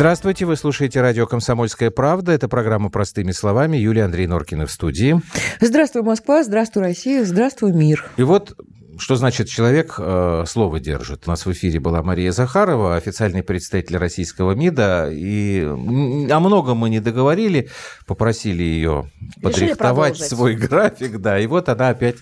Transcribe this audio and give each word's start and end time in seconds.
Здравствуйте, 0.00 0.46
вы 0.46 0.56
слушаете 0.56 1.02
радио 1.02 1.26
«Комсомольская 1.26 1.90
правда». 1.90 2.32
Это 2.32 2.48
программа 2.48 2.88
«Простыми 2.88 3.32
словами». 3.32 3.76
Юлия 3.76 4.04
Андрей 4.04 4.26
Норкина 4.26 4.64
в 4.64 4.70
студии. 4.70 5.20
Здравствуй, 5.60 6.00
Москва, 6.00 6.42
здравствуй, 6.42 6.84
Россия, 6.84 7.22
здравствуй, 7.22 7.74
мир. 7.74 8.10
И 8.16 8.22
вот 8.22 8.56
что 9.00 9.16
значит 9.16 9.48
человек 9.48 9.94
э, 9.98 10.44
слово 10.46 10.78
держит? 10.78 11.24
У 11.26 11.30
нас 11.30 11.46
в 11.46 11.52
эфире 11.52 11.80
была 11.80 12.02
Мария 12.02 12.32
Захарова, 12.32 12.96
официальный 12.96 13.42
представитель 13.42 13.96
российского 13.96 14.52
МИДа, 14.52 15.08
и 15.10 15.62
о 15.62 16.40
многом 16.40 16.78
мы 16.78 16.90
не 16.90 17.00
договорили, 17.00 17.70
попросили 18.06 18.62
ее 18.62 19.10
подрихтовать 19.42 20.18
свой 20.18 20.54
график, 20.54 21.18
да, 21.18 21.38
и 21.38 21.46
вот 21.46 21.68
она 21.68 21.88
опять 21.88 22.16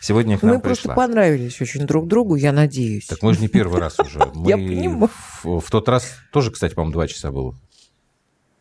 сегодня 0.00 0.36
к 0.36 0.42
нам 0.42 0.56
мы 0.56 0.60
пришла. 0.60 0.90
Мы 0.90 0.94
просто 0.94 0.94
понравились 0.94 1.60
очень 1.60 1.86
друг 1.86 2.08
другу, 2.08 2.34
я 2.34 2.52
надеюсь. 2.52 3.06
Так 3.06 3.22
мы 3.22 3.32
же 3.34 3.40
не 3.40 3.48
первый 3.48 3.80
раз 3.80 3.98
уже. 4.00 4.18
Я 4.44 4.56
понимаю. 4.56 5.10
В 5.42 5.70
тот 5.70 5.88
раз 5.88 6.16
тоже, 6.32 6.50
кстати, 6.50 6.74
по-моему, 6.74 6.92
два 6.92 7.06
часа 7.06 7.30
было. 7.30 7.54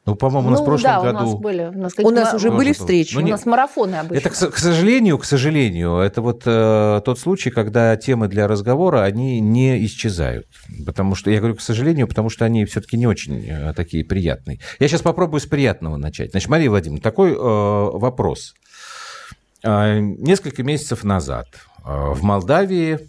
Ну, 0.06 0.16
по-моему, 0.16 0.50
у 0.50 0.52
нас 0.52 0.60
ну, 0.60 0.66
в 0.66 0.68
прошлом 0.68 0.92
да, 0.92 1.02
году... 1.02 1.18
у 1.18 1.22
нас 1.22 1.36
были. 1.36 1.72
У 1.74 1.80
нас, 1.80 1.94
у 1.98 2.10
нас 2.10 2.34
уже 2.34 2.52
были 2.52 2.74
встречи. 2.74 3.16
Ну, 3.16 3.24
у 3.24 3.28
нас 3.28 3.46
марафоны 3.46 3.96
обычно. 3.96 4.18
Это, 4.18 4.30
к, 4.30 4.54
к 4.54 4.58
сожалению, 4.58 5.18
к 5.18 5.24
сожалению, 5.24 5.98
это 5.98 6.22
вот 6.22 6.44
э, 6.46 7.02
тот 7.06 7.20
случай, 7.20 7.52
когда 7.52 7.96
темы 7.96 8.28
для 8.28 8.50
разговора, 8.50 9.04
они 9.04 9.40
не 9.40 9.86
исчезают. 9.86 10.46
Потому 10.86 11.16
что, 11.16 11.32
я 11.32 11.40
говорю, 11.40 11.56
к 11.56 11.62
сожалению, 11.62 12.10
потому 12.10 12.30
что 12.30 12.44
они 12.44 12.66
все-таки 12.66 12.98
не 12.98 13.08
очень 13.08 13.48
э, 13.48 13.74
такие 13.74 14.04
приятные. 14.04 14.60
Я 14.80 14.90
сейчас 14.90 15.02
попробую 15.02 15.40
с 15.40 15.46
приятного 15.46 15.96
начать. 15.96 16.32
Значит, 16.32 16.50
Мария 16.50 16.70
Владимировна, 16.70 17.02
такой 17.02 17.32
э, 17.32 17.36
вопрос. 17.38 18.56
Э, 19.64 20.00
несколько 20.00 20.64
месяцев 20.64 21.06
назад 21.06 21.48
э, 21.86 21.90
в 21.90 22.24
Молдавии 22.24 23.00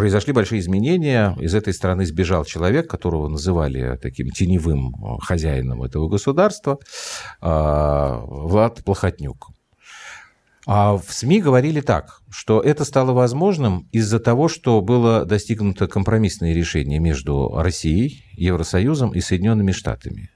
произошли 0.00 0.32
большие 0.32 0.60
изменения. 0.60 1.36
Из 1.38 1.54
этой 1.54 1.74
страны 1.74 2.06
сбежал 2.06 2.46
человек, 2.46 2.88
которого 2.88 3.28
называли 3.28 3.98
таким 4.00 4.30
теневым 4.30 4.94
э, 4.94 5.18
хозяином 5.20 5.82
этого 5.82 6.08
государства, 6.08 6.78
э, 7.42 7.46
Влад 7.46 8.82
Плохотнюк. 8.82 9.50
А 10.66 10.96
в 10.96 11.04
СМИ 11.12 11.42
говорили 11.42 11.82
так, 11.82 12.22
что 12.30 12.62
это 12.62 12.86
стало 12.86 13.12
возможным 13.12 13.90
из-за 13.92 14.20
того, 14.20 14.48
что 14.48 14.80
было 14.80 15.26
достигнуто 15.26 15.86
компромиссное 15.86 16.54
решение 16.54 16.98
между 16.98 17.52
Россией, 17.54 18.24
Евросоюзом 18.38 19.10
и 19.10 19.20
Соединенными 19.20 19.72
Штатами. 19.72 20.30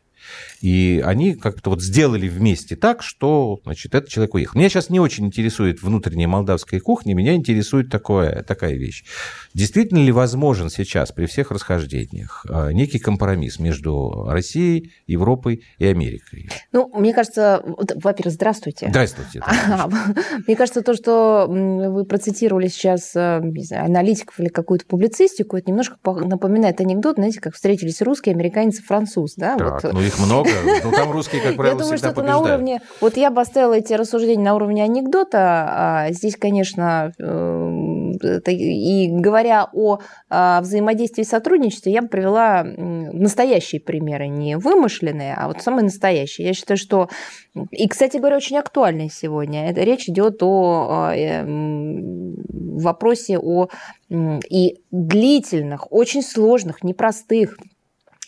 И 0.61 1.03
они 1.05 1.35
как-то 1.35 1.71
вот 1.71 1.83
сделали 1.83 2.29
вместе 2.29 2.77
так, 2.77 3.03
что, 3.03 3.61
значит, 3.65 3.95
этот 3.95 4.09
человек 4.09 4.35
уехал. 4.35 4.59
Меня 4.59 4.69
сейчас 4.69 4.91
не 4.91 5.01
очень 5.01 5.27
интересует 5.27 5.83
внутренняя 5.83 6.29
молдавская 6.29 6.81
кухня, 6.81 7.15
меня 7.15 7.35
интересует 7.35 7.91
такое, 7.91 8.43
такая 8.43 8.75
вещь. 8.75 9.05
Действительно 9.53 9.99
ли 9.99 10.13
возможен 10.13 10.71
сейчас 10.71 11.13
при 11.13 11.27
всех 11.27 11.51
расхождениях 11.51 12.47
а, 12.49 12.71
некий 12.71 12.99
компромисс 12.99 13.59
между 13.59 14.27
Россией, 14.29 14.93
Европой 15.07 15.63
и 15.79 15.87
Америкой? 15.87 16.49
Ну, 16.73 16.91
мне 16.95 17.13
кажется, 17.13 17.63
во-первых, 17.65 18.35
здравствуйте. 18.35 18.89
Здравствуйте. 18.89 19.43
Мне 20.47 20.57
кажется, 20.57 20.83
то, 20.83 20.95
что 20.95 21.47
вы 21.49 22.05
процитировали 22.05 22.69
сейчас 22.69 23.15
э, 23.15 23.41
знаю, 23.63 23.85
аналитиков 23.87 24.39
или 24.41 24.49
какую-то 24.49 24.87
публицистику, 24.87 25.57
это 25.57 25.71
немножко 25.71 25.97
напоминает 26.05 26.81
анекдот, 26.81 27.17
знаете, 27.17 27.41
как 27.41 27.55
встретились 27.55 28.03
русский, 28.03 28.31
американец 28.31 28.79
и 28.81 28.83
француз. 28.83 29.35
Да? 29.37 29.57
Так, 29.57 29.85
вот. 29.85 29.93
ну 29.93 30.01
их 30.01 30.19
много. 30.19 30.54
Ну, 30.85 30.91
там 30.91 31.11
русские, 31.11 31.43
как 31.43 31.57
правило, 31.57 31.79
Я 31.79 31.83
думаю, 31.83 31.99
что 31.99 32.09
это 32.09 32.23
на 32.23 32.39
уровне... 32.39 32.81
Вот 33.01 33.17
я 33.17 33.31
бы 33.31 33.41
оставила 33.41 33.75
эти 33.75 33.93
рассуждения 33.93 34.43
на 34.45 34.55
уровне 34.55 34.83
анекдота. 34.83 35.69
А 35.69 36.13
здесь, 36.13 36.37
конечно, 36.37 37.13
э, 37.19 38.51
и 38.51 39.09
говоря 39.11 39.69
о 39.73 39.99
а, 40.31 40.61
взаимодействии 40.61 41.23
и 41.23 41.27
сотрудничестве, 41.27 41.93
я 41.93 42.03
бы 42.03 42.09
привела 42.09 42.65
настоящие 42.65 43.81
примеры, 43.81 44.29
не 44.29 44.57
вымышленные, 44.57 45.35
а 45.35 45.49
вот 45.49 45.63
самые 45.63 45.85
настоящие. 45.85 46.49
Я 46.49 46.55
считаю, 46.55 46.79
что... 46.79 47.09
И, 47.71 47.89
кстати 47.89 48.17
говоря, 48.17 48.37
очень 48.37 48.59
актуальные 48.59 49.11
сегодня. 49.11 49.71
Это 49.71 49.83
речь 49.83 50.09
идет 50.09 50.43
о 50.43 51.13
э, 51.15 51.45
вопросе 51.47 53.39
о 53.39 53.69
и 54.11 54.81
длительных, 54.91 55.91
очень 55.93 56.23
сложных, 56.23 56.83
непростых 56.85 57.59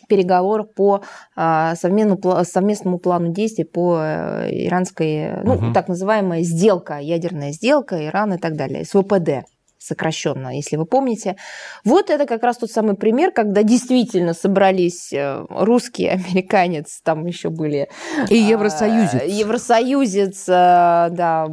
переговорах 0.06 0.72
по 0.75 1.03
а, 1.34 1.75
совместному, 1.77 2.44
совместному 2.44 2.99
плану 2.99 3.33
действий 3.33 3.65
по 3.65 3.99
э, 4.00 4.67
иранской, 4.67 5.43
ну, 5.43 5.55
угу. 5.55 5.72
так 5.72 5.89
называемая 5.89 6.43
сделка, 6.43 6.99
ядерная 6.99 7.53
сделка, 7.53 8.06
Иран 8.06 8.34
и 8.34 8.39
так 8.39 8.56
далее, 8.56 8.84
СВПД 8.84 9.47
сокращенно, 9.87 10.56
если 10.56 10.77
вы 10.77 10.84
помните. 10.84 11.37
Вот 11.84 12.11
это 12.11 12.27
как 12.27 12.43
раз 12.43 12.59
тот 12.59 12.71
самый 12.71 12.97
пример, 12.97 13.31
когда 13.31 13.62
действительно 13.62 14.34
собрались 14.34 15.12
э, 15.12 15.44
русские, 15.49 16.11
американец, 16.12 17.00
там 17.03 17.27
еще 17.27 17.50
были... 17.50 17.88
И 18.28 18.37
евросоюзец. 18.37 19.23
Евросоюзец, 19.27 20.49
э, 20.49 21.09
да, 21.11 21.47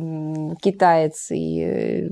китаец 0.62 1.28
и 1.32 2.10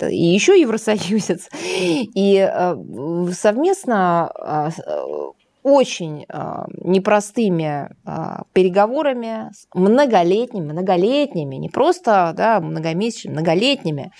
и 0.00 0.26
еще 0.26 0.60
евросоюзец. 0.60 1.48
И 1.60 2.48
совместно 3.32 4.72
очень 5.68 6.24
э, 6.28 6.64
непростыми 6.82 7.90
э, 8.06 8.42
переговорами, 8.52 9.50
многолетними, 9.74 10.72
многолетними, 10.72 11.56
не 11.56 11.68
просто 11.68 12.32
да, 12.36 12.60
многомесячными, 12.60 13.34
многолетними, 13.34 14.12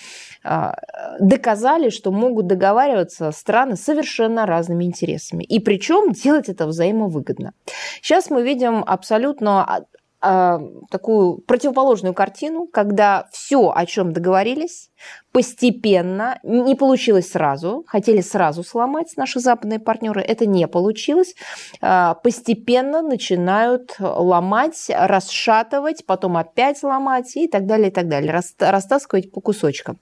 э, 0.44 0.72
доказали, 1.20 1.90
что 1.90 2.12
могут 2.12 2.46
договариваться 2.46 3.32
страны 3.32 3.76
с 3.76 3.82
совершенно 3.82 4.46
разными 4.46 4.84
интересами. 4.84 5.44
И 5.44 5.60
причем 5.60 6.12
делать 6.12 6.48
это 6.48 6.66
взаимовыгодно. 6.66 7.52
Сейчас 8.02 8.30
мы 8.30 8.42
видим 8.42 8.84
абсолютно 8.86 9.86
такую 10.90 11.38
противоположную 11.46 12.12
картину, 12.12 12.66
когда 12.66 13.28
все, 13.30 13.70
о 13.70 13.86
чем 13.86 14.12
договорились, 14.12 14.87
постепенно, 15.32 16.40
не 16.42 16.74
получилось 16.74 17.30
сразу, 17.30 17.84
хотели 17.86 18.20
сразу 18.22 18.64
сломать 18.64 19.12
наши 19.16 19.40
западные 19.40 19.78
партнеры, 19.78 20.20
это 20.20 20.46
не 20.46 20.66
получилось, 20.66 21.34
а, 21.80 22.14
постепенно 22.14 23.02
начинают 23.02 23.96
ломать, 23.98 24.90
расшатывать, 24.90 26.06
потом 26.06 26.36
опять 26.36 26.82
ломать 26.82 27.36
и 27.36 27.46
так 27.46 27.66
далее, 27.66 27.88
и 27.88 27.90
так 27.92 28.08
далее, 28.08 28.40
растаскивать 28.58 29.30
по 29.30 29.40
кусочкам. 29.40 29.98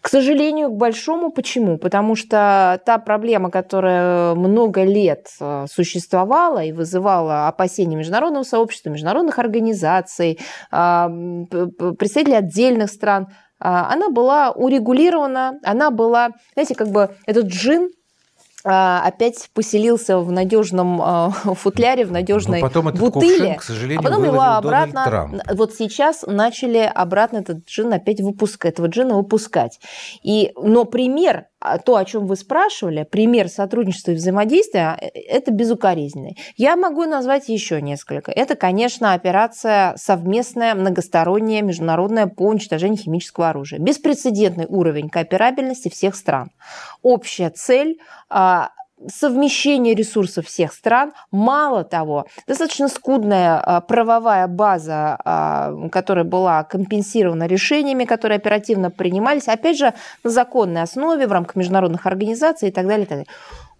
К 0.00 0.08
сожалению, 0.08 0.70
к 0.70 0.76
большому. 0.76 1.30
Почему? 1.30 1.76
Потому 1.76 2.14
что 2.14 2.80
та 2.86 2.98
проблема, 2.98 3.50
которая 3.50 4.34
много 4.34 4.84
лет 4.84 5.28
а, 5.40 5.66
существовала 5.66 6.64
и 6.64 6.72
вызывала 6.72 7.48
опасения 7.48 7.96
международного 7.96 8.44
сообщества, 8.44 8.90
международных 8.90 9.38
организаций, 9.38 10.38
а, 10.70 11.08
представителей 11.98 12.36
отдельных 12.36 12.90
стран– 12.90 13.28
она 13.60 14.08
была 14.08 14.50
урегулирована, 14.50 15.58
она 15.62 15.90
была, 15.90 16.30
знаете, 16.54 16.74
как 16.74 16.88
бы 16.88 17.10
этот 17.26 17.46
джин, 17.46 17.90
а, 18.62 19.02
опять 19.06 19.48
поселился 19.54 20.18
в 20.18 20.30
надежном 20.30 21.00
а, 21.00 21.30
футляре, 21.54 22.04
в 22.04 22.12
надежной 22.12 22.60
Но 22.60 22.68
потом 22.68 22.88
этот 22.88 23.00
бутыле, 23.00 23.36
кувшин, 23.36 23.56
к 23.56 23.62
сожалению, 23.62 24.00
а 24.00 24.02
потом 24.02 24.24
его 24.24 24.42
обратно, 24.42 25.42
вот 25.54 25.74
сейчас 25.74 26.24
начали 26.26 26.78
обратно 26.78 27.38
этот 27.38 27.66
джин 27.66 27.92
опять 27.92 28.20
выпускать, 28.20 28.74
этого 28.74 28.88
джина 28.88 29.16
выпускать. 29.16 29.80
И, 30.22 30.52
но 30.56 30.84
пример 30.84 31.46
а 31.46 31.49
то, 31.84 31.96
о 31.96 32.04
чем 32.04 32.26
вы 32.26 32.36
спрашивали, 32.36 33.06
пример 33.10 33.48
сотрудничества 33.48 34.12
и 34.12 34.14
взаимодействия, 34.14 34.96
э, 35.00 35.08
это 35.08 35.50
безукоризненный. 35.50 36.38
Я 36.56 36.76
могу 36.76 37.04
назвать 37.04 37.48
еще 37.48 37.82
несколько. 37.82 38.32
Это, 38.32 38.56
конечно, 38.56 39.12
операция 39.12 39.94
совместная, 39.96 40.74
многосторонняя, 40.74 41.62
международная 41.62 42.26
по 42.26 42.42
уничтожению 42.42 42.98
химического 42.98 43.50
оружия. 43.50 43.78
Беспрецедентный 43.78 44.66
уровень 44.66 45.10
кооперабельности 45.10 45.88
всех 45.88 46.14
стран. 46.16 46.50
Общая 47.02 47.50
цель 47.50 47.98
а, 48.28 48.70
совмещение 49.08 49.94
ресурсов 49.94 50.46
всех 50.46 50.72
стран. 50.72 51.12
Мало 51.30 51.84
того, 51.84 52.26
достаточно 52.46 52.88
скудная 52.88 53.58
а, 53.58 53.80
правовая 53.80 54.46
база, 54.46 55.18
а, 55.24 55.88
которая 55.90 56.24
была 56.24 56.64
компенсирована 56.64 57.46
решениями, 57.46 58.04
которые 58.04 58.36
оперативно 58.36 58.90
принимались, 58.90 59.48
опять 59.48 59.78
же, 59.78 59.94
на 60.24 60.30
законной 60.30 60.82
основе, 60.82 61.26
в 61.26 61.32
рамках 61.32 61.56
международных 61.56 62.06
организаций 62.06 62.68
и 62.68 62.72
так 62.72 62.86
далее. 62.86 63.04
И 63.04 63.08
так 63.08 63.18
далее. 63.18 63.26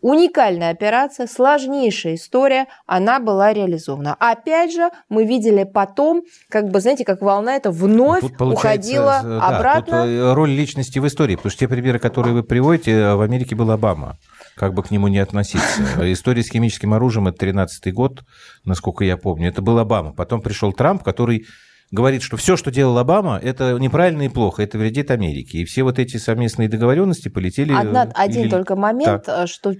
Уникальная 0.03 0.71
операция, 0.71 1.27
сложнейшая 1.27 2.15
история, 2.15 2.67
она 2.87 3.21
была 3.21 3.53
реализована. 3.53 4.17
Опять 4.19 4.73
же, 4.73 4.89
мы 5.11 5.27
видели 5.27 5.65
потом, 5.65 6.23
как 6.49 6.71
бы, 6.71 6.81
знаете, 6.81 7.05
как 7.05 7.21
волна 7.21 7.57
это 7.57 7.71
вновь 7.71 8.25
уходила 8.39 9.21
да, 9.23 9.47
обратно. 9.47 10.03
Тут 10.03 10.11
э, 10.11 10.33
роль 10.33 10.51
личности 10.51 10.99
в 10.99 11.07
истории, 11.07 11.37
потому 11.37 11.51
что 11.51 11.61
те 11.61 11.69
примеры, 11.69 11.99
которые 11.99 12.33
вы 12.33 12.43
приводите, 12.43 13.13
в 13.13 13.21
Америке 13.21 13.55
был 13.55 13.71
Обама 13.71 14.17
как 14.61 14.75
бы 14.75 14.83
к 14.83 14.91
нему 14.91 15.09
не 15.09 15.19
относиться. 15.19 15.83
История 16.13 16.43
с 16.43 16.51
химическим 16.51 16.93
оружием– 16.93 17.27
это 17.29 17.39
13 17.39 17.95
год, 17.95 18.25
насколько 18.63 19.05
я 19.05 19.17
помню. 19.17 19.49
Это 19.49 19.63
был 19.63 19.79
Обама. 19.79 20.13
Потом 20.13 20.43
пришел 20.43 20.75
Трамп, 20.75 21.03
который 21.03 21.47
говорит, 21.91 22.21
что 22.21 22.37
все, 22.37 22.59
что 22.59 22.71
делал 22.71 22.99
Обама, 22.99 23.41
это 23.43 23.79
неправильно 23.79 24.21
и 24.21 24.29
плохо, 24.29 24.63
это 24.63 24.77
вредит 24.77 25.11
Америке. 25.11 25.61
И 25.61 25.65
все 25.65 25.83
вот 25.83 25.99
эти 25.99 26.19
совместные 26.19 26.69
договоренности 26.69 27.31
полетели... 27.31 27.73
Одна, 27.73 28.13
один 28.15 28.43
или... 28.43 28.51
только 28.51 28.77
момент, 28.77 29.25
так. 29.25 29.49
что 29.49 29.73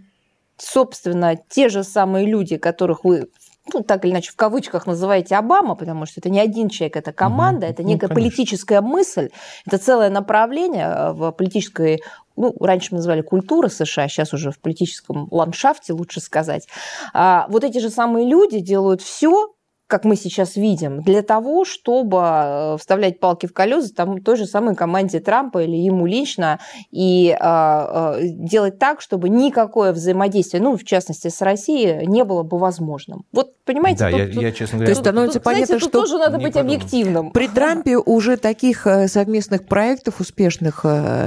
собственно, 0.57 1.37
те 1.37 1.69
же 1.69 1.85
самые 1.85 2.27
люди, 2.27 2.57
которых 2.57 3.05
вы 3.05 3.27
ну, 3.73 3.83
так 3.83 4.05
или 4.05 4.13
иначе, 4.13 4.33
в 4.33 4.37
кавычках 4.37 4.87
называете 4.87 5.37
Обама, 5.37 5.75
потому 5.75 6.07
что 6.07 6.21
это 6.21 6.31
не 6.31 6.41
один 6.41 6.69
человек, 6.69 6.97
это 6.97 7.13
команда, 7.13 7.67
угу. 7.67 7.73
это 7.73 7.83
некая 7.83 8.09
ну, 8.09 8.15
политическая 8.15 8.81
мысль, 8.81 9.31
это 9.67 9.79
целое 9.79 10.11
направление 10.11 10.87
э, 10.87 11.13
в 11.13 11.31
политической 11.33 12.03
ну, 12.37 12.55
раньше 12.59 12.89
мы 12.93 12.99
называли 12.99 13.21
культура 13.21 13.69
США, 13.69 14.09
сейчас 14.09 14.33
уже 14.33 14.51
в 14.51 14.61
политическом 14.61 15.29
ландшафте, 15.31 15.93
лучше 15.93 16.21
сказать. 16.21 16.69
А 17.13 17.47
вот 17.51 17.65
эти 17.65 17.79
же 17.79 17.91
самые 17.91 18.27
люди 18.27 18.61
делают 18.61 19.03
все, 19.03 19.53
как 19.91 20.05
мы 20.05 20.15
сейчас 20.15 20.57
видим, 20.57 21.03
для 21.03 21.23
того, 21.23 21.65
чтобы 21.65 22.19
э, 22.23 22.77
вставлять 22.79 23.19
палки 23.19 23.47
в 23.47 23.53
колеса 23.53 23.93
там, 23.95 24.23
той 24.23 24.37
же 24.37 24.47
самой 24.47 24.77
команде 24.77 25.19
Трампа 25.19 25.65
или 25.65 25.77
ему 25.77 26.07
лично 26.07 26.61
и 26.93 27.29
э, 27.29 27.37
э, 27.41 28.19
делать 28.23 28.79
так, 28.79 29.01
чтобы 29.01 29.29
никакое 29.29 29.93
взаимодействие, 29.93 30.63
ну, 30.63 30.77
в 30.77 30.85
частности, 30.85 31.29
с 31.29 31.43
Россией, 31.43 32.07
не 32.07 32.25
было 32.25 32.45
бы 32.45 32.57
возможным. 32.59 33.25
Вот, 33.33 33.53
понимаете? 33.65 33.99
Да, 33.99 34.11
тут, 34.11 34.19
я, 34.21 34.27
тут, 34.27 34.43
я, 34.43 34.53
честно 34.53 34.79
говоря... 34.79 34.87
То 34.87 34.91
есть 34.91 35.01
становится 35.01 35.39
тут, 35.39 35.45
понятно, 35.45 35.67
знаете, 35.67 35.85
что... 35.85 36.01
тоже 36.01 36.19
надо 36.19 36.39
быть 36.39 36.55
подумал. 36.55 36.75
объективным. 36.75 37.31
При 37.33 37.49
Трампе 37.49 37.97
уже 37.97 38.37
таких 38.37 38.87
э, 38.87 39.09
совместных 39.09 39.67
проектов 39.67 40.21
успешных 40.21 40.85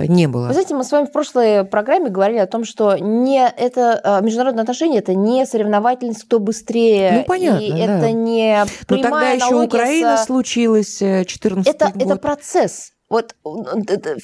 не 0.08 0.28
было. 0.28 0.48
Вы 0.48 0.54
знаете, 0.54 0.74
мы 0.74 0.86
с 0.86 0.92
вами 0.92 1.06
в 1.06 1.12
прошлой 1.12 1.66
программе 1.66 2.10
говорили 2.10 2.40
о 2.40 2.48
том, 2.48 2.64
что 2.64 2.96
не 2.98 3.46
это 3.46 4.22
международные 4.24 4.62
отношения, 4.62 5.00
это 5.00 5.14
не 5.14 5.46
соревновательность, 5.46 6.24
кто 6.24 6.40
быстрее. 6.40 7.12
Ну, 7.18 7.24
понятно, 7.26 7.60
и 7.60 7.72
да. 7.72 7.98
это 7.98 8.12
не 8.12 8.53
но 8.90 8.98
тогда 8.98 9.30
еще 9.32 9.56
Украина 9.56 10.18
с... 10.18 10.26
случилась, 10.26 10.98
14 10.98 11.68
это, 11.68 11.92
год. 11.92 12.02
Это 12.02 12.16
процесс. 12.18 12.92
Вот 13.10 13.36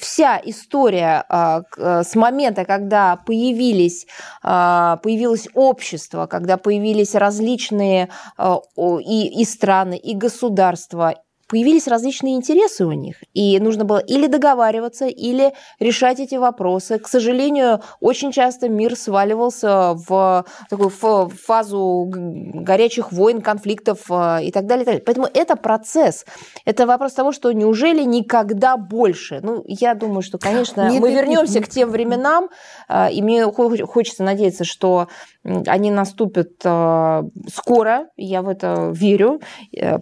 вся 0.00 0.40
история 0.44 1.24
а, 1.28 1.62
с 1.76 2.16
момента, 2.16 2.64
когда 2.64 3.14
появились, 3.16 4.06
а, 4.42 4.96
появилось 4.96 5.46
общество, 5.54 6.26
когда 6.26 6.56
появились 6.56 7.14
различные 7.14 8.08
а, 8.36 8.58
и, 8.76 9.40
и 9.40 9.44
страны, 9.44 9.96
и 9.96 10.16
государства, 10.16 11.14
появились 11.50 11.88
различные 11.88 12.36
интересы 12.36 12.86
у 12.86 12.92
них, 12.92 13.16
и 13.34 13.58
нужно 13.58 13.84
было 13.84 13.98
или 13.98 14.28
договариваться, 14.28 15.06
или 15.06 15.52
решать 15.80 16.20
эти 16.20 16.36
вопросы. 16.36 16.98
К 16.98 17.08
сожалению, 17.08 17.82
очень 18.00 18.30
часто 18.32 18.68
мир 18.68 18.96
сваливался 18.96 19.94
в 19.94 20.46
такую 20.70 20.90
фазу 20.90 22.06
горячих 22.08 23.12
войн, 23.12 23.42
конфликтов 23.42 24.10
э, 24.10 24.44
и 24.44 24.52
так 24.52 24.66
далее. 24.66 24.82
И 24.82 24.84
так 24.84 24.86
далее. 24.86 25.02
Поэтому 25.04 25.28
это 25.34 25.56
процесс. 25.56 26.24
Это 26.64 26.86
вопрос 26.86 27.12
того, 27.12 27.32
что 27.32 27.52
неужели 27.52 28.04
никогда 28.04 28.76
больше? 28.76 29.40
Ну, 29.42 29.64
я 29.66 29.94
думаю, 29.94 30.22
что, 30.22 30.38
конечно, 30.38 30.88
нет, 30.88 31.00
мы 31.00 31.10
нет, 31.10 31.20
вернемся 31.20 31.54
нет, 31.54 31.66
к 31.66 31.68
тем 31.68 31.90
временам, 31.90 32.48
э, 32.88 33.12
и 33.12 33.22
мне 33.22 33.44
хочется 33.44 34.22
надеяться, 34.22 34.64
что 34.64 35.08
они 35.44 35.90
наступят 35.90 36.52
э, 36.64 37.22
скоро, 37.52 38.08
я 38.16 38.42
в 38.42 38.48
это 38.48 38.90
верю. 38.92 39.40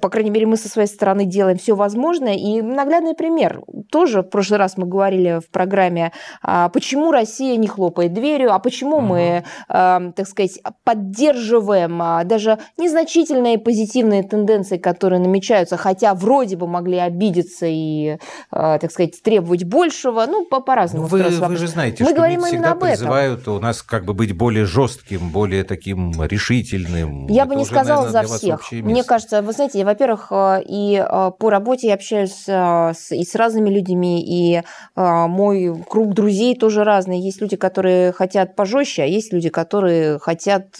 По 0.00 0.08
крайней 0.08 0.30
мере, 0.30 0.46
мы 0.46 0.56
со 0.56 0.68
своей 0.68 0.88
стороны 0.88 1.24
делаем 1.24 1.58
все 1.58 1.74
возможное. 1.74 2.34
И 2.34 2.60
наглядный 2.60 3.14
пример. 3.14 3.62
Тоже 3.90 4.22
в 4.22 4.30
прошлый 4.30 4.58
раз 4.58 4.76
мы 4.76 4.86
говорили 4.86 5.40
в 5.40 5.50
программе, 5.50 6.12
а, 6.42 6.68
почему 6.68 7.10
Россия 7.10 7.56
не 7.56 7.68
хлопает 7.68 8.12
дверью, 8.12 8.52
а 8.52 8.58
почему 8.58 9.00
мы, 9.00 9.44
а, 9.68 10.12
так 10.14 10.26
сказать, 10.26 10.60
поддерживаем 10.84 12.00
а, 12.02 12.24
даже 12.24 12.58
незначительные 12.76 13.58
позитивные 13.58 14.22
тенденции, 14.22 14.78
которые 14.78 15.20
намечаются, 15.20 15.76
хотя 15.76 16.14
вроде 16.14 16.56
бы 16.56 16.66
могли 16.66 16.98
обидеться 16.98 17.66
и, 17.68 18.18
так 18.50 18.90
сказать, 18.90 19.22
требовать 19.22 19.64
большего. 19.64 20.24
Ну, 20.26 20.46
по- 20.46 20.60
по-разному. 20.60 21.06
Вы, 21.06 21.22
вы 21.22 21.56
же 21.56 21.68
знаете, 21.68 22.04
мы 22.04 22.10
что 22.10 22.16
говорим 22.16 22.42
всегда 22.42 22.74
призывают 22.74 23.46
у 23.48 23.60
нас 23.60 23.82
как 23.82 24.04
бы 24.04 24.14
быть 24.14 24.36
более 24.36 24.64
жестким, 24.64 25.27
более 25.28 25.64
таким 25.64 26.12
решительным. 26.22 27.26
Я 27.28 27.42
Это 27.42 27.50
бы 27.50 27.54
не 27.56 27.62
уже, 27.62 27.70
сказала 27.70 28.06
наверное, 28.06 28.26
за 28.26 28.38
всех. 28.38 28.72
Мне 28.72 29.04
кажется, 29.04 29.42
вы 29.42 29.52
знаете, 29.52 29.84
во-первых, 29.84 30.32
и 30.32 31.04
по 31.38 31.50
работе 31.50 31.88
я 31.88 31.94
общаюсь 31.94 32.44
а, 32.48 32.92
с, 32.94 33.14
и 33.14 33.24
с 33.24 33.34
разными 33.34 33.70
людьми, 33.70 34.22
и 34.24 34.62
мой 34.96 35.84
круг 35.88 36.14
друзей 36.14 36.56
тоже 36.56 36.84
разный. 36.84 37.20
Есть 37.20 37.40
люди, 37.40 37.56
которые 37.56 38.12
хотят 38.12 38.56
пожестче, 38.56 39.02
а 39.02 39.06
есть 39.06 39.32
люди, 39.32 39.48
которые 39.48 40.18
хотят 40.18 40.76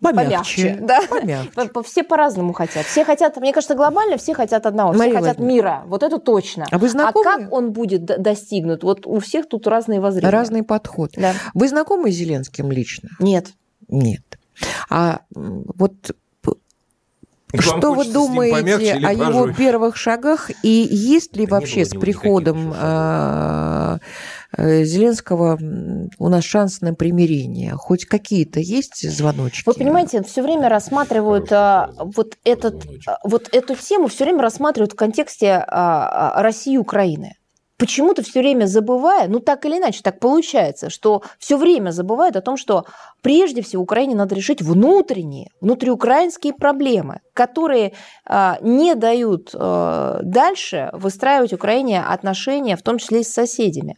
Помягче. 0.00 0.62
помягче. 0.62 0.78
Да? 0.80 1.00
Помягче. 1.08 1.82
Все 1.84 2.02
по-разному 2.02 2.52
хотят. 2.52 2.86
Все 2.86 3.04
хотят, 3.04 3.36
мне 3.36 3.52
кажется, 3.52 3.74
глобально 3.74 4.16
все 4.16 4.34
хотят 4.34 4.66
одного. 4.66 4.92
Мария 4.92 5.14
все 5.14 5.22
хотят 5.22 5.38
мира. 5.38 5.82
Вот 5.86 6.02
это 6.02 6.18
точно. 6.18 6.66
А 6.70 6.78
вы 6.78 6.88
знакомы? 6.88 7.26
А 7.28 7.38
как 7.38 7.52
он 7.52 7.72
будет 7.72 8.04
достигнут? 8.04 8.82
Вот 8.82 9.06
у 9.06 9.20
всех 9.20 9.48
тут 9.48 9.66
разные 9.66 10.00
воззрения. 10.00 10.30
Разный 10.30 10.62
подход. 10.62 11.12
Да. 11.16 11.34
Вы 11.54 11.68
знакомы 11.68 12.10
с 12.10 12.14
Зеленским 12.14 12.72
лично? 12.72 13.10
Нет. 13.18 13.48
Нет. 13.88 14.22
А 14.88 15.20
вот 15.32 15.92
что 17.58 17.92
вы 17.92 18.04
думаете 18.04 18.92
о 19.04 19.12
его 19.12 19.52
первых 19.52 19.96
шагах 19.96 20.50
и 20.62 20.68
есть 20.68 21.36
ли 21.36 21.46
да 21.46 21.56
вообще 21.56 21.84
с 21.84 21.90
приходом 21.90 22.72
Зеленского 24.56 25.58
у 26.18 26.28
нас 26.28 26.44
шанс 26.44 26.80
на 26.80 26.94
примирение? 26.94 27.72
Хоть 27.74 28.04
какие-то 28.04 28.60
есть 28.60 29.08
звоночки? 29.08 29.62
Вы 29.66 29.74
понимаете, 29.74 30.22
все 30.22 30.42
время 30.42 30.68
рассматривают 30.68 31.52
а, 31.52 31.90
вот, 31.98 32.36
этот, 32.44 32.84
а, 33.06 33.18
вот 33.24 33.48
эту 33.52 33.74
тему, 33.76 34.08
все 34.08 34.24
время 34.24 34.42
рассматривают 34.42 34.92
в 34.92 34.96
контексте 34.96 35.64
а, 35.66 36.42
России 36.42 36.74
и 36.74 36.78
Украины 36.78 37.36
почему-то 37.80 38.22
все 38.22 38.40
время 38.40 38.66
забывая, 38.66 39.26
ну 39.26 39.40
так 39.40 39.64
или 39.64 39.78
иначе 39.78 40.02
так 40.02 40.20
получается, 40.20 40.90
что 40.90 41.22
все 41.38 41.56
время 41.56 41.90
забывают 41.90 42.36
о 42.36 42.42
том, 42.42 42.58
что 42.58 42.84
прежде 43.22 43.62
всего 43.62 43.82
Украине 43.82 44.14
надо 44.14 44.34
решить 44.34 44.60
внутренние, 44.60 45.48
внутриукраинские 45.62 46.52
проблемы, 46.52 47.20
которые 47.32 47.94
э, 48.28 48.52
не 48.60 48.94
дают 48.94 49.50
э, 49.54 50.18
дальше 50.22 50.90
выстраивать 50.92 51.54
Украине 51.54 52.02
отношения, 52.02 52.76
в 52.76 52.82
том 52.82 52.98
числе 52.98 53.20
и 53.20 53.24
с 53.24 53.32
соседями. 53.32 53.96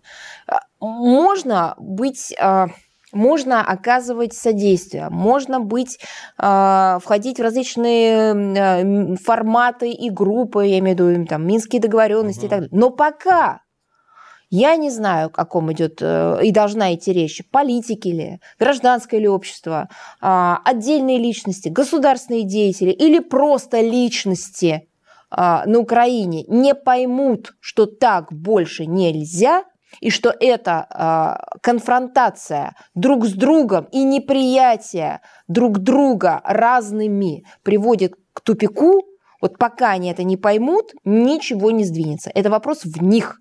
Можно 0.81 1.75
быть... 1.77 2.33
Э, 2.41 2.69
можно 3.15 3.61
оказывать 3.61 4.33
содействие, 4.33 5.11
можно 5.11 5.61
быть, 5.61 5.99
входить 6.39 7.39
в 7.39 7.43
различные 7.43 9.19
форматы 9.23 9.91
и 9.91 10.09
группы, 10.09 10.65
я 10.65 10.79
имею 10.79 10.97
в 10.97 11.01
виду 11.01 11.27
там, 11.27 11.47
минские 11.47 11.83
договоренности 11.83 12.39
угу. 12.39 12.47
и 12.47 12.49
так 12.49 12.59
далее. 12.61 12.71
Но 12.73 12.89
пока 12.89 13.61
я 14.55 14.77
не 14.77 14.91
знаю, 14.91 15.29
о 15.29 15.31
каком 15.31 15.73
идет 15.73 16.03
э, 16.03 16.41
и 16.45 16.53
должна 16.53 16.95
идти 16.95 17.11
речь. 17.11 17.43
Политики 17.51 18.09
ли, 18.09 18.41
гражданское 18.59 19.19
ли 19.19 19.27
общество, 19.27 19.89
а, 20.21 20.61
отдельные 20.63 21.17
личности, 21.17 21.71
государственные 21.71 22.45
деятели 22.45 22.91
или 22.91 23.19
просто 23.19 23.81
личности 23.81 24.91
а, 25.31 25.65
на 25.65 25.79
Украине 25.79 26.45
не 26.49 26.75
поймут, 26.75 27.55
что 27.61 27.87
так 27.87 28.31
больше 28.31 28.85
нельзя, 28.85 29.65
и 30.01 30.11
что 30.11 30.35
эта 30.41 30.87
э, 30.89 31.59
конфронтация 31.61 32.75
друг 32.95 33.27
с 33.27 33.33
другом 33.33 33.85
и 33.93 34.03
неприятие 34.05 35.21
друг 35.49 35.79
друга 35.81 36.41
разными 36.45 37.45
приводит 37.63 38.15
к 38.33 38.41
тупику, 38.41 39.03
вот 39.43 39.59
пока 39.59 39.91
они 39.91 40.11
это 40.11 40.23
не 40.23 40.39
поймут, 40.39 40.93
ничего 41.05 41.71
не 41.71 41.85
сдвинется. 41.85 42.31
Это 42.35 42.49
вопрос 42.49 42.85
в 42.85 43.03
них. 43.03 43.39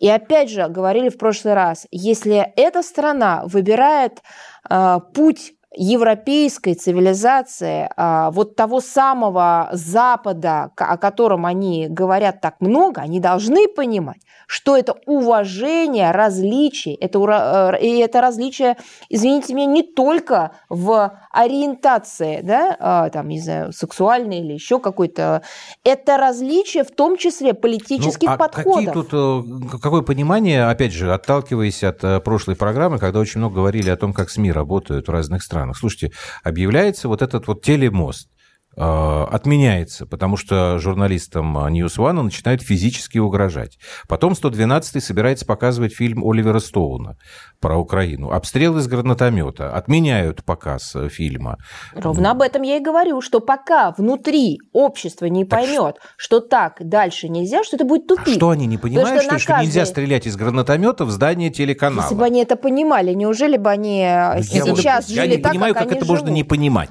И 0.00 0.08
опять 0.08 0.50
же, 0.50 0.66
говорили 0.68 1.10
в 1.10 1.18
прошлый 1.18 1.54
раз, 1.54 1.86
если 1.92 2.52
эта 2.56 2.82
страна 2.82 3.44
выбирает 3.46 4.22
э, 4.68 4.98
путь 5.12 5.52
европейской 5.76 6.74
цивилизации, 6.74 7.88
а, 7.96 8.30
вот 8.30 8.56
того 8.56 8.80
самого 8.80 9.68
Запада, 9.72 10.70
о 10.76 10.96
котором 10.96 11.46
они 11.46 11.86
говорят 11.88 12.40
так 12.40 12.60
много, 12.60 13.00
они 13.00 13.20
должны 13.20 13.68
понимать, 13.68 14.20
что 14.46 14.76
это 14.76 14.96
уважение 15.06 16.10
различий, 16.10 16.94
это, 16.94 17.18
э, 17.18 17.80
и 17.80 17.98
это 17.98 18.20
различие, 18.20 18.76
извините 19.08 19.54
меня, 19.54 19.66
не 19.66 19.82
только 19.82 20.52
в 20.68 21.18
ориентации, 21.30 22.40
да, 22.42 22.76
а, 22.78 23.10
там, 23.10 23.28
не 23.28 23.40
знаю, 23.40 23.72
сексуальной 23.72 24.38
или 24.38 24.52
еще 24.52 24.78
какой-то, 24.78 25.42
это 25.82 26.16
различие 26.16 26.84
в 26.84 26.90
том 26.90 27.16
числе 27.16 27.54
политических 27.54 28.28
ну, 28.28 28.34
а 28.34 28.38
подходов. 28.38 28.74
Какие 28.74 28.92
тут, 28.92 29.08
э, 29.12 29.78
какое 29.82 30.02
понимание, 30.02 30.66
опять 30.66 30.92
же, 30.92 31.12
отталкиваясь 31.12 31.82
от 31.82 32.04
э, 32.04 32.20
прошлой 32.20 32.56
программы, 32.56 32.98
когда 32.98 33.18
очень 33.18 33.40
много 33.40 33.56
говорили 33.56 33.90
о 33.90 33.96
том, 33.96 34.12
как 34.12 34.30
СМИ 34.30 34.52
работают 34.52 35.08
в 35.08 35.10
разных 35.10 35.42
странах, 35.42 35.63
странах. 35.64 35.76
Слушайте, 35.78 36.12
объявляется 36.42 37.08
вот 37.08 37.22
этот 37.22 37.46
вот 37.46 37.62
телемост. 37.62 38.28
Э, 38.76 39.26
отменяется, 39.30 40.04
потому 40.04 40.36
что 40.36 40.78
журналистам 40.78 41.56
News 41.56 41.96
One 41.96 42.22
начинают 42.22 42.62
физически 42.62 43.18
угрожать. 43.18 43.78
Потом 44.08 44.34
112 44.34 45.02
собирается 45.02 45.46
показывать 45.46 45.94
фильм 45.94 46.24
Оливера 46.28 46.58
Стоуна 46.58 47.16
про 47.60 47.78
Украину. 47.78 48.30
Обстрел 48.30 48.76
из 48.78 48.88
гранатомета. 48.88 49.72
Отменяют 49.72 50.44
показ 50.44 50.96
э, 50.96 51.08
фильма. 51.08 51.58
Ровно 51.94 52.32
об 52.32 52.42
этом 52.42 52.62
я 52.62 52.78
и 52.78 52.80
говорю, 52.80 53.20
что 53.20 53.40
пока 53.40 53.92
внутри 53.92 54.58
общество 54.72 55.26
не 55.26 55.44
поймет, 55.44 55.94
так 55.94 56.02
что 56.16 56.40
так 56.40 56.76
дальше 56.80 57.28
нельзя, 57.28 57.62
что 57.62 57.76
это 57.76 57.84
будет 57.84 58.08
тупик. 58.08 58.28
А 58.28 58.34
что 58.34 58.50
они 58.50 58.66
не 58.66 58.78
понимают, 58.78 59.22
что, 59.22 59.38
что, 59.38 59.54
что 59.54 59.62
нельзя 59.62 59.86
стрелять 59.86 60.26
из 60.26 60.36
гранатомета 60.36 61.04
в 61.04 61.10
здание 61.10 61.50
телеканала? 61.50 62.02
Если 62.02 62.14
бы 62.16 62.24
они 62.24 62.42
это 62.42 62.56
понимали, 62.56 63.14
неужели 63.14 63.56
бы 63.56 63.70
они 63.70 64.00
я 64.00 64.42
сейчас 64.42 64.68
вот, 64.68 64.78
жили 64.78 65.16
Я 65.16 65.26
не 65.26 65.36
так, 65.36 65.52
понимаю, 65.52 65.74
как, 65.74 65.84
как 65.84 65.92
это 65.92 66.04
живут? 66.04 66.20
можно 66.22 66.34
не 66.34 66.42
понимать. 66.42 66.90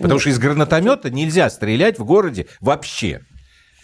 Потому 0.00 0.18
что 0.18 0.30
из 0.30 0.38
гранатомета 0.38 1.10
нельзя 1.10 1.48
стрелять 1.50 1.98
в 1.98 2.04
городе 2.04 2.46
вообще. 2.60 3.20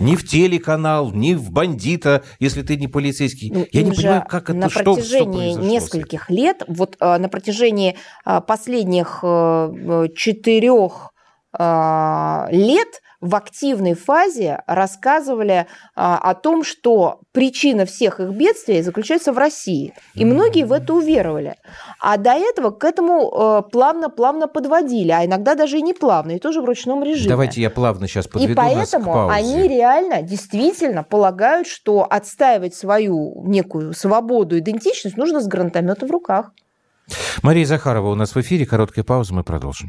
Ни 0.01 0.17
в 0.17 0.27
телеканал, 0.27 1.13
ни 1.13 1.35
в 1.35 1.53
бандита, 1.53 2.25
если 2.41 2.63
ты 2.63 2.77
не 2.77 2.89
полицейский. 2.89 3.51
Ну, 3.53 3.67
Я 3.71 3.83
не 3.83 3.93
понимаю, 3.93 4.25
как 4.29 4.51
это 4.51 4.59
на 4.59 4.69
что, 4.69 4.95
протяжении 4.95 5.53
что 5.53 5.61
нескольких 5.61 6.31
лет, 6.31 6.65
вот 6.67 6.97
э, 6.99 7.19
на 7.19 7.29
протяжении 7.29 7.97
э, 8.27 8.41
последних 8.41 9.21
э, 9.23 10.09
четырех 10.17 11.11
э, 11.57 12.47
лет 12.51 12.89
в 13.25 13.35
активной 13.37 13.95
фазе 13.95 14.63
рассказывали 14.67 15.67
а, 15.97 16.19
о 16.19 16.35
том, 16.35 16.63
что 16.63 17.21
причина 17.33 17.87
всех 17.87 18.21
их 18.21 18.31
бедствий 18.31 18.83
заключается 18.83 19.33
в 19.33 19.39
России. 19.39 19.95
И 20.13 20.27
многие 20.27 20.65
в 20.65 20.73
это 20.73 20.93
уверовали. 20.93 21.57
А 22.01 22.19
до 22.19 22.33
этого 22.33 22.71
к 22.71 22.85
этому 22.85 23.65
плавно-плавно 23.73 24.47
подводили, 24.47 25.11
а 25.11 25.25
иногда 25.25 25.55
даже 25.55 25.79
и 25.79 25.83
не 25.83 25.95
плавно, 25.95 26.33
и 26.33 26.39
тоже 26.39 26.61
в 26.61 26.67
ручном 26.67 27.03
режиме. 27.03 27.31
Давайте 27.31 27.63
я 27.63 27.71
плавно 27.71 28.07
сейчас 28.07 28.27
подведу 28.27 28.53
И 28.53 28.55
поэтому 28.55 29.29
они 29.29 29.69
реально, 29.69 30.21
действительно 30.21 31.03
полагают, 31.03 31.67
что 31.67 32.07
отстаивать 32.09 32.75
свою 32.75 33.43
некую 33.47 33.95
свободу, 33.95 34.59
идентичность 34.59 35.17
нужно 35.17 35.41
с 35.41 35.47
гранатометом 35.47 36.09
в 36.09 36.11
руках. 36.11 36.53
Мария 37.43 37.65
Захарова 37.65 38.11
у 38.11 38.15
нас 38.15 38.35
в 38.35 38.41
эфире. 38.41 38.67
Короткая 38.67 39.05
пауза, 39.05 39.35
мы 39.35 39.45
продолжим. 39.45 39.89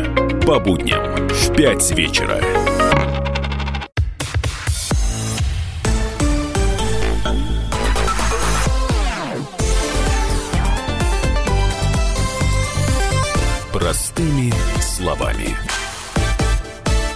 по 0.51 0.59
будням 0.59 1.29
в 1.29 1.55
5 1.55 1.91
вечера. 1.91 2.60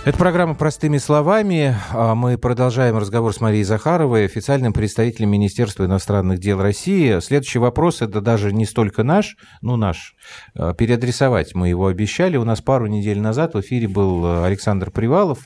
Это 0.06 0.20
программа 0.20 0.54
«Простыми 0.54 1.00
словами». 1.00 1.76
А 1.92 2.14
мы 2.14 2.38
продолжаем 2.38 2.96
разговор 2.96 3.34
с 3.34 3.42
Марией 3.42 3.64
Захаровой, 3.64 4.26
официальным 4.26 4.72
представителем 4.72 5.32
Министерства 5.32 5.86
иностранных 5.86 6.38
дел 6.38 6.62
России. 6.62 7.20
Следующий 7.22 7.58
вопрос, 7.58 8.04
это 8.04 8.22
даже 8.22 8.54
не 8.54 8.68
столько 8.68 9.02
наш, 9.02 9.36
ну 9.64 9.78
наш, 9.78 10.14
а, 10.54 10.76
переадресовать 10.76 11.56
мы 11.56 11.70
его 11.70 11.88
обещали. 11.88 12.38
У 12.38 12.44
нас 12.44 12.62
пару 12.62 12.86
недель 12.86 13.20
назад 13.20 13.56
в 13.56 13.62
эфире 13.62 13.88
был 13.88 14.44
Александр 14.44 14.92
Привалов. 14.92 15.40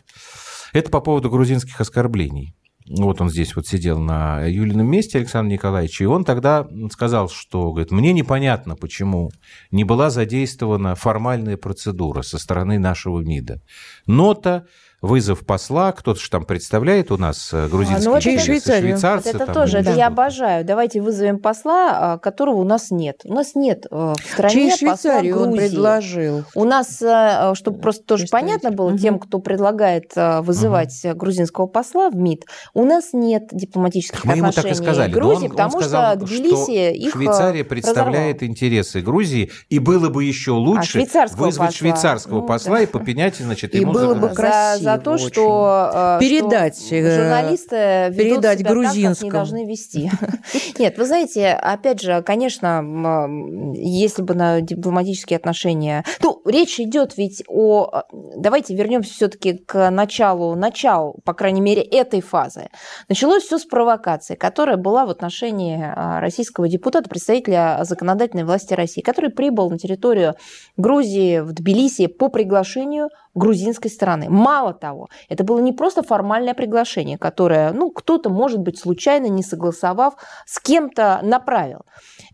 Это 0.73 0.91
по 0.91 0.99
поводу 0.99 1.29
грузинских 1.29 1.79
оскорблений. 1.79 2.53
Вот 2.89 3.21
он 3.21 3.29
здесь 3.29 3.55
вот 3.55 3.67
сидел 3.67 3.99
на 3.99 4.43
Юлином 4.45 4.87
месте, 4.87 5.19
Александр 5.19 5.53
Николаевич, 5.53 6.01
и 6.01 6.05
он 6.05 6.25
тогда 6.25 6.67
сказал, 6.91 7.29
что, 7.29 7.71
говорит, 7.71 7.91
мне 7.91 8.13
непонятно, 8.13 8.75
почему 8.75 9.29
не 9.69 9.83
была 9.83 10.09
задействована 10.09 10.95
формальная 10.95 11.55
процедура 11.55 12.23
со 12.23 12.39
стороны 12.39 12.79
нашего 12.79 13.19
МИДа. 13.19 13.61
Нота 14.07 14.65
вызов 15.01 15.45
посла, 15.45 15.91
кто-то 15.91 16.19
же 16.19 16.29
там 16.29 16.45
представляет 16.45 17.11
у 17.11 17.17
нас 17.17 17.49
э, 17.53 17.67
грузинский 17.67 18.07
а, 18.07 18.09
ну, 18.09 18.15
это, 18.17 18.39
Швейцарию. 18.39 18.89
швейцарцы. 18.89 19.29
Это 19.29 19.45
там, 19.45 19.53
тоже, 19.53 19.77
это 19.77 19.91
я 19.91 20.07
обожаю. 20.07 20.65
Давайте 20.65 21.01
вызовем 21.01 21.39
посла, 21.39 22.13
а, 22.13 22.17
которого 22.17 22.57
у 22.57 22.63
нас 22.63 22.91
нет. 22.91 23.21
У 23.23 23.33
нас 23.33 23.55
нет 23.55 23.85
э, 23.89 24.13
в 24.17 24.31
стране 24.33 24.75
Чей 24.75 24.87
посла 24.87 25.21
Грузии. 25.21 25.31
он 25.31 25.53
предложил? 25.55 26.43
У 26.53 26.65
нас, 26.65 27.01
э, 27.01 27.53
чтобы 27.55 27.79
просто 27.79 28.03
тоже 28.03 28.25
понятно 28.29 28.71
было 28.71 28.89
угу. 28.89 28.97
тем, 28.97 29.19
кто 29.19 29.39
предлагает 29.39 30.11
вызывать 30.15 30.99
угу. 31.03 31.15
грузинского 31.15 31.67
посла 31.67 32.09
в 32.09 32.15
МИД, 32.15 32.45
у 32.73 32.83
нас 32.83 33.13
нет 33.13 33.47
дипломатических 33.51 34.25
Мы 34.25 34.33
отношений 34.33 34.57
ему 34.57 34.63
так 34.63 34.71
и 34.71 34.73
сказали. 34.75 35.11
Грузии, 35.11 35.45
он, 35.45 35.51
потому 35.51 35.75
он 35.75 35.81
сказал, 35.81 36.15
что 36.15 36.25
Тбилиси 36.25 36.93
их 36.93 37.13
Швейцария 37.13 37.63
представляет 37.63 38.37
разорвал. 38.37 38.51
интересы 38.51 39.01
Грузии, 39.01 39.51
и 39.69 39.79
было 39.79 40.09
бы 40.09 40.23
еще 40.23 40.51
лучше 40.51 40.99
а, 40.99 41.27
вызвать 41.35 41.69
посла. 41.69 41.71
швейцарского 41.71 42.41
ну, 42.41 42.47
посла 42.47 42.77
да. 42.77 42.83
и 42.83 42.85
попенять, 42.85 43.37
значит, 43.37 43.75
и 43.75 43.79
ему 43.79 43.93
было 43.93 44.13
бы 44.13 44.29
красиво 44.29 44.88
за 44.95 45.03
то, 45.03 45.11
очень. 45.11 45.27
что 45.27 45.91
э, 45.93 46.19
передать 46.19 46.77
что 46.77 46.95
э, 46.95 47.15
журналисты 47.15 48.13
передать 48.15 48.63
грузинскому 48.63 49.15
так, 49.15 49.23
не 49.23 49.31
должны 49.31 49.65
вести. 49.65 50.11
Нет, 50.79 50.97
вы 50.97 51.05
знаете, 51.05 51.49
опять 51.49 52.01
же, 52.01 52.21
конечно, 52.23 53.25
если 53.75 54.21
бы 54.21 54.33
на 54.33 54.61
дипломатические 54.61 55.37
отношения, 55.37 56.03
ну 56.21 56.41
речь 56.45 56.79
идет 56.79 57.17
ведь 57.17 57.43
о, 57.47 58.03
давайте 58.11 58.75
вернемся 58.75 59.13
все-таки 59.13 59.53
к 59.57 59.89
началу, 59.89 60.55
началу, 60.55 61.19
по 61.23 61.33
крайней 61.33 61.61
мере, 61.61 61.81
этой 61.81 62.21
фазы. 62.21 62.69
Началось 63.07 63.43
все 63.43 63.57
с 63.57 63.65
провокации, 63.65 64.35
которая 64.35 64.77
была 64.77 65.05
в 65.05 65.09
отношении 65.09 66.19
российского 66.19 66.67
депутата, 66.67 67.09
представителя 67.09 67.79
законодательной 67.83 68.43
власти 68.43 68.73
России, 68.73 69.01
который 69.01 69.29
прибыл 69.29 69.69
на 69.69 69.77
территорию 69.77 70.35
Грузии 70.77 71.39
в 71.39 71.51
Тбилиси 71.53 72.07
по 72.07 72.29
приглашению 72.29 73.09
грузинской 73.35 73.91
стороны. 73.91 74.29
Мало 74.29 74.73
того, 74.79 75.09
это 75.29 75.43
было 75.43 75.59
не 75.59 75.73
просто 75.73 76.01
формальное 76.01 76.53
приглашение, 76.53 77.17
которое, 77.17 77.71
ну, 77.71 77.91
кто-то, 77.91 78.29
может 78.29 78.59
быть, 78.59 78.79
случайно 78.79 79.27
не 79.27 79.43
согласовав, 79.43 80.15
с 80.45 80.59
кем-то 80.59 81.19
направил. 81.21 81.81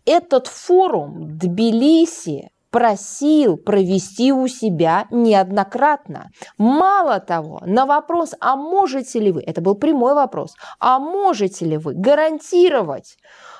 Этот 0.06 0.48
форум 0.48 1.38
Тбилиси 1.38 2.50
просил 2.76 3.56
провести 3.56 4.34
у 4.34 4.50
себя 4.50 5.08
неоднократно. 5.10 6.30
Мало 6.58 7.22
того, 7.22 7.62
на 7.66 7.86
вопрос, 7.86 8.34
а 8.42 8.58
можете 8.58 9.22
ли 9.22 9.32
вы, 9.32 9.42
это 9.44 9.62
был 9.62 9.76
прямой 9.76 10.14
вопрос, 10.14 10.56
а 10.78 11.00
можете 11.00 11.64
ли 11.64 11.78
вы 11.78 11.94
гарантировать 11.94 13.16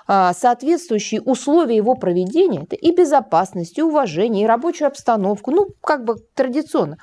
а, 0.06 0.34
соответствующие 0.34 1.22
условия 1.22 1.78
его 1.78 1.96
проведения, 1.96 2.64
это 2.64 2.76
и 2.76 2.94
безопасность, 2.94 3.78
и 3.78 3.82
уважение, 3.82 4.44
и 4.44 4.48
рабочую 4.48 4.90
обстановку, 4.90 5.52
ну, 5.52 5.68
как 5.82 6.04
бы 6.04 6.18
традиционно 6.36 6.98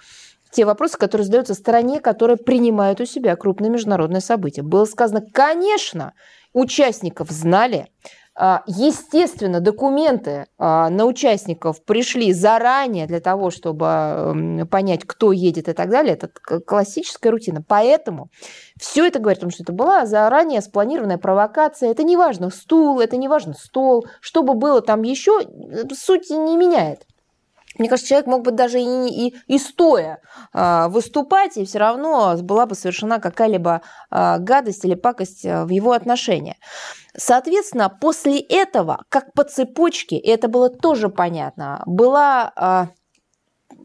те 0.52 0.64
вопросы, 0.64 0.98
которые 0.98 1.24
задаются 1.24 1.54
стране, 1.54 2.00
которая 2.00 2.36
принимает 2.36 3.00
у 3.00 3.06
себя 3.06 3.34
крупные 3.36 3.70
международные 3.70 4.20
события. 4.20 4.62
Было 4.62 4.84
сказано, 4.84 5.22
конечно, 5.32 6.12
участников 6.52 7.30
знали, 7.30 7.88
а, 8.34 8.62
Естественно, 8.66 9.60
документы 9.60 10.46
а, 10.58 10.88
на 10.88 11.04
участников 11.04 11.84
пришли 11.84 12.32
заранее 12.32 13.06
для 13.06 13.20
того, 13.20 13.50
чтобы 13.50 14.66
понять, 14.70 15.02
кто 15.04 15.32
едет 15.32 15.68
и 15.68 15.74
так 15.74 15.90
далее. 15.90 16.14
Это 16.14 16.28
классическая 16.60 17.30
рутина. 17.30 17.62
Поэтому 17.66 18.30
все 18.80 19.06
это 19.06 19.18
говорит 19.18 19.38
о 19.38 19.40
том, 19.42 19.50
что 19.50 19.64
это 19.64 19.72
была 19.72 20.06
заранее 20.06 20.62
спланированная 20.62 21.18
провокация. 21.18 21.90
Это 21.90 22.04
не 22.04 22.16
важно 22.16 22.48
стул, 22.48 23.00
это 23.00 23.18
не 23.18 23.28
важно 23.28 23.52
стол. 23.52 24.06
Что 24.20 24.42
бы 24.42 24.54
было 24.54 24.80
там 24.80 25.02
еще, 25.02 25.40
суть 25.92 26.30
не 26.30 26.56
меняет. 26.56 27.06
Мне 27.78 27.88
кажется, 27.88 28.08
человек 28.08 28.26
мог 28.26 28.42
бы 28.42 28.50
даже 28.50 28.80
и, 28.80 29.28
и, 29.28 29.34
и 29.46 29.58
стоя 29.58 30.20
э, 30.52 30.88
выступать, 30.88 31.56
и 31.56 31.64
все 31.64 31.78
равно 31.78 32.36
была 32.42 32.66
бы 32.66 32.74
совершена 32.74 33.18
какая-либо 33.18 33.82
э, 34.10 34.38
гадость 34.38 34.84
или 34.84 34.94
пакость 34.94 35.44
в 35.44 35.68
его 35.68 35.92
отношении. 35.92 36.56
Соответственно, 37.16 37.88
после 37.88 38.40
этого, 38.40 39.04
как 39.08 39.32
по 39.34 39.44
цепочке, 39.44 40.16
и 40.16 40.28
это 40.28 40.48
было 40.48 40.70
тоже 40.70 41.08
понятно, 41.08 41.82
была 41.86 42.52
э, 42.56 43.01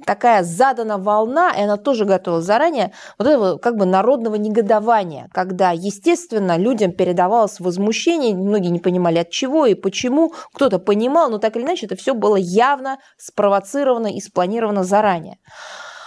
такая 0.05 0.43
задана 0.43 0.97
волна, 0.97 1.51
и 1.51 1.61
она 1.61 1.77
тоже 1.77 2.05
готовилась 2.05 2.45
заранее, 2.45 2.91
вот 3.17 3.27
этого 3.27 3.57
как 3.57 3.77
бы 3.77 3.85
народного 3.85 4.35
негодования, 4.35 5.29
когда, 5.33 5.71
естественно, 5.71 6.57
людям 6.57 6.91
передавалось 6.91 7.59
возмущение, 7.59 8.35
многие 8.35 8.69
не 8.69 8.79
понимали 8.79 9.19
от 9.19 9.29
чего 9.29 9.65
и 9.65 9.73
почему, 9.73 10.33
кто-то 10.53 10.79
понимал, 10.79 11.29
но 11.29 11.37
так 11.37 11.55
или 11.55 11.63
иначе 11.63 11.85
это 11.85 11.95
все 11.95 12.13
было 12.13 12.35
явно 12.35 12.99
спровоцировано 13.17 14.07
и 14.07 14.19
спланировано 14.19 14.83
заранее. 14.83 15.37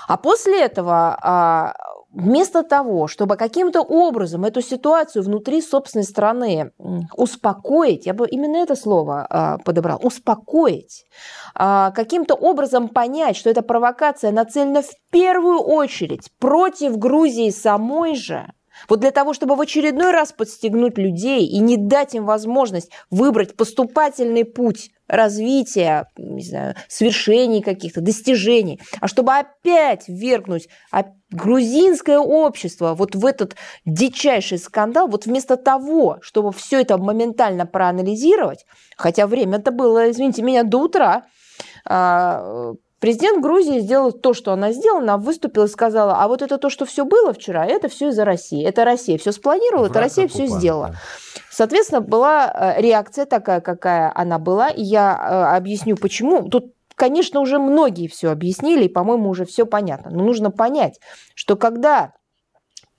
А 0.08 0.16
после 0.16 0.60
этого 0.60 1.16
а, 1.22 1.74
вместо 2.12 2.62
того, 2.62 3.06
чтобы 3.06 3.36
каким-то 3.36 3.82
образом 3.82 4.44
эту 4.44 4.60
ситуацию 4.60 5.22
внутри 5.22 5.62
собственной 5.62 6.04
страны 6.04 6.72
успокоить, 7.16 8.06
я 8.06 8.14
бы 8.14 8.28
именно 8.28 8.56
это 8.56 8.76
слово 8.76 9.26
а, 9.28 9.58
подобрал, 9.58 10.00
успокоить, 10.02 11.04
а, 11.54 11.90
каким-то 11.92 12.34
образом 12.34 12.88
понять, 12.88 13.36
что 13.36 13.50
эта 13.50 13.62
провокация 13.62 14.32
нацелена 14.32 14.82
в 14.82 14.90
первую 15.10 15.60
очередь 15.60 16.30
против 16.38 16.96
Грузии 16.96 17.50
самой 17.50 18.14
же, 18.14 18.52
вот 18.88 19.00
для 19.00 19.10
того, 19.10 19.34
чтобы 19.34 19.56
в 19.56 19.60
очередной 19.60 20.10
раз 20.12 20.32
подстегнуть 20.32 20.98
людей 20.98 21.46
и 21.46 21.58
не 21.58 21.76
дать 21.76 22.14
им 22.14 22.24
возможность 22.24 22.90
выбрать 23.10 23.56
поступательный 23.56 24.44
путь 24.44 24.90
развития, 25.08 26.06
не 26.16 26.42
знаю, 26.42 26.74
свершений 26.88 27.62
каких-то, 27.62 28.00
достижений, 28.00 28.80
а 29.00 29.08
чтобы 29.08 29.34
опять 29.34 30.04
ввергнуть 30.08 30.68
грузинское 31.30 32.18
общество 32.18 32.94
вот 32.94 33.14
в 33.14 33.26
этот 33.26 33.56
дичайший 33.84 34.58
скандал, 34.58 35.08
вот 35.08 35.26
вместо 35.26 35.56
того, 35.56 36.18
чтобы 36.22 36.52
все 36.52 36.80
это 36.80 36.98
моментально 36.98 37.66
проанализировать, 37.66 38.66
хотя 38.96 39.26
время-то 39.26 39.70
было, 39.70 40.10
извините 40.10 40.42
меня, 40.42 40.62
до 40.62 40.78
утра, 40.78 41.24
а, 41.84 42.72
Президент 43.00 43.42
Грузии 43.42 43.80
сделал 43.80 44.12
то, 44.12 44.34
что 44.34 44.52
она 44.52 44.72
сделала, 44.72 45.00
она 45.00 45.16
выступила 45.16 45.64
и 45.64 45.68
сказала, 45.68 46.22
а 46.22 46.28
вот 46.28 46.42
это 46.42 46.58
то, 46.58 46.68
что 46.68 46.84
все 46.84 47.06
было 47.06 47.32
вчера, 47.32 47.66
это 47.66 47.88
все 47.88 48.10
из-за 48.10 48.26
России. 48.26 48.62
Это 48.62 48.84
Россия 48.84 49.16
все 49.16 49.32
спланировала, 49.32 49.84
Враг 49.84 49.92
это 49.92 50.00
Россия 50.00 50.28
все 50.28 50.46
сделала. 50.46 50.94
Соответственно, 51.50 52.02
была 52.02 52.52
э, 52.52 52.82
реакция 52.82 53.24
такая, 53.24 53.62
какая 53.62 54.12
она 54.14 54.38
была, 54.38 54.68
и 54.68 54.82
я 54.82 55.18
э, 55.18 55.56
объясню, 55.56 55.96
почему. 55.96 56.48
Тут 56.48 56.74
Конечно, 57.00 57.40
уже 57.40 57.58
многие 57.58 58.08
все 58.08 58.30
объяснили, 58.30 58.84
и, 58.84 58.88
по-моему, 58.90 59.30
уже 59.30 59.46
все 59.46 59.64
понятно. 59.64 60.10
Но 60.10 60.22
нужно 60.22 60.50
понять, 60.50 61.00
что 61.34 61.56
когда 61.56 62.12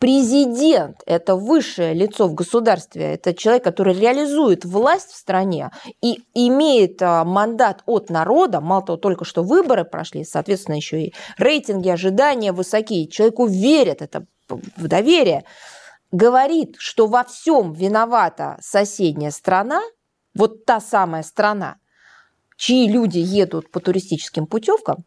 Президент– 0.01 1.03
это 1.05 1.35
высшее 1.35 1.93
лицо 1.93 2.27
в 2.27 2.33
государстве, 2.33 3.13
это 3.13 3.35
человек, 3.35 3.63
который 3.63 3.93
реализует 3.93 4.65
власть 4.65 5.11
в 5.11 5.15
стране 5.15 5.69
и 6.01 6.23
имеет 6.33 6.99
а, 7.03 7.23
мандат 7.23 7.83
от 7.85 8.09
народа, 8.09 8.61
мало 8.61 8.83
того, 8.83 8.97
только 8.97 9.25
что 9.25 9.43
выборы 9.43 9.85
прошли, 9.85 10.23
соответственно, 10.23 10.73
еще 10.73 11.03
и 11.03 11.13
рейтинги, 11.37 11.87
ожидания 11.87 12.51
высокие, 12.51 13.07
человеку 13.07 13.45
верят, 13.45 14.01
это 14.01 14.25
в 14.49 14.87
доверие, 14.87 15.43
говорит, 16.11 16.77
что 16.79 17.05
во 17.05 17.23
всем 17.23 17.71
виновата 17.71 18.57
соседняя 18.59 19.29
страна, 19.29 19.83
вот 20.33 20.65
та 20.65 20.81
самая 20.81 21.21
страна, 21.21 21.75
чьи 22.57 22.87
люди 22.87 23.19
едут 23.19 23.69
по 23.69 23.79
туристическим 23.79 24.47
путевкам, 24.47 25.05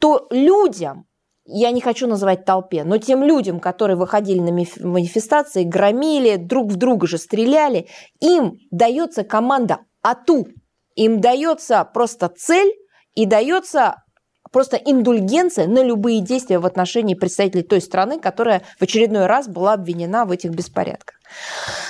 то 0.00 0.26
людям 0.32 1.06
я 1.46 1.70
не 1.70 1.80
хочу 1.80 2.06
называть 2.06 2.44
толпе, 2.44 2.84
но 2.84 2.98
тем 2.98 3.22
людям, 3.22 3.60
которые 3.60 3.96
выходили 3.96 4.40
на 4.40 4.50
манифестации, 4.50 5.64
громили, 5.64 6.36
друг 6.36 6.70
в 6.70 6.76
друга 6.76 7.06
же 7.06 7.18
стреляли, 7.18 7.86
им 8.20 8.58
дается 8.70 9.24
команда 9.24 9.80
АТУ. 10.02 10.46
Им 10.96 11.20
дается 11.20 11.84
просто 11.84 12.28
цель 12.28 12.72
и 13.14 13.26
дается 13.26 14.04
просто 14.52 14.76
индульгенция 14.76 15.66
на 15.66 15.82
любые 15.82 16.20
действия 16.20 16.60
в 16.60 16.66
отношении 16.66 17.14
представителей 17.14 17.64
той 17.64 17.80
страны, 17.80 18.20
которая 18.20 18.62
в 18.78 18.82
очередной 18.82 19.26
раз 19.26 19.48
была 19.48 19.72
обвинена 19.72 20.24
в 20.24 20.30
этих 20.30 20.50
беспорядках. 20.50 21.16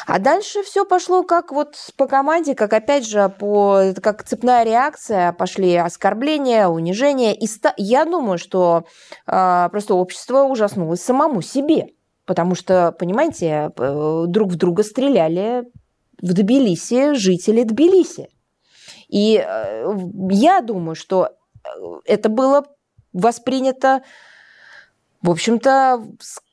А 0.07 0.19
дальше 0.19 0.63
все 0.63 0.85
пошло 0.85 1.23
как 1.23 1.53
вот 1.53 1.77
по 1.97 2.07
команде, 2.07 2.55
как 2.55 2.73
опять 2.73 3.07
же, 3.07 3.29
по, 3.29 3.93
как 4.03 4.25
цепная 4.25 4.65
реакция, 4.65 5.33
пошли 5.33 5.75
оскорбления, 5.77 6.69
унижения. 6.69 7.35
И 7.35 7.47
ста... 7.47 7.75
я 7.77 8.05
думаю, 8.05 8.39
что 8.39 8.85
э, 9.27 9.69
просто 9.71 9.95
общество 9.95 10.43
ужаснулось 10.45 11.03
самому 11.03 11.43
себе. 11.43 11.89
Потому 12.27 12.55
что, 12.55 12.93
понимаете, 12.93 13.71
друг 13.77 14.51
в 14.51 14.57
друга 14.57 14.83
стреляли 14.83 15.65
в 16.23 16.33
Тбилиси 16.33 17.15
жители 17.15 17.65
Тбилиси. 17.65 18.29
И 19.09 19.37
э, 19.37 19.95
я 20.31 20.61
думаю, 20.61 20.95
что 20.95 21.31
это 22.05 22.29
было 22.29 22.65
воспринято, 23.13 24.03
в 25.23 25.31
общем-то, 25.31 26.05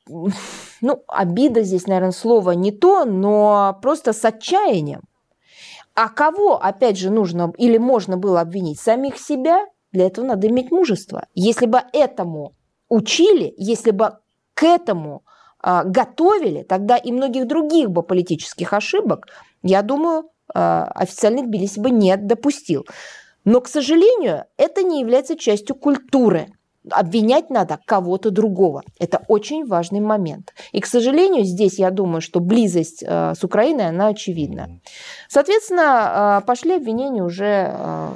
ну, 0.08 1.04
обида 1.06 1.62
здесь, 1.62 1.86
наверное, 1.86 2.12
слово 2.12 2.52
не 2.52 2.72
то, 2.72 3.04
но 3.04 3.78
просто 3.82 4.12
с 4.12 4.24
отчаянием. 4.24 5.02
А 5.94 6.08
кого, 6.08 6.56
опять 6.56 6.98
же, 6.98 7.10
нужно 7.10 7.52
или 7.58 7.78
можно 7.78 8.16
было 8.16 8.40
обвинить? 8.40 8.80
Самих 8.80 9.18
себя? 9.18 9.66
Для 9.92 10.06
этого 10.06 10.24
надо 10.24 10.48
иметь 10.48 10.70
мужество. 10.70 11.26
Если 11.34 11.66
бы 11.66 11.82
этому 11.92 12.54
учили, 12.88 13.52
если 13.58 13.90
бы 13.90 14.18
к 14.54 14.64
этому 14.64 15.22
э, 15.62 15.82
готовили, 15.84 16.62
тогда 16.62 16.96
и 16.96 17.12
многих 17.12 17.46
других 17.46 17.90
бы 17.90 18.02
политических 18.02 18.72
ошибок, 18.72 19.26
я 19.62 19.82
думаю, 19.82 20.30
э, 20.54 20.58
официальный 20.58 21.42
Тбилиси 21.42 21.78
бы 21.78 21.90
не 21.90 22.16
допустил. 22.16 22.86
Но, 23.44 23.60
к 23.60 23.68
сожалению, 23.68 24.44
это 24.56 24.82
не 24.82 25.00
является 25.00 25.36
частью 25.36 25.76
культуры. 25.76 26.48
Обвинять 26.90 27.48
надо 27.48 27.78
кого-то 27.86 28.30
другого. 28.30 28.82
Это 28.98 29.22
очень 29.28 29.64
важный 29.64 30.00
момент. 30.00 30.52
И, 30.72 30.80
к 30.80 30.86
сожалению, 30.86 31.44
здесь 31.44 31.78
я 31.78 31.90
думаю, 31.90 32.20
что 32.20 32.40
близость 32.40 33.04
э, 33.06 33.34
с 33.36 33.44
Украиной, 33.44 33.88
она 33.88 34.08
очевидна. 34.08 34.80
Соответственно, 35.28 36.40
э, 36.42 36.46
пошли 36.46 36.74
обвинения 36.74 37.22
уже 37.22 37.70
э, 37.72 38.08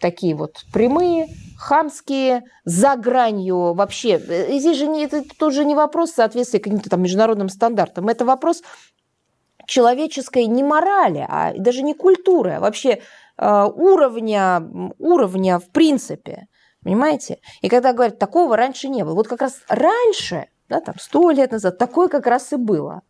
такие 0.00 0.36
вот 0.36 0.64
прямые, 0.72 1.26
хамские, 1.58 2.44
за 2.64 2.94
гранью 2.94 3.74
вообще. 3.74 4.18
И 4.50 4.60
здесь 4.60 4.78
же 4.78 4.86
не, 4.86 5.04
это 5.04 5.24
тоже 5.36 5.64
не 5.64 5.74
вопрос 5.74 6.12
соответствия 6.12 6.60
каким-то 6.60 6.90
там 6.90 7.02
международным 7.02 7.48
стандартам. 7.48 8.08
Это 8.08 8.24
вопрос 8.24 8.62
человеческой 9.66 10.46
не 10.46 10.62
морали, 10.62 11.26
а 11.28 11.54
даже 11.56 11.82
не 11.82 11.94
культуры, 11.94 12.52
а 12.52 12.60
вообще 12.60 13.00
уровня, 13.36 14.62
уровня 14.98 15.58
в 15.58 15.70
принципе. 15.70 16.46
Понимаете? 16.82 17.38
И 17.60 17.68
когда 17.68 17.92
говорят, 17.92 18.18
такого 18.18 18.56
раньше 18.56 18.88
не 18.88 19.04
было. 19.04 19.14
Вот 19.14 19.28
как 19.28 19.40
раз 19.40 19.60
раньше, 19.68 20.48
да, 20.68 20.80
там 20.80 20.96
сто 20.98 21.30
лет 21.30 21.52
назад, 21.52 21.78
такое 21.78 22.08
как 22.08 22.26
раз 22.26 22.52
и 22.52 22.56
было. 22.56 23.02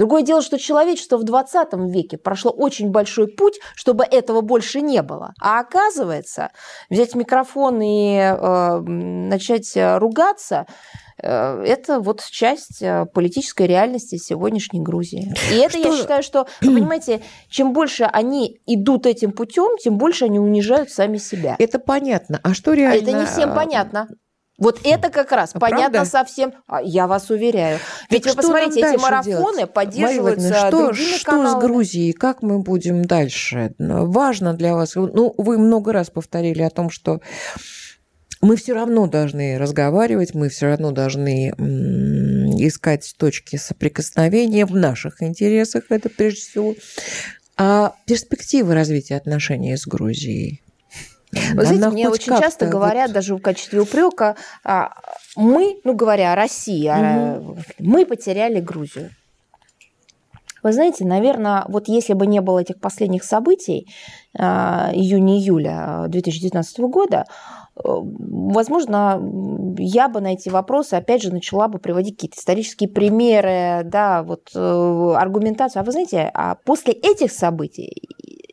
Другое 0.00 0.22
дело, 0.22 0.40
что 0.40 0.58
человечество 0.58 1.18
в 1.18 1.24
20 1.24 1.74
веке 1.92 2.16
прошло 2.16 2.50
очень 2.50 2.88
большой 2.88 3.28
путь, 3.28 3.60
чтобы 3.74 4.04
этого 4.04 4.40
больше 4.40 4.80
не 4.80 5.02
было. 5.02 5.34
А 5.38 5.60
оказывается, 5.60 6.52
взять 6.88 7.14
микрофон 7.14 7.82
и 7.82 8.16
э, 8.16 8.78
начать 8.80 9.76
ругаться, 9.76 10.64
Э, 11.22 11.62
это 11.64 12.00
вот 12.00 12.22
часть 12.30 12.82
э, 12.82 13.06
политической 13.12 13.66
реальности 13.66 14.16
сегодняшней 14.16 14.80
Грузии. 14.80 15.32
И 15.52 15.56
это 15.56 15.78
что... 15.78 15.88
я 15.88 15.96
считаю, 15.96 16.22
что, 16.22 16.46
вы 16.60 16.74
понимаете, 16.74 17.20
чем 17.48 17.72
больше 17.72 18.04
они 18.04 18.60
идут 18.66 19.06
этим 19.06 19.32
путем, 19.32 19.76
тем 19.78 19.98
больше 19.98 20.24
они 20.24 20.38
унижают 20.38 20.90
сами 20.90 21.18
себя. 21.18 21.56
Это 21.58 21.78
понятно. 21.78 22.40
А 22.42 22.54
что 22.54 22.72
реально? 22.72 22.98
А 22.98 23.02
это 23.02 23.12
не 23.12 23.26
всем 23.26 23.54
понятно. 23.54 24.08
Вот 24.60 24.80
это 24.84 25.08
как 25.08 25.32
раз 25.32 25.50
а 25.54 25.58
понятно 25.58 25.90
правда? 25.90 26.04
совсем. 26.08 26.52
А, 26.68 26.80
я 26.82 27.06
вас 27.06 27.30
уверяю. 27.30 27.80
Ведь 28.10 28.24
так 28.24 28.34
вы 28.34 28.42
посмотрите, 28.42 28.80
эти 28.80 29.00
марафоны 29.00 29.56
делать? 29.56 29.72
поддерживаются 29.72 30.54
что, 30.54 30.70
другими 30.70 31.16
что 31.16 31.24
каналами. 31.24 31.48
Что 31.48 31.60
с 31.60 31.62
Грузией? 31.64 32.12
Как 32.12 32.42
мы 32.42 32.60
будем 32.60 33.04
дальше? 33.04 33.74
Важно 33.78 34.52
для 34.54 34.74
вас. 34.74 34.94
Ну, 34.94 35.34
вы 35.38 35.58
много 35.58 35.92
раз 35.92 36.10
повторили 36.10 36.62
о 36.62 36.70
том, 36.70 36.90
что 36.90 37.20
мы 38.42 38.56
все 38.56 38.74
равно 38.74 39.06
должны 39.06 39.58
разговаривать, 39.58 40.34
мы 40.34 40.48
все 40.50 40.66
равно 40.66 40.92
должны 40.92 41.50
искать 42.58 43.14
точки 43.18 43.56
соприкосновения 43.56 44.66
в 44.66 44.74
наших 44.74 45.22
интересах, 45.22 45.84
это 45.88 46.08
прежде 46.10 46.40
всего. 46.40 46.74
А 47.56 47.94
перспективы 48.06 48.74
развития 48.74 49.16
отношений 49.16 49.76
с 49.76 49.86
Грузией? 49.86 50.62
Вы 51.32 51.64
знаете, 51.64 51.88
мне 51.90 52.08
очень 52.08 52.36
часто 52.36 52.66
говорят, 52.66 53.08
вот... 53.08 53.14
даже 53.14 53.36
в 53.36 53.40
качестве 53.40 53.80
упрека, 53.80 54.36
а, 54.64 54.90
мы, 55.36 55.80
ну 55.84 55.94
говоря 55.94 56.32
о 56.32 56.36
России, 56.36 56.88
угу. 56.88 57.58
мы 57.78 58.04
потеряли 58.04 58.60
Грузию. 58.60 59.10
Вы 60.62 60.72
знаете, 60.72 61.06
наверное, 61.06 61.64
вот 61.68 61.88
если 61.88 62.12
бы 62.12 62.26
не 62.26 62.40
было 62.40 62.58
этих 62.58 62.80
последних 62.80 63.24
событий 63.24 63.86
а, 64.38 64.90
июня-июля 64.92 66.06
2019 66.08 66.78
года, 66.80 67.24
возможно, 67.82 69.20
я 69.78 70.08
бы 70.08 70.20
на 70.20 70.34
эти 70.34 70.48
вопросы, 70.48 70.94
опять 70.94 71.22
же, 71.22 71.32
начала 71.32 71.68
бы 71.68 71.78
приводить 71.78 72.16
какие-то 72.16 72.38
исторические 72.38 72.88
примеры, 72.88 73.82
да, 73.84 74.22
вот 74.22 74.50
э, 74.54 75.14
аргументацию. 75.16 75.80
А 75.80 75.84
вы 75.84 75.92
знаете, 75.92 76.30
а 76.34 76.56
после 76.56 76.92
этих 76.92 77.32
событий, 77.32 78.08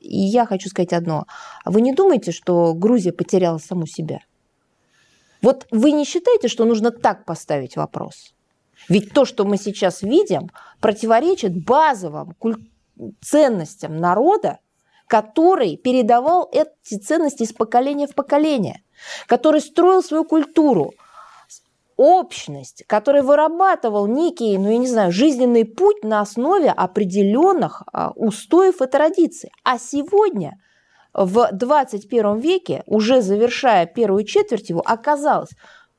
и 0.08 0.17
я 0.17 0.46
хочу 0.46 0.70
сказать 0.70 0.93
одно, 0.93 1.26
вы 1.65 1.82
не 1.82 1.93
думаете, 1.93 2.32
что 2.32 2.74
Грузия 2.74 3.12
потеряла 3.12 3.58
саму 3.58 3.86
себя? 3.86 4.20
Вот 5.41 5.67
вы 5.70 5.91
не 5.91 6.06
считаете, 6.06 6.48
что 6.48 6.65
нужно 6.65 6.91
так 6.91 7.26
поставить 7.26 7.76
вопрос? 7.76 8.34
Ведь 8.89 9.13
то, 9.13 9.26
что 9.26 9.46
мы 9.46 9.58
сейчас 9.58 10.02
видим, 10.02 10.50
противоречит 10.80 11.65
базовым 11.65 12.36
ценностям 13.22 13.98
народа, 13.98 14.60
который 15.08 15.78
передавал 15.78 16.50
эти 16.52 16.98
ценности 16.98 17.43
из 17.43 17.54
поколения 17.54 18.08
в 18.08 18.15
поколение, 18.15 18.84
который 19.28 19.62
строил 19.62 20.04
свою 20.04 20.26
культуру, 20.26 20.93
общность, 21.98 22.84
который 22.88 23.24
вырабатывал 23.24 24.08
некий, 24.08 24.58
ну 24.58 24.72
я 24.72 24.78
не 24.78 24.88
знаю, 24.88 25.12
жизненный 25.12 25.66
путь 25.66 26.04
на 26.04 26.22
основе 26.22 26.70
определенных 26.70 27.84
а, 27.92 28.12
устоев 28.16 28.82
и 28.82 28.88
традиций. 28.88 29.52
А 29.64 29.80
сегодня, 29.80 30.62
в 31.14 31.50
21 31.52 32.40
веке, 32.40 32.84
уже 32.86 33.22
завершая 33.22 33.88
первую 33.88 34.24
четверть 34.24 34.70
его, 34.70 34.82
оказалось, 34.86 35.50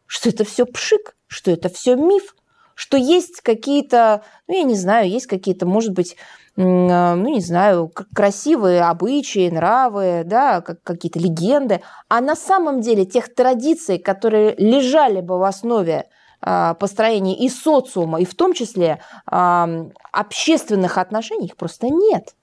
что 0.07 0.31
это 0.31 0.45
все 0.45 0.65
пшик, 0.65 1.17
что 1.27 1.51
это 1.51 1.69
все 1.69 1.97
миф, 1.97 2.35
что 2.75 2.97
есть 2.97 3.41
какие-то, 3.41 4.23
ну 4.47 4.55
я 4.55 4.63
не 4.63 4.77
знаю, 4.77 5.11
есть 5.11 5.27
какие-то, 5.27 5.67
может 5.67 5.93
быть, 5.93 6.17
ну, 6.61 7.29
не 7.29 7.41
знаю, 7.41 7.89
красивые 8.13 8.83
обычаи, 8.83 9.49
нравы, 9.49 10.23
да, 10.25 10.61
какие-то 10.61 11.21
легенды. 11.21 11.83
А 12.09 12.21
на 12.21 12.35
самом 12.35 12.81
деле 12.81 13.05
тех 13.05 13.33
традиций, 13.33 13.99
которые 13.99 14.57
лежали 14.57 15.21
бы 15.21 15.39
в 15.39 15.45
основе 15.45 16.09
а, 16.41 16.75
построения 16.75 17.37
и 17.39 17.49
социума, 17.49 18.21
и 18.21 18.25
в 18.25 18.35
том 18.35 18.55
числе 18.55 19.01
общественных 19.25 20.99
отношений, 20.99 21.47
их 21.47 21.57
просто 21.57 21.87
нет 21.89 22.35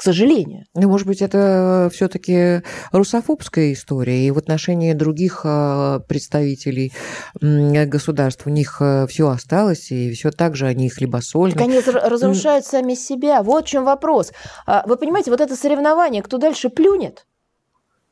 к 0.00 0.02
сожалению. 0.02 0.64
Ну, 0.74 0.88
может 0.88 1.06
быть, 1.06 1.20
это 1.20 1.90
все-таки 1.92 2.62
русофобская 2.90 3.74
история, 3.74 4.26
и 4.26 4.30
в 4.30 4.38
отношении 4.38 4.94
других 4.94 5.42
а, 5.44 5.98
представителей 5.98 6.90
государств 7.38 8.46
у 8.46 8.50
них 8.50 8.78
э, 8.80 9.06
все 9.08 9.28
осталось, 9.28 9.90
и 9.90 10.10
все 10.12 10.30
так 10.30 10.56
же 10.56 10.66
они 10.66 10.88
хлебосольны. 10.88 11.52
Так 11.52 11.64
они 11.64 11.80
разрушают 11.80 12.64
сами 12.64 12.94
себя. 12.94 13.42
Вот 13.42 13.66
в 13.66 13.68
чем 13.68 13.84
вопрос. 13.84 14.32
А, 14.66 14.84
вы 14.86 14.96
понимаете, 14.96 15.30
вот 15.32 15.42
это 15.42 15.54
соревнование, 15.54 16.22
кто 16.22 16.38
дальше 16.38 16.70
плюнет, 16.70 17.26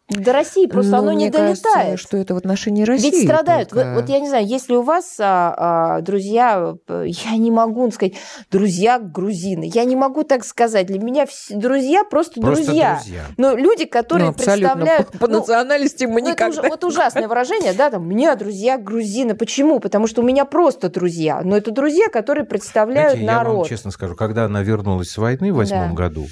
до 0.09 0.33
России 0.33 0.67
просто 0.67 0.93
ну, 0.93 0.99
оно 0.99 1.13
не 1.13 1.29
долетает. 1.29 1.63
Кажется, 1.63 1.97
что 1.99 2.17
это 2.17 2.35
в 2.35 2.39
отношении 2.39 2.83
России. 2.83 3.11
Ведь 3.11 3.25
страдают. 3.25 3.69
Только... 3.69 3.91
Вот, 3.91 4.03
вот 4.03 4.09
я 4.09 4.21
не 4.21 4.29
знаю, 4.29 4.47
если 4.47 4.75
у 4.75 4.81
вас 4.81 5.17
а, 5.21 5.55
а, 5.97 6.01
друзья, 6.01 6.77
я 6.89 7.37
не 7.37 7.51
могу 7.51 7.91
сказать, 7.91 8.15
друзья 8.51 8.99
грузины, 8.99 9.71
я 9.73 9.85
не 9.85 9.97
могу 9.97 10.25
так 10.25 10.45
сказать. 10.45 10.87
Для 10.87 10.99
меня 10.99 11.27
все, 11.27 11.55
друзья 11.55 12.05
просто, 12.05 12.41
просто 12.41 12.65
друзья. 12.65 13.01
друзья. 13.03 13.25
Но 13.37 13.55
люди, 13.55 13.85
которые 13.85 14.29
ну, 14.29 14.33
представляют... 14.33 15.09
По, 15.13 15.19
по 15.19 15.27
ну, 15.27 15.41
национальности 15.41 16.05
мы 16.05 16.23
ну, 16.23 16.31
никогда... 16.31 16.61
Это, 16.61 16.69
вот 16.69 16.85
ужасное 16.85 17.29
выражение, 17.29 17.75
да, 17.75 17.91
там, 17.91 18.03
у 18.03 18.07
меня 18.07 18.35
друзья 18.35 18.79
грузины. 18.79 19.35
Почему? 19.35 19.79
Потому 19.79 20.07
что 20.07 20.23
у 20.23 20.25
меня 20.25 20.47
просто 20.47 20.89
друзья. 20.89 21.43
Но 21.45 21.55
это 21.55 21.71
друзья, 21.71 22.09
которые 22.09 22.47
представляют 22.47 23.19
Знаете, 23.19 23.31
народ. 23.31 23.53
Я 23.53 23.59
вам 23.59 23.69
честно 23.69 23.91
скажу, 23.91 24.17
когда 24.17 24.47
она 24.47 24.63
вернулась 24.63 25.11
с 25.11 25.19
войны 25.19 25.53
в 25.53 25.57
восьмом 25.57 25.91
да. 25.91 25.95
году, 25.95 26.27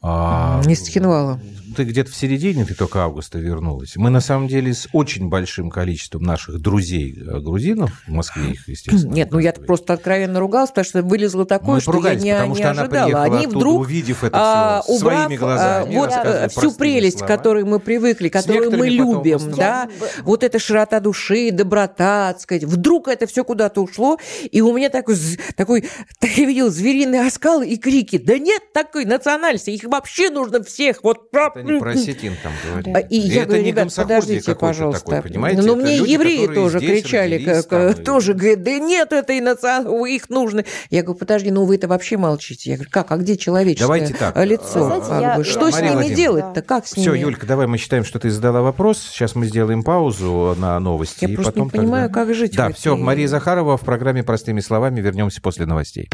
а, 0.00 0.60
не 0.64 0.74
Стихинвала. 0.74 1.40
Ты 1.78 1.84
где-то 1.84 2.10
в 2.10 2.16
середине, 2.16 2.64
ты 2.64 2.74
только 2.74 3.04
августа 3.04 3.38
вернулась. 3.38 3.94
Мы, 3.94 4.10
на 4.10 4.20
самом 4.20 4.48
деле, 4.48 4.74
с 4.74 4.88
очень 4.92 5.28
большим 5.28 5.70
количеством 5.70 6.24
наших 6.24 6.58
друзей 6.58 7.16
э, 7.16 7.38
грузинов, 7.38 8.02
в 8.04 8.10
Москве 8.10 8.50
их, 8.50 8.66
естественно. 8.66 9.12
Нет, 9.12 9.30
ну 9.30 9.38
я 9.38 9.52
просто 9.52 9.92
откровенно 9.92 10.40
ругалась, 10.40 10.70
потому 10.70 10.84
что 10.86 11.02
вылезло 11.04 11.46
такое, 11.46 11.76
Мы 11.76 11.80
что 11.80 12.04
я 12.04 12.16
не, 12.16 12.32
потому 12.32 12.56
не 12.56 12.62
что 12.62 12.70
ожидала. 12.72 13.10
Она 13.10 13.22
Они 13.22 13.36
оттуда, 13.44 13.58
вдруг, 13.58 13.80
увидев 13.82 14.24
это 14.24 14.36
а, 14.36 14.82
все 14.82 14.92
убрав, 14.92 15.26
своими 15.26 15.36
глазами, 15.36 15.94
вот 15.94 16.10
э, 16.10 16.48
всю 16.48 16.72
прелесть, 16.72 17.22
к 17.22 17.26
которой 17.28 17.62
мы 17.62 17.78
привыкли, 17.78 18.28
которую 18.28 18.76
мы 18.76 18.88
любим, 18.88 19.52
да, 19.52 19.88
вот 20.24 20.42
эта 20.42 20.58
широта 20.58 20.98
души, 20.98 21.52
доброта, 21.52 22.32
так 22.32 22.40
сказать, 22.40 22.64
вдруг 22.64 23.06
это 23.06 23.28
все 23.28 23.44
куда-то 23.44 23.82
ушло, 23.84 24.18
и 24.50 24.60
у 24.62 24.76
меня 24.76 24.90
такой, 24.90 25.14
такой, 25.54 25.88
так 26.18 26.30
я 26.30 26.44
видел, 26.44 26.70
звериный 26.70 27.24
оскал 27.24 27.62
и 27.62 27.76
крики, 27.76 28.18
да 28.18 28.36
нет 28.36 28.72
такой 28.72 29.04
национальности, 29.04 29.70
их 29.70 29.84
вообще 29.84 30.30
нужно 30.30 30.60
всех. 30.64 31.04
Вот... 31.04 31.28
Это 31.32 31.67
не 31.74 31.80
про 31.80 31.90
осетин 31.92 32.34
там 32.42 32.52
говорят. 32.64 32.96
А, 32.96 33.00
и, 33.00 33.16
и 33.16 33.20
я 33.20 33.42
это 33.42 33.48
говорю, 33.48 33.64
ребят, 33.64 33.94
подождите, 33.94 34.54
пожалуйста. 34.54 35.04
Такой, 35.04 35.30
понимаете? 35.30 35.62
Но 35.62 35.74
ну, 35.74 35.82
мне 35.82 35.98
люди, 35.98 36.10
евреи 36.10 36.46
тоже 36.46 36.80
кричали, 36.80 37.38
как, 37.38 37.66
там, 37.66 37.94
тоже 37.94 38.34
говорят, 38.34 38.62
да 38.62 38.78
нет 38.78 39.12
этой 39.12 39.40
национальности, 39.40 40.14
их 40.14 40.30
нужно. 40.30 40.64
Я 40.90 41.02
говорю, 41.02 41.18
подожди, 41.18 41.50
ну 41.50 41.64
вы 41.64 41.76
это 41.76 41.88
вообще 41.88 42.16
молчите. 42.16 42.70
Я 42.70 42.76
говорю, 42.76 42.90
как, 42.90 43.10
а 43.12 43.16
где 43.16 43.36
человеческое 43.36 43.86
Давайте 43.86 44.14
так. 44.14 44.36
лицо? 44.44 44.84
Знаете, 44.84 45.08
я... 45.10 45.44
Что 45.44 45.70
Мария 45.70 45.92
с 45.92 46.04
ними 46.04 46.14
делать-то? 46.14 46.62
Как 46.62 46.86
с 46.86 46.92
Все, 46.92 47.12
ними? 47.12 47.22
Юлька, 47.22 47.46
давай 47.46 47.66
мы 47.66 47.78
считаем, 47.78 48.04
что 48.04 48.18
ты 48.18 48.30
задала 48.30 48.62
вопрос. 48.62 48.98
Сейчас 48.98 49.34
мы 49.34 49.46
сделаем 49.46 49.82
паузу 49.82 50.54
на 50.58 50.78
новости. 50.80 51.26
Я 51.26 51.34
просто 51.34 51.52
потом 51.52 51.66
не 51.66 51.70
понимаю, 51.70 52.08
тогда... 52.08 52.24
как 52.24 52.34
жить. 52.34 52.56
Да, 52.56 52.72
все, 52.72 52.96
Мария 52.96 53.28
Захарова 53.28 53.76
в 53.76 53.82
программе 53.82 54.22
«Простыми 54.22 54.60
словами». 54.60 55.00
Вернемся 55.00 55.40
после 55.40 55.66
новостей. 55.66 56.08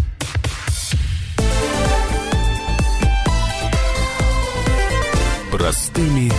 Простыми 5.57 6.33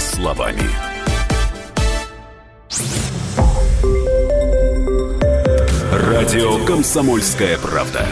словами. 0.00 0.68
Радио 5.92 6.64
«Комсомольская 6.64 7.58
правда». 7.58 8.04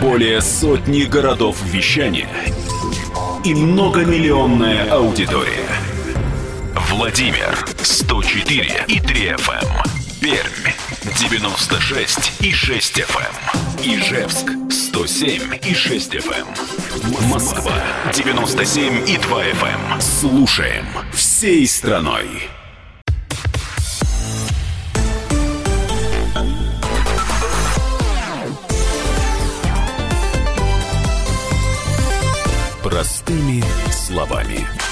Более 0.00 0.40
сотни 0.40 1.02
городов 1.02 1.62
вещания 1.62 2.30
и 3.44 3.54
многомиллионная 3.54 4.90
аудитория. 4.90 5.68
Владимир 6.88 7.66
104 7.82 8.86
и 8.88 8.98
3 8.98 9.28
FM. 9.28 9.66
Пермь 10.22 10.93
96 11.04 12.40
и 12.40 12.52
6 12.52 13.00
FM. 13.00 13.84
Ижевск 13.84 14.50
107 14.70 15.58
и 15.62 15.74
6 15.74 16.14
FM. 16.14 16.46
Эм. 16.46 17.28
Москва 17.28 17.74
97 18.14 19.06
и 19.08 19.18
2 19.18 19.44
FM. 19.44 19.92
Эм. 19.92 20.00
Слушаем 20.00 20.86
всей 21.12 21.66
страной. 21.66 22.48
Простыми 32.82 33.62
словами. 33.92 34.83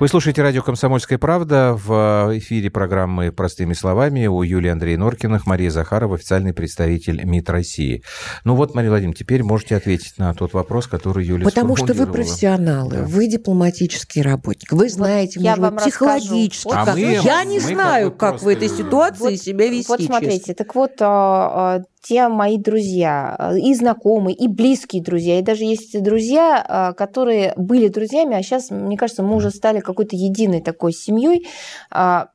Вы 0.00 0.08
слушаете 0.08 0.42
радио 0.42 0.60
«Комсомольская 0.60 1.18
правда». 1.18 1.72
В 1.72 2.32
эфире 2.38 2.68
программы 2.68 3.30
«Простыми 3.30 3.74
словами» 3.74 4.26
у 4.26 4.42
Юлии 4.42 4.68
Андрея 4.68 4.98
Норкиных, 4.98 5.46
Мария 5.46 5.70
Захарова, 5.70 6.16
официальный 6.16 6.52
представитель 6.52 7.24
МИД 7.24 7.50
России. 7.50 8.02
Ну 8.42 8.56
вот, 8.56 8.74
Мария 8.74 8.90
Владимировна, 8.90 9.16
теперь 9.16 9.44
можете 9.44 9.76
ответить 9.76 10.18
на 10.18 10.34
тот 10.34 10.52
вопрос, 10.52 10.88
который 10.88 11.24
Юлия 11.24 11.44
Потому 11.44 11.76
что 11.76 11.94
вы 11.94 12.08
профессионалы, 12.08 12.90
да. 12.90 13.02
вы 13.04 13.28
дипломатический 13.28 14.20
работник, 14.20 14.72
вы 14.72 14.88
знаете, 14.88 15.38
вот 15.38 15.46
может 15.58 15.74
быть, 15.74 15.82
психологически. 15.84 16.66
Вот, 16.66 16.74
а 16.76 16.92
мы, 16.92 17.20
я 17.22 17.44
не 17.44 17.60
мы 17.60 17.74
знаю, 17.74 18.10
как, 18.10 18.32
как 18.32 18.42
в 18.42 18.48
этой 18.48 18.68
ситуации 18.68 19.22
вот, 19.22 19.40
себя 19.40 19.68
вести. 19.68 19.88
Вот 19.88 20.02
смотрите, 20.02 20.38
честно. 20.38 20.54
так 20.56 20.74
вот, 20.74 20.92
а, 21.00 21.76
а, 21.76 21.82
те 22.04 22.28
мои 22.28 22.58
друзья, 22.58 23.34
э, 23.38 23.58
и 23.58 23.74
знакомые, 23.74 24.36
и 24.36 24.46
близкие 24.46 25.02
друзья, 25.02 25.38
и 25.38 25.42
даже 25.42 25.64
есть 25.64 26.00
друзья, 26.02 26.90
э, 26.92 26.94
которые 26.94 27.54
были 27.56 27.88
друзьями, 27.88 28.36
а 28.36 28.42
сейчас, 28.42 28.70
мне 28.70 28.98
кажется, 28.98 29.22
мы 29.22 29.34
уже 29.36 29.50
стали 29.50 29.80
какой-то 29.80 30.14
единой 30.14 30.60
такой 30.60 30.92
семьей. 30.92 31.46
А, 31.90 32.28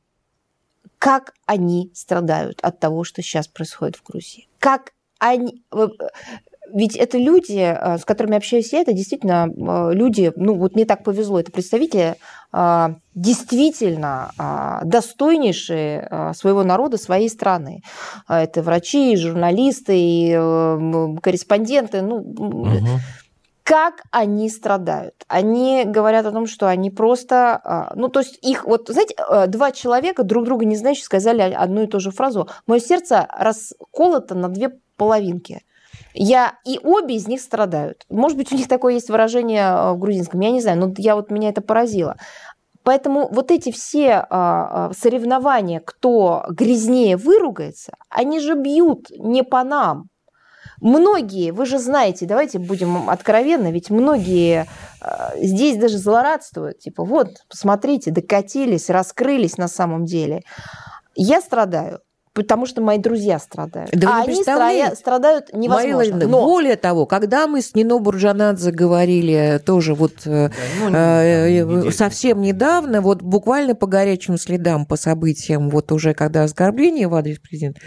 как 0.97 1.33
они 1.45 1.91
страдают 1.93 2.59
от 2.63 2.79
того, 2.79 3.03
что 3.03 3.21
сейчас 3.21 3.47
происходит 3.47 3.95
в 3.95 4.03
Грузии? 4.03 4.47
Как 4.57 4.93
они... 5.19 5.63
Ведь 6.73 6.95
это 6.95 7.19
люди, 7.19 7.59
э, 7.59 7.97
с 7.99 8.05
которыми 8.05 8.37
общаюсь 8.37 8.73
я, 8.73 8.81
это 8.81 8.93
действительно 8.93 9.47
люди, 9.93 10.33
ну 10.35 10.55
вот 10.55 10.73
мне 10.73 10.85
так 10.85 11.03
повезло, 11.03 11.39
это 11.39 11.51
представители 11.51 12.15
действительно 12.51 14.31
а, 14.37 14.81
достойнейшие 14.83 16.07
а, 16.09 16.33
своего 16.33 16.63
народа, 16.63 16.97
своей 16.97 17.29
страны. 17.29 17.83
Это 18.27 18.63
врачи, 18.63 19.15
журналисты, 19.17 19.93
и 19.95 20.31
корреспонденты. 21.21 22.01
Ну, 22.01 22.15
угу. 22.15 22.99
Как 23.63 24.01
они 24.09 24.49
страдают? 24.49 25.13
Они 25.27 25.83
говорят 25.85 26.25
о 26.25 26.31
том, 26.31 26.47
что 26.47 26.67
они 26.67 26.89
просто... 26.89 27.91
Ну, 27.95 28.09
то 28.09 28.21
есть 28.21 28.39
их... 28.41 28.65
Вот, 28.65 28.89
знаете, 28.89 29.15
два 29.45 29.71
человека, 29.71 30.23
друг 30.23 30.45
друга 30.45 30.65
не 30.65 30.75
знающие, 30.75 31.05
сказали 31.05 31.41
одну 31.41 31.83
и 31.83 31.87
ту 31.87 31.99
же 31.99 32.09
фразу. 32.09 32.49
«Мое 32.65 32.79
сердце 32.79 33.27
расколото 33.29 34.33
на 34.33 34.49
две 34.49 34.71
половинки». 34.97 35.61
Я, 36.21 36.55
и 36.65 36.81
обе 36.83 37.15
из 37.15 37.29
них 37.29 37.39
страдают. 37.39 38.05
Может 38.09 38.37
быть, 38.37 38.51
у 38.51 38.55
них 38.55 38.67
такое 38.67 38.95
есть 38.95 39.09
выражение 39.09 39.63
э, 39.63 39.93
в 39.93 39.99
грузинском, 39.99 40.41
я 40.41 40.51
не 40.51 40.59
знаю, 40.59 40.77
но 40.77 40.93
я 40.97 41.15
вот 41.15 41.31
меня 41.31 41.47
это 41.47 41.61
поразило. 41.61 42.17
Поэтому 42.83 43.29
вот 43.31 43.51
эти 43.51 43.71
все 43.71 44.15
а, 44.15 44.27
а, 44.29 44.91
соревнования, 44.93 45.79
кто 45.79 46.43
грязнее 46.49 47.15
выругается, 47.15 47.93
они 48.09 48.41
же 48.41 48.55
бьют 48.55 49.09
не 49.11 49.43
по 49.43 49.63
нам. 49.63 50.09
многие, 50.81 51.51
вы 51.51 51.65
же 51.65 51.79
знаете, 51.79 52.25
давайте 52.25 52.59
будем 52.59 53.09
откровенны, 53.09 53.71
ведь 53.71 53.89
многие 53.89 54.67
э, 55.01 55.41
здесь 55.41 55.77
даже 55.77 55.97
злорадствуют, 55.97 56.79
типа, 56.79 57.05
вот, 57.05 57.29
посмотрите, 57.49 58.11
докатились, 58.11 58.89
раскрылись 58.89 59.57
на 59.57 59.69
самом 59.69 60.03
деле. 60.03 60.41
Я 61.15 61.39
страдаю 61.39 62.01
потому 62.39 62.65
что 62.65 62.81
мои 62.81 62.97
друзья 62.97 63.37
страдают. 63.37 63.91
Да 63.91 64.19
а 64.19 64.23
они 64.23 64.41
страдают, 64.41 64.97
страдают 64.97 65.53
невозможно. 65.53 66.13
Майя, 66.13 66.27
Но... 66.27 66.45
Более 66.45 66.77
того, 66.77 67.05
когда 67.05 67.47
мы 67.47 67.61
с 67.61 67.75
Нино 67.75 67.99
Бурджанадзе 67.99 68.71
говорили 68.71 69.61
тоже 69.65 69.93
вот 69.93 70.13
да, 70.23 70.49
ну, 70.79 70.89
э, 70.95 71.87
э, 71.87 71.91
совсем 71.91 72.41
недавно, 72.41 73.01
вот 73.01 73.21
буквально 73.21 73.75
по 73.75 73.87
горячим 73.87 74.37
следам, 74.37 74.85
по 74.85 74.95
событиям, 74.95 75.69
вот 75.69 75.91
уже 75.91 76.13
когда 76.13 76.43
оскорбление 76.43 77.09
в 77.09 77.15
адрес 77.15 77.39
президента, 77.39 77.81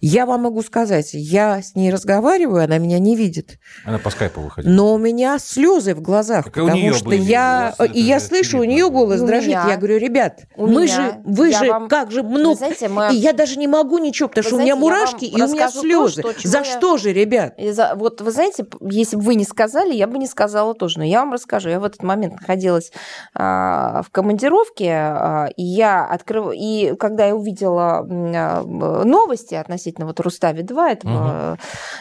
я 0.00 0.24
вам 0.24 0.42
могу 0.42 0.62
сказать, 0.62 1.10
я 1.12 1.60
с 1.60 1.74
ней 1.74 1.90
разговариваю, 1.90 2.62
она 2.62 2.78
меня 2.78 3.00
не 3.00 3.16
видит. 3.16 3.58
Она 3.84 3.98
по 3.98 4.10
скайпу 4.10 4.40
выходит. 4.40 4.70
Но 4.70 4.94
у 4.94 4.98
меня 4.98 5.38
слезы 5.40 5.94
в 5.94 6.00
глазах, 6.00 6.44
как 6.44 6.54
потому 6.54 6.94
что 6.94 7.12
я... 7.12 7.74
И 7.92 8.00
я 8.00 8.20
слышу, 8.20 8.60
у 8.60 8.64
нее 8.64 8.88
голос 8.88 9.20
дрожит. 9.20 9.48
Меня. 9.48 9.66
Я 9.68 9.76
говорю, 9.76 9.98
ребят, 9.98 10.42
у 10.56 10.66
мы 10.66 10.84
меня. 10.84 10.94
же, 10.94 11.20
вы 11.24 11.50
я 11.50 11.58
же, 11.58 11.70
вам... 11.70 11.88
как 11.88 12.10
же 12.10 12.22
много... 12.22 12.56
Знаете, 12.56 12.88
мы... 12.88 13.08
И 13.12 13.16
я 13.16 13.32
даже 13.32 13.58
не 13.58 13.66
могу 13.66 13.95
могу 13.96 14.04
ничего, 14.04 14.28
потому 14.28 14.44
вы 14.44 14.48
что 14.48 14.56
знаете, 14.56 14.72
у 14.72 14.76
меня 14.76 14.84
мурашки 14.84 15.24
и 15.24 15.42
у 15.42 15.48
меня 15.48 15.68
слезы. 15.68 16.22
То, 16.22 16.32
что, 16.32 16.48
За 16.48 16.58
я... 16.58 16.64
что 16.64 16.96
же, 16.96 17.12
ребят? 17.12 17.54
За... 17.58 17.94
Вот 17.94 18.20
вы 18.20 18.30
знаете, 18.30 18.66
если 18.80 19.16
бы 19.16 19.22
вы 19.22 19.34
не 19.34 19.44
сказали, 19.44 19.94
я 19.94 20.06
бы 20.06 20.18
не 20.18 20.26
сказала 20.26 20.74
тоже. 20.74 20.98
Но 20.98 21.04
я 21.04 21.20
вам 21.20 21.32
расскажу. 21.32 21.68
Я 21.68 21.80
в 21.80 21.84
этот 21.84 22.02
момент 22.02 22.40
находилась 22.40 22.92
а, 23.34 24.02
в 24.02 24.10
командировке, 24.10 24.92
а, 24.92 25.48
и 25.56 25.62
я 25.62 26.04
открыв... 26.04 26.52
и 26.54 26.94
когда 26.98 27.26
я 27.26 27.34
увидела 27.34 28.06
а, 28.08 28.62
новости 28.62 29.54
относительно 29.54 30.06
вот 30.06 30.20
Рустави-2, 30.20 30.86
этого 30.86 31.58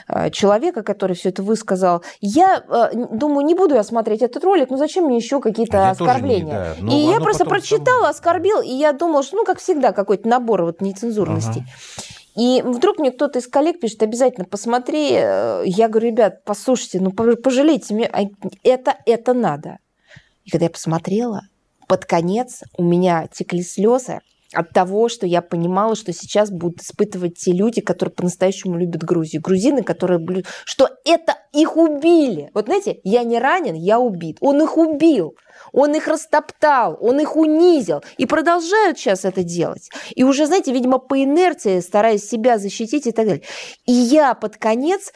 угу. 0.07 0.29
человека, 0.31 0.83
который 0.83 1.15
все 1.15 1.29
это 1.29 1.41
высказал, 1.43 2.03
я 2.21 2.63
а, 2.67 2.91
думаю, 2.93 3.45
не 3.45 3.55
буду 3.55 3.75
я 3.75 3.83
смотреть 3.83 4.21
этот 4.21 4.43
ролик, 4.43 4.69
ну 4.69 4.77
зачем 4.77 5.05
мне 5.05 5.17
еще 5.17 5.39
какие-то 5.39 5.89
оскорбления? 5.89 6.45
Не, 6.45 6.51
да. 6.51 6.75
Ну, 6.79 6.91
и 6.91 6.95
я 6.95 7.19
просто 7.19 7.45
прочитала, 7.45 8.09
оскорбил, 8.09 8.61
и 8.61 8.71
я 8.71 8.93
думала, 8.93 9.23
что 9.23 9.37
ну 9.37 9.45
как 9.45 9.59
всегда 9.59 9.91
какой-то 9.91 10.27
набор 10.27 10.63
вот 10.63 10.81
нецензурности. 10.81 11.59
Ага. 11.59 11.69
И 12.35 12.61
вдруг 12.61 12.99
мне 12.99 13.11
кто-то 13.11 13.39
из 13.39 13.47
коллег 13.47 13.79
пишет, 13.79 14.03
обязательно 14.03 14.45
посмотри. 14.45 15.11
Я 15.11 15.87
говорю, 15.87 16.07
ребят, 16.09 16.43
послушайте, 16.43 16.99
ну 16.99 17.11
пожалейте 17.11 17.93
меня, 17.93 18.09
а 18.11 18.23
это, 18.63 18.97
это 19.05 19.33
надо. 19.33 19.79
И 20.43 20.49
когда 20.49 20.65
я 20.65 20.69
посмотрела, 20.69 21.43
под 21.87 22.05
конец 22.05 22.63
у 22.77 22.83
меня 22.83 23.27
текли 23.31 23.63
слезы 23.63 24.19
от 24.53 24.69
того, 24.71 25.09
что 25.09 25.25
я 25.25 25.41
понимала, 25.41 25.95
что 25.95 26.13
сейчас 26.13 26.51
будут 26.51 26.81
испытывать 26.81 27.37
те 27.37 27.51
люди, 27.51 27.81
которые 27.81 28.13
по-настоящему 28.13 28.77
любят 28.77 29.03
Грузию. 29.03 29.41
Грузины, 29.41 29.83
которые... 29.83 30.19
Что 30.63 30.89
это 31.03 31.35
их 31.51 31.77
убили. 31.77 32.51
Вот 32.53 32.65
знаете, 32.65 32.99
я 33.03 33.23
не 33.23 33.39
ранен, 33.39 33.75
я 33.75 33.99
убит. 33.99 34.37
Он 34.41 34.61
их 34.61 34.77
убил. 34.77 35.35
Он 35.71 35.93
их 35.93 36.07
растоптал, 36.07 36.97
он 37.01 37.19
их 37.19 37.35
унизил. 37.35 38.01
И 38.17 38.25
продолжают 38.25 38.97
сейчас 38.97 39.25
это 39.25 39.43
делать. 39.43 39.89
И 40.15 40.23
уже, 40.23 40.45
знаете, 40.45 40.71
видимо, 40.71 40.99
по 40.99 41.21
инерции 41.21 41.79
стараясь 41.79 42.27
себя 42.27 42.57
защитить 42.57 43.07
и 43.07 43.11
так 43.11 43.25
далее. 43.25 43.43
И 43.85 43.91
я 43.91 44.33
под 44.35 44.57
конец, 44.57 45.11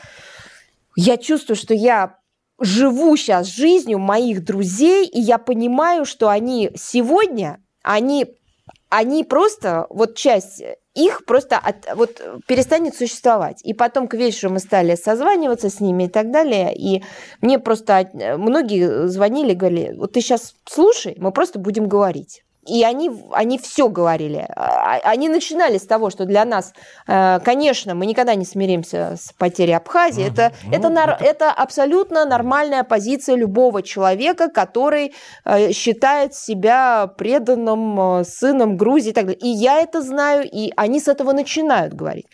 я 0.95 1.17
чувствую, 1.17 1.55
что 1.55 1.73
я 1.73 2.17
живу 2.59 3.15
сейчас 3.15 3.47
жизнью 3.47 3.99
моих 3.99 4.43
друзей, 4.43 5.05
и 5.05 5.19
я 5.19 5.37
понимаю, 5.37 6.05
что 6.05 6.29
они 6.29 6.71
сегодня, 6.75 7.63
они 7.83 8.25
они 8.89 9.23
просто, 9.23 9.85
вот 9.89 10.15
часть 10.15 10.63
их 10.95 11.25
просто 11.25 11.57
от, 11.57 11.95
вот 11.95 12.21
перестанет 12.47 12.95
существовать. 12.95 13.61
И 13.63 13.73
потом 13.73 14.07
к 14.07 14.15
вечеру 14.15 14.51
мы 14.53 14.59
стали 14.59 14.95
созваниваться 14.95 15.69
с 15.69 15.79
ними 15.79 16.05
и 16.05 16.09
так 16.09 16.31
далее. 16.31 16.75
И 16.75 17.03
мне 17.41 17.59
просто 17.59 18.09
многие 18.13 19.07
звонили, 19.07 19.53
говорили, 19.53 19.95
вот 19.95 20.13
ты 20.13 20.21
сейчас 20.21 20.55
слушай, 20.65 21.15
мы 21.19 21.31
просто 21.31 21.59
будем 21.59 21.87
говорить. 21.87 22.43
И 22.67 22.83
они, 22.83 23.09
они 23.31 23.57
все 23.57 23.87
говорили. 23.87 24.45
А, 24.55 24.97
а, 24.97 25.09
они 25.09 25.29
начинали 25.29 25.77
с 25.77 25.85
того, 25.85 26.09
что 26.09 26.25
для 26.25 26.43
нас, 26.43 26.73
э, 27.07 27.39
конечно, 27.39 27.95
мы 27.95 28.05
никогда 28.05 28.35
не 28.35 28.45
смиримся 28.45 29.15
с 29.17 29.31
потерей 29.31 29.75
Абхазии. 29.75 30.25
Mm-hmm. 30.25 30.33
Это, 30.33 30.51
ну, 30.65 30.73
это, 30.73 31.11
это... 31.11 31.25
это 31.25 31.51
абсолютно 31.51 32.25
нормальная 32.25 32.83
позиция 32.83 33.35
любого 33.35 33.81
человека, 33.81 34.49
который 34.49 35.13
э, 35.45 35.71
считает 35.71 36.35
себя 36.35 37.07
преданным 37.17 38.19
э, 38.19 38.23
сыном 38.25 38.75
Грузии 38.75 39.11
и 39.11 39.13
так 39.13 39.25
далее. 39.25 39.39
И 39.41 39.47
я 39.47 39.79
это 39.79 40.01
знаю, 40.01 40.47
и 40.51 40.71
они 40.75 40.99
с 40.99 41.07
этого 41.07 41.31
начинают 41.31 41.93
говорить. 41.93 42.27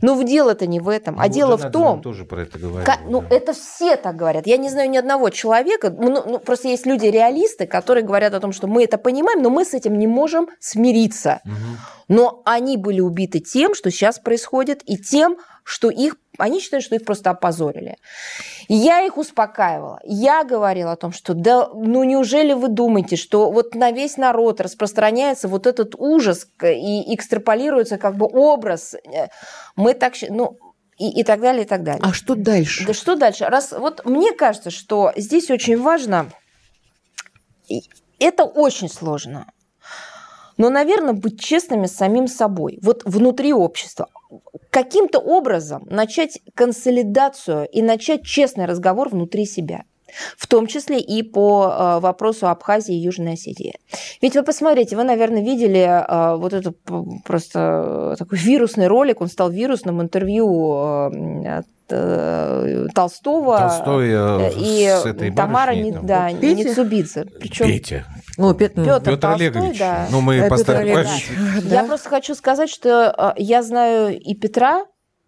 Но 0.00 0.14
в 0.14 0.24
дело-то 0.24 0.66
не 0.66 0.78
в 0.78 0.88
этом, 0.88 1.18
а 1.18 1.26
ну, 1.26 1.32
дело 1.32 1.56
в 1.56 1.70
том... 1.70 2.00
тоже 2.02 2.24
про 2.24 2.42
это 2.42 2.58
говорили. 2.58 2.84
Как, 2.84 3.00
ну, 3.08 3.20
да. 3.20 3.36
это 3.36 3.52
все 3.52 3.96
так 3.96 4.14
говорят. 4.14 4.46
Я 4.46 4.58
не 4.58 4.68
знаю 4.68 4.88
ни 4.90 4.96
одного 4.96 5.30
человека, 5.30 5.90
ну, 5.90 6.22
ну, 6.24 6.38
просто 6.38 6.68
есть 6.68 6.86
люди-реалисты, 6.86 7.66
которые 7.66 8.04
говорят 8.04 8.32
о 8.32 8.40
том, 8.40 8.52
что 8.52 8.68
мы 8.68 8.84
это 8.84 8.96
понимаем, 8.96 9.42
но 9.42 9.50
мы 9.50 9.64
с 9.72 9.74
этим 9.74 9.98
не 9.98 10.06
можем 10.06 10.48
смириться. 10.60 11.40
Угу. 11.44 11.54
Но 12.08 12.42
они 12.44 12.76
были 12.76 13.00
убиты 13.00 13.40
тем, 13.40 13.74
что 13.74 13.90
сейчас 13.90 14.18
происходит, 14.18 14.82
и 14.84 14.96
тем, 14.96 15.38
что 15.64 15.90
их, 15.90 16.16
они 16.38 16.60
считают, 16.60 16.84
что 16.84 16.94
их 16.94 17.04
просто 17.04 17.30
опозорили. 17.30 17.96
Я 18.68 19.04
их 19.04 19.16
успокаивала. 19.16 20.00
Я 20.04 20.44
говорила 20.44 20.92
о 20.92 20.96
том, 20.96 21.12
что 21.12 21.34
да, 21.34 21.68
ну 21.72 22.04
неужели 22.04 22.52
вы 22.52 22.68
думаете, 22.68 23.16
что 23.16 23.50
вот 23.50 23.74
на 23.74 23.92
весь 23.92 24.16
народ 24.16 24.60
распространяется 24.60 25.48
вот 25.48 25.66
этот 25.66 25.94
ужас 25.96 26.46
и 26.62 27.14
экстраполируется 27.14 27.98
как 27.98 28.16
бы 28.16 28.26
образ. 28.26 28.94
Мы 29.76 29.94
так, 29.94 30.14
ну, 30.28 30.58
и, 30.98 31.20
и 31.20 31.24
так 31.24 31.40
далее, 31.40 31.64
и 31.64 31.66
так 31.66 31.82
далее. 31.82 32.02
А 32.02 32.12
что 32.12 32.34
дальше? 32.34 32.86
Да 32.86 32.92
что 32.92 33.16
дальше? 33.16 33.44
Раз, 33.46 33.72
вот 33.72 34.04
мне 34.04 34.32
кажется, 34.32 34.70
что 34.70 35.12
здесь 35.16 35.50
очень 35.50 35.80
важно, 35.80 36.30
это 38.18 38.44
очень 38.44 38.88
сложно, 38.88 39.52
но, 40.56 40.70
наверное, 40.70 41.12
быть 41.14 41.40
честными 41.40 41.86
с 41.86 41.94
самим 41.94 42.26
собой, 42.26 42.78
вот 42.82 43.02
внутри 43.04 43.52
общества. 43.52 44.08
Каким-то 44.70 45.18
образом 45.18 45.86
начать 45.90 46.40
консолидацию 46.54 47.68
и 47.70 47.82
начать 47.82 48.24
честный 48.24 48.64
разговор 48.64 49.08
внутри 49.10 49.44
себя 49.44 49.84
в 50.36 50.46
том 50.46 50.66
числе 50.66 51.00
и 51.00 51.22
по 51.22 51.66
э, 51.66 52.00
вопросу 52.00 52.48
Абхазии 52.48 52.94
и 52.94 52.98
Южной 52.98 53.34
Осетии. 53.34 53.74
Ведь 54.20 54.34
вы 54.34 54.42
посмотрите, 54.42 54.96
вы, 54.96 55.04
наверное, 55.04 55.42
видели 55.42 55.80
э, 55.80 56.36
вот 56.36 56.52
этот 56.52 56.76
просто 57.24 58.14
такой 58.18 58.38
вирусный 58.38 58.86
ролик, 58.86 59.20
он 59.20 59.28
стал 59.28 59.50
вирусным 59.50 60.02
интервью 60.02 61.10
э, 61.44 61.62
Толстого 62.94 63.58
Толстой, 63.58 64.08
и 64.56 64.88
с 64.88 65.04
этой 65.04 65.30
Тамара 65.30 65.74
не, 65.74 65.92
да, 65.92 66.30
Ницубидзе. 66.30 67.26
Причем 67.38 67.66
Петя. 67.66 68.06
Ну, 68.38 68.54
Петр, 68.54 68.82
Петр, 68.82 69.00
Петр 69.00 69.18
Толстой, 69.18 69.48
Олегович. 69.48 69.78
Да. 69.78 70.06
Ну, 70.10 70.22
мы 70.22 70.46
поставили. 70.48 71.06
Да. 71.64 71.82
Я 71.82 71.84
просто 71.84 72.08
хочу 72.08 72.34
сказать, 72.34 72.70
что 72.70 73.34
я 73.36 73.62
знаю 73.62 74.18
и 74.18 74.34
Петра, 74.34 74.86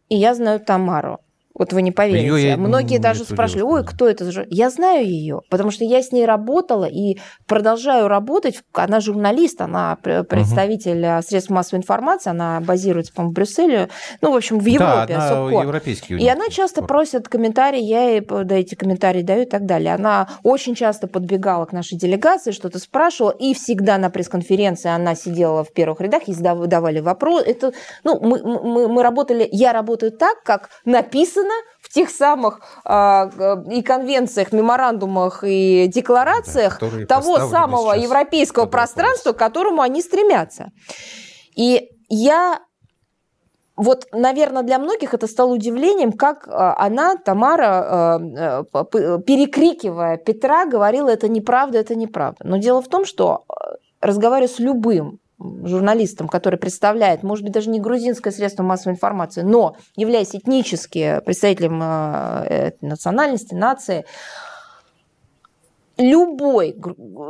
и 0.09 0.17
я 0.17 0.35
знаю 0.35 0.61
Тамару. 0.61 1.19
Вот 1.55 1.73
вы 1.73 1.83
не 1.83 1.93
поверите. 1.93 2.27
Ее 2.27 2.49
я 2.49 2.57
Многие 2.57 2.99
даже 2.99 3.25
спрашивали, 3.25 3.63
ой, 3.63 3.85
кто 3.85 4.09
это? 4.09 4.29
Я 4.51 4.71
знаю 4.71 5.07
ее, 5.07 5.41
потому 5.51 5.71
что 5.71 5.85
я 5.85 6.03
с 6.03 6.11
ней 6.11 6.27
работала 6.27 6.85
и 6.85 7.19
продолжаю 7.47 8.09
работать. 8.09 8.61
Она 8.73 8.99
журналист, 8.99 9.61
она 9.61 9.97
представитель 10.03 11.07
угу. 11.07 11.23
средств 11.23 11.51
массовой 11.51 11.79
информации, 11.79 12.31
она 12.31 12.61
базируется, 12.61 13.13
по-моему, 13.13 13.31
в 13.31 13.35
Брюсселе, 13.35 13.89
ну, 14.21 14.33
в 14.33 14.37
общем, 14.37 14.59
в 14.59 14.67
Европе. 14.67 15.15
Да, 15.17 15.43
она 15.43 15.63
европейский. 15.63 16.17
И 16.17 16.29
она 16.29 16.49
часто 16.49 16.83
просит 16.83 17.29
комментарии, 17.29 17.81
я 17.81 18.11
ей 18.11 18.21
да, 18.21 18.57
эти 18.57 18.75
комментарии 18.75 19.23
даю 19.23 19.43
и 19.43 19.47
так 19.47 19.65
далее. 19.65 19.95
Она 19.95 20.29
очень 20.43 20.75
часто 20.75 21.07
подбегала 21.07 21.67
к 21.67 21.73
нашей 21.73 21.97
делегации, 21.97 22.51
что-то 22.51 22.81
спрашивала, 22.81 23.31
и 23.31 23.55
всегда 23.55 23.99
на 23.99 24.11
пресс-конференции 24.11 24.91
она 24.91 25.15
сидела 25.15 25.63
в 25.63 25.73
первых 25.73 26.01
рядах, 26.01 26.25
ей 26.27 26.35
задавали 26.35 26.99
вопрос. 26.99 27.45
Это, 27.47 27.73
ну, 28.03 28.19
мы, 28.21 28.43
мы, 28.43 28.89
мы 28.89 29.03
работали, 29.05 29.49
я 29.53 29.73
работаю 29.73 30.11
так, 30.11 30.43
как 30.43 30.71
написано 30.85 31.44
написано 31.45 31.55
в 31.81 31.93
тех 31.93 32.11
самых 32.11 32.61
а, 32.85 33.31
и 33.71 33.83
конвенциях, 33.83 34.53
меморандумах 34.53 35.45
и 35.47 35.87
декларациях 35.87 36.79
да, 36.81 37.07
того 37.07 37.39
самого 37.49 37.93
европейского 37.93 38.67
пространства, 38.67 39.33
к 39.33 39.39
которому 39.39 39.83
они 39.83 40.03
стремятся. 40.03 40.71
И 41.57 41.91
я 42.09 42.61
вот, 43.77 44.07
наверное, 44.13 44.63
для 44.63 44.79
многих 44.79 45.15
это 45.15 45.27
стало 45.27 45.53
удивлением, 45.53 46.13
как 46.13 46.49
а, 46.49 46.77
она, 46.79 47.17
Тамара, 47.17 47.85
а, 47.87 48.19
перекрикивая 49.19 50.17
Петра, 50.17 50.67
говорила, 50.67 51.09
это 51.09 51.29
неправда, 51.29 51.79
это 51.79 51.95
неправда. 51.95 52.45
Но 52.45 52.59
дело 52.59 52.81
в 52.83 52.89
том, 52.89 53.05
что 53.05 53.45
разговаривая 54.01 54.49
с 54.49 54.59
любым 54.59 55.21
журналистом, 55.65 56.29
который 56.29 56.59
представляет, 56.59 57.23
может 57.23 57.45
быть, 57.45 57.53
даже 57.53 57.71
не 57.71 57.81
грузинское 57.81 58.33
средство 58.33 58.63
массовой 58.63 58.95
информации, 58.95 59.43
но 59.43 59.77
являясь 59.97 60.35
этнически 60.35 61.21
представителем 61.25 61.81
э, 61.83 62.73
национальности, 62.81 63.55
нации, 63.55 64.05
любой, 65.99 66.77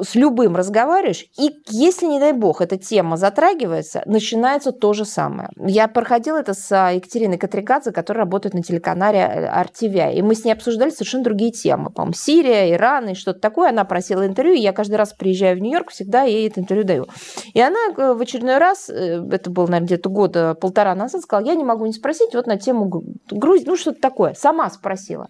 с 0.03 0.15
любым 0.15 0.57
разговариваешь, 0.57 1.27
и 1.39 1.51
если, 1.69 2.07
не 2.07 2.19
дай 2.19 2.33
бог, 2.33 2.61
эта 2.61 2.79
тема 2.79 3.17
затрагивается, 3.17 4.03
начинается 4.07 4.73
то 4.73 4.93
же 4.93 5.05
самое. 5.05 5.51
Я 5.57 5.89
проходила 5.89 6.39
это 6.39 6.55
с 6.55 6.73
а, 6.73 6.91
Екатериной 6.91 7.39
Катрикадзе, 7.39 7.93
которая 7.93 8.25
работает 8.25 8.55
на 8.55 8.63
телеканале 8.63 9.51
RTVI, 9.55 10.15
и 10.15 10.23
мы 10.23 10.35
с 10.35 10.45
ней 10.45 10.53
обсуждали 10.53 10.91
совершенно 10.91 11.25
другие 11.25 11.53
темы. 11.53 11.91
По-моему, 11.91 12.15
Сирия, 12.15 12.73
Иран 12.73 13.11
и 13.11 13.15
что-то 13.15 13.41
такое. 13.41 13.71
Она 13.71 13.85
просила 13.85 14.27
интервью, 14.27 14.55
и 14.55 14.61
я 14.61 14.73
каждый 14.73 14.97
раз 14.97 15.13
приезжаю 15.13 15.57
в 15.57 15.61
Нью-Йорк, 15.61 15.91
всегда 15.91 16.23
ей 16.23 16.49
это 16.49 16.61
интервью 16.61 16.85
даю. 16.85 17.07
И 17.53 17.61
она 17.61 17.79
э, 17.97 18.15
в 18.15 18.21
очередной 18.21 18.59
раз, 18.59 18.89
э, 18.89 19.23
это 19.31 19.51
было, 19.51 19.67
наверное, 19.67 19.87
где-то 19.87 20.09
года 20.09 20.55
полтора 20.55 20.95
назад, 20.95 21.23
сказала, 21.23 21.47
я 21.47 21.55
не 21.55 21.65
могу 21.65 21.87
не 21.87 21.93
спросить 21.93 22.35
вот 22.35 22.47
на 22.47 22.59
тему 22.59 23.05
Грузии, 23.31 23.67
ну 23.67 23.77
что-то 23.77 24.01
такое. 24.01 24.35
Сама 24.35 24.71
спросила. 24.71 25.29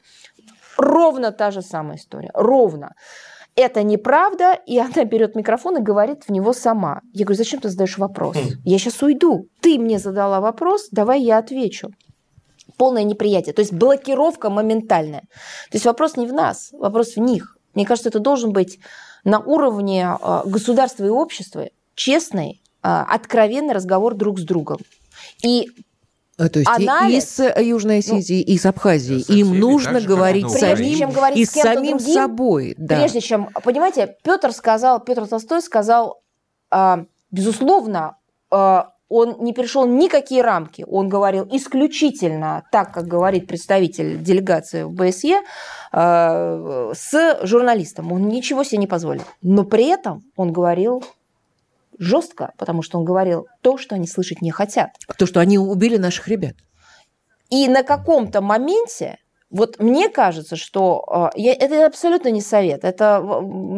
Ровно 0.77 1.33
та 1.33 1.51
же 1.51 1.63
самая 1.63 1.97
история. 1.97 2.31
Ровно. 2.35 2.95
Это 3.57 3.85
неправда, 3.85 4.59
и 4.67 4.79
она 4.79 5.05
берет 5.05 5.37
микрофон 5.37 5.79
и 5.79 5.81
говорит 5.81 6.25
в 6.25 6.33
него 6.33 6.53
сама. 6.53 7.03
Я 7.13 7.25
говорю, 7.25 7.39
зачем 7.39 7.61
ты 7.61 7.69
задаешь 7.69 7.99
вопрос? 7.99 8.37
Хм. 8.37 8.61
Я 8.65 8.79
сейчас 8.79 9.01
уйду. 9.03 9.47
Ты 9.61 9.79
мне 9.79 9.99
задала 9.99 10.41
вопрос, 10.41 10.89
давай 10.91 11.23
я 11.23 11.39
отвечу. 11.39 11.91
Полное 12.77 13.05
неприятие. 13.05 13.53
То 13.53 13.61
есть 13.61 13.73
блокировка 13.73 14.51
моментальная. 14.51 15.21
То 15.21 15.75
есть 15.75 15.87
вопрос 15.87 16.17
не 16.17 16.27
в 16.27 16.33
нас, 16.33 16.71
вопрос 16.73 17.15
в 17.15 17.21
них. 17.21 17.57
Мне 17.75 17.87
кажется, 17.87 18.09
это 18.09 18.19
должен 18.19 18.53
быть 18.53 18.81
на 19.23 19.39
уровне 19.39 20.07
а, 20.07 20.43
государства 20.45 21.05
и 21.05 21.09
общества 21.09 21.69
честный, 21.95 22.61
а, 22.83 23.05
откровенный 23.05 23.75
разговор 23.75 24.15
друг 24.15 24.41
с 24.41 24.43
другом. 24.43 24.79
И 25.45 25.69
а, 26.37 26.49
то 26.49 26.59
есть 26.59 26.71
анализ, 26.71 27.39
и 27.39 27.43
с 27.43 27.61
Южной 27.61 28.03
ну, 28.07 28.17
Осетии, 28.17 28.45
ну, 28.47 28.55
и 28.55 28.59
с 28.59 28.67
Абхазией. 28.67 29.23
Им 29.41 29.59
нужно 29.59 30.01
говорить 30.01 30.51
самим 30.51 30.99
чем 30.99 31.11
говорить 31.11 31.39
и 31.39 31.45
с 31.45 31.51
самим 31.51 31.99
другим, 31.99 32.15
собой. 32.15 32.75
Да. 32.77 32.99
Прежде 32.99 33.21
чем, 33.21 33.49
понимаете, 33.63 34.17
Петр 34.23 34.53
сказал, 34.53 35.01
Петр 35.01 35.27
Толстой 35.29 35.63
сказал, 35.63 36.23
э, 36.73 37.05
безусловно, 37.31 38.17
э, 38.51 38.83
он 39.09 39.37
не 39.41 39.53
перешел 39.53 39.87
никакие 39.87 40.43
рамки. 40.43 40.85
Он 40.89 41.09
говорил 41.09 41.47
исключительно 41.53 42.65
так, 42.73 42.93
как 42.93 43.07
говорит 43.07 43.47
представитель 43.47 44.19
делегации 44.19 44.83
в 44.83 44.93
БСЕ, 44.93 45.41
э, 45.93 46.93
с 46.95 47.39
журналистом. 47.43 48.13
Он 48.13 48.27
ничего 48.27 48.65
себе 48.65 48.79
не 48.79 48.87
позволил. 48.89 49.23
Но 49.41 49.63
при 49.63 49.87
этом 49.87 50.25
он 50.37 50.53
говорил 50.53 51.05
жестко, 51.99 52.53
потому 52.59 52.83
что 52.83 52.99
он 52.99 53.05
говорил 53.05 53.47
то, 53.63 53.79
что 53.79 53.95
они 53.95 54.07
слышать 54.07 54.43
не 54.43 54.51
хотят. 54.51 54.91
То, 55.19 55.27
что 55.27 55.41
они 55.41 55.59
убили 55.59 55.97
наших 55.97 56.29
ребят. 56.29 56.55
И 57.51 57.69
на 57.69 57.83
каком-то 57.83 58.41
моменте 58.41 59.19
вот 59.55 59.79
мне 59.79 60.09
кажется, 60.09 60.57
что 60.57 61.31
э, 61.37 61.39
я, 61.39 61.53
это 61.53 61.87
абсолютно 61.87 62.29
не 62.29 62.41
совет. 62.41 62.83
Это, 62.83 63.25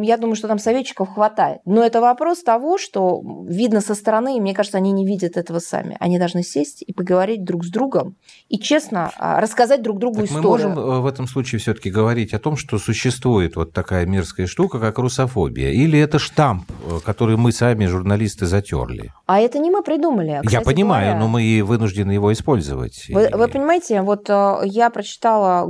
я 0.02 0.16
думаю, 0.16 0.34
что 0.34 0.48
там 0.48 0.58
советчиков 0.58 1.12
хватает. 1.12 1.60
Но 1.66 1.84
это 1.84 2.00
вопрос 2.00 2.42
того, 2.42 2.78
что 2.78 3.20
видно 3.46 3.82
со 3.82 3.94
стороны, 3.94 4.38
и 4.38 4.40
мне 4.40 4.54
кажется, 4.54 4.78
они 4.78 4.90
не 4.90 5.04
видят 5.04 5.36
этого 5.36 5.58
сами. 5.58 5.98
Они 6.00 6.18
должны 6.18 6.42
сесть 6.42 6.80
и 6.80 6.94
поговорить 6.94 7.44
друг 7.44 7.66
с 7.66 7.68
другом 7.68 8.16
и 8.48 8.58
честно 8.58 9.10
а, 9.18 9.38
рассказать 9.38 9.82
друг 9.82 9.98
другу 9.98 10.22
так 10.22 10.30
историю. 10.30 10.70
Мы 10.70 10.74
можем 10.76 10.78
э, 10.78 11.00
в 11.00 11.06
этом 11.06 11.26
случае 11.26 11.58
все-таки 11.58 11.90
говорить 11.90 12.32
о 12.32 12.38
том, 12.38 12.56
что 12.56 12.78
существует 12.78 13.56
вот 13.56 13.74
такая 13.74 14.06
мерзкая 14.06 14.46
штука, 14.46 14.78
как 14.78 14.96
русофобия, 14.96 15.72
или 15.72 16.00
это 16.00 16.18
штамп, 16.18 16.70
э, 16.70 17.00
который 17.04 17.36
мы 17.36 17.52
сами 17.52 17.84
журналисты 17.84 18.46
затерли? 18.46 19.12
А 19.26 19.40
это 19.40 19.58
не 19.58 19.70
мы 19.70 19.82
придумали. 19.82 20.40
Я 20.48 20.62
понимаю, 20.62 21.08
говоря. 21.08 21.20
но 21.20 21.28
мы 21.28 21.42
и 21.42 21.60
вынуждены 21.60 22.12
его 22.12 22.32
использовать. 22.32 23.04
Вы, 23.10 23.28
вы 23.30 23.48
понимаете, 23.48 24.00
вот 24.00 24.30
я 24.30 24.88
прочитала 24.88 25.65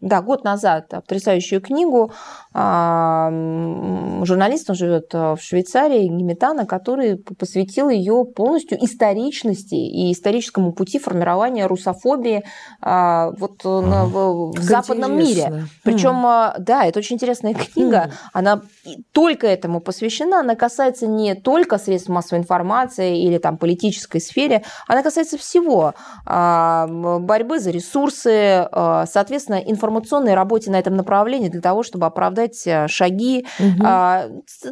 да, 0.00 0.22
год 0.22 0.44
назад 0.44 0.88
потрясающую 0.88 1.60
книгу. 1.60 2.12
А, 2.52 3.30
журналист, 4.24 4.70
он 4.70 4.76
живет 4.76 5.12
в 5.14 5.38
Швейцарии, 5.40 6.08
Геметана, 6.08 6.66
который 6.66 7.16
посвятил 7.16 7.88
ее 7.88 8.24
полностью 8.24 8.84
историчности 8.84 9.74
и 9.74 10.12
историческому 10.12 10.72
пути 10.72 10.98
формирования 10.98 11.66
русофобии 11.66 12.44
а, 12.80 13.30
вот 13.38 13.64
на, 13.64 14.04
в, 14.06 14.50
в 14.50 14.60
западном 14.60 15.20
интересно. 15.20 15.50
мире. 15.50 15.66
Причем, 15.84 16.26
mm. 16.26 16.54
да, 16.58 16.84
это 16.86 16.98
очень 16.98 17.16
интересная 17.16 17.54
книга. 17.54 18.06
Mm. 18.06 18.12
Она 18.32 18.62
только 19.12 19.46
этому 19.46 19.80
посвящена. 19.80 20.40
Она 20.40 20.56
касается 20.56 21.06
не 21.06 21.34
только 21.34 21.78
средств 21.78 22.08
массовой 22.08 22.40
информации 22.40 23.22
или 23.22 23.38
там 23.38 23.58
политической 23.58 24.20
сфере, 24.20 24.64
она 24.88 25.02
касается 25.02 25.38
всего. 25.38 25.94
Борьбы 26.26 27.60
за 27.60 27.70
ресурсы, 27.70 28.68
соответственно, 28.72 29.56
информационной 29.56 30.34
работе 30.34 30.70
на 30.70 30.78
этом 30.78 30.96
направлении 30.96 31.48
для 31.48 31.60
того, 31.60 31.82
чтобы 31.82 32.06
оправдать 32.06 32.39
э, 32.66 32.88
шаги. 32.88 33.46
Угу. 33.58 33.84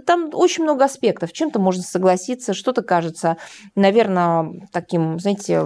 Там 0.06 0.30
очень 0.32 0.64
много 0.64 0.84
аспектов. 0.84 1.32
Чем-то 1.32 1.58
можно 1.58 1.82
согласиться, 1.82 2.54
что-то 2.54 2.82
кажется, 2.82 3.36
наверное, 3.74 4.68
таким, 4.72 5.18
знаете, 5.18 5.64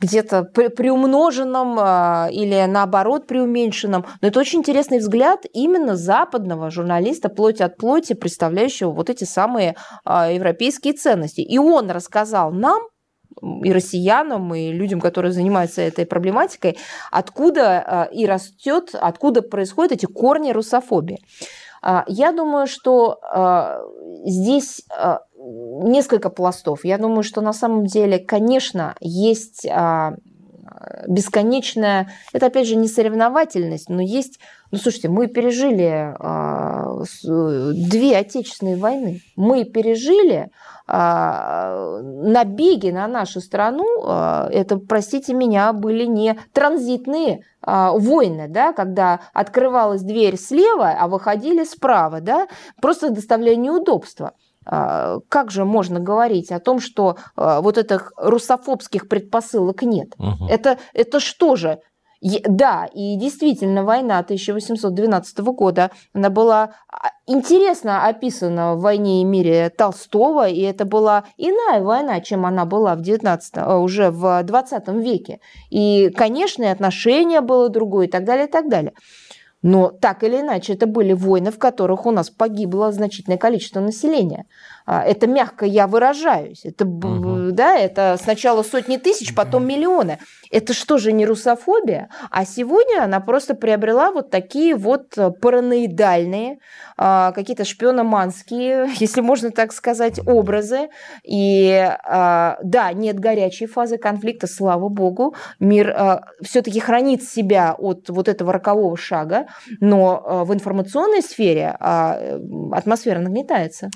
где-то 0.00 0.44
приумноженным 0.44 1.76
а, 1.78 2.28
или 2.30 2.64
наоборот 2.66 3.26
преуменьшенным. 3.26 4.04
Но 4.20 4.28
это 4.28 4.40
очень 4.40 4.60
интересный 4.60 4.98
взгляд 4.98 5.40
именно 5.52 5.96
западного 5.96 6.70
журналиста, 6.70 7.28
плоть 7.28 7.60
от 7.60 7.76
плоти, 7.76 8.14
представляющего 8.14 8.90
вот 8.90 9.10
эти 9.10 9.24
самые 9.24 9.76
а, 10.04 10.30
европейские 10.30 10.94
ценности. 10.94 11.40
И 11.40 11.58
он 11.58 11.90
рассказал 11.90 12.52
нам, 12.52 12.82
и 13.42 13.72
россиянам, 13.72 14.54
и 14.54 14.72
людям, 14.72 15.00
которые 15.00 15.32
занимаются 15.32 15.82
этой 15.82 16.06
проблематикой, 16.06 16.78
откуда 17.10 17.82
а, 17.86 18.04
и 18.04 18.26
растет, 18.26 18.94
откуда 18.94 19.42
происходят 19.42 19.92
эти 19.92 20.06
корни 20.06 20.52
русофобии. 20.52 21.18
А, 21.82 22.04
я 22.06 22.32
думаю, 22.32 22.66
что 22.66 23.18
а, 23.22 23.82
здесь 24.24 24.82
несколько 25.36 26.30
пластов. 26.30 26.84
Я 26.84 26.96
думаю, 26.96 27.22
что 27.22 27.40
на 27.42 27.52
самом 27.52 27.84
деле, 27.84 28.18
конечно, 28.18 28.94
есть 29.00 29.66
бесконечная, 31.06 32.10
это 32.32 32.46
опять 32.46 32.66
же 32.66 32.76
не 32.76 32.88
соревновательность, 32.88 33.88
но 33.90 34.00
есть, 34.00 34.38
ну 34.70 34.78
слушайте, 34.78 35.08
мы 35.08 35.28
пережили 35.28 36.14
две 37.88 38.16
отечественные 38.16 38.76
войны, 38.76 39.20
мы 39.36 39.64
пережили 39.64 40.50
набеги 40.86 42.90
на 42.90 43.08
нашу 43.08 43.40
страну, 43.40 43.86
а, 44.04 44.48
это, 44.50 44.78
простите 44.78 45.32
меня, 45.32 45.72
были 45.72 46.04
не 46.04 46.38
транзитные 46.52 47.44
а, 47.62 47.92
войны, 47.92 48.48
да, 48.48 48.74
когда 48.74 49.20
открывалась 49.32 50.02
дверь 50.02 50.36
слева, 50.36 50.94
а 50.98 51.08
выходили 51.08 51.64
справа, 51.64 52.20
да, 52.20 52.48
просто 52.82 53.08
доставляя 53.10 53.56
неудобства. 53.56 54.32
Как 54.66 55.50
же 55.50 55.66
можно 55.66 56.00
говорить 56.00 56.50
о 56.50 56.58
том, 56.58 56.80
что 56.80 57.18
вот 57.36 57.76
этих 57.76 58.14
русофобских 58.16 59.10
предпосылок 59.10 59.82
нет? 59.82 60.14
Угу. 60.18 60.46
Это, 60.48 60.78
это 60.94 61.20
что 61.20 61.54
же? 61.54 61.80
Да, 62.24 62.88
и 62.94 63.16
действительно, 63.16 63.84
война 63.84 64.18
1812 64.18 65.38
года, 65.40 65.90
она 66.14 66.30
была 66.30 66.70
а, 66.88 67.10
интересно 67.26 68.06
описана 68.06 68.76
в 68.76 68.80
«Войне 68.80 69.20
и 69.20 69.24
мире» 69.24 69.68
Толстого, 69.68 70.48
и 70.48 70.62
это 70.62 70.86
была 70.86 71.24
иная 71.36 71.82
война, 71.82 72.22
чем 72.22 72.46
она 72.46 72.64
была 72.64 72.94
в 72.94 73.02
19, 73.02 73.52
а, 73.56 73.76
уже 73.76 74.10
в 74.10 74.42
20 74.42 74.88
веке. 75.02 75.40
И, 75.68 76.10
конечно, 76.16 76.62
и 76.62 76.68
отношение 76.68 77.42
было 77.42 77.68
другое, 77.68 78.06
и 78.06 78.10
так 78.10 78.24
далее, 78.24 78.46
и 78.46 78.50
так 78.50 78.70
далее. 78.70 78.94
Но 79.60 79.88
так 79.90 80.24
или 80.24 80.40
иначе, 80.40 80.72
это 80.74 80.86
были 80.86 81.12
войны, 81.12 81.50
в 81.50 81.58
которых 81.58 82.06
у 82.06 82.10
нас 82.10 82.30
погибло 82.30 82.90
значительное 82.90 83.38
количество 83.38 83.80
населения. 83.80 84.46
А, 84.86 85.02
это 85.02 85.26
мягко 85.26 85.64
я 85.64 85.86
выражаюсь. 85.86 86.64
Это, 86.64 86.84
угу. 86.84 87.52
да, 87.52 87.76
это 87.76 88.18
сначала 88.22 88.62
сотни 88.62 88.98
тысяч, 88.98 89.34
потом 89.34 89.66
миллионы. 89.66 90.18
Это 90.50 90.74
что 90.74 90.98
же 90.98 91.12
не 91.12 91.24
русофобия? 91.24 92.10
А 92.30 92.44
сегодня 92.44 93.02
она 93.02 93.20
просто 93.20 93.54
приобрела 93.54 94.12
вот 94.12 94.30
такие 94.30 94.76
вот 94.76 95.16
э, 95.16 95.30
параноидальные, 95.30 96.58
а, 96.96 97.32
какие-то 97.32 97.64
шпиономанские, 97.64 98.88
если 98.98 99.20
можно 99.22 99.50
так 99.50 99.72
сказать, 99.72 100.20
образы. 100.26 100.90
И 101.24 101.72
а, 102.04 102.58
да, 102.62 102.92
нет 102.92 103.18
горячей 103.18 103.66
фазы 103.66 103.96
конфликта, 103.96 104.46
слава 104.46 104.88
богу. 104.88 105.34
Мир 105.60 105.94
все-таки 106.42 106.80
хранит 106.80 107.22
себя 107.22 107.74
от 107.76 108.08
вот 108.10 108.28
этого 108.28 108.52
рокового 108.52 108.96
шага, 108.96 109.46
но 109.80 110.44
в 110.44 110.52
информационной 110.52 111.22
сфере 111.22 111.76
атмосфера 111.78 113.20
нагнетается. 113.20 113.90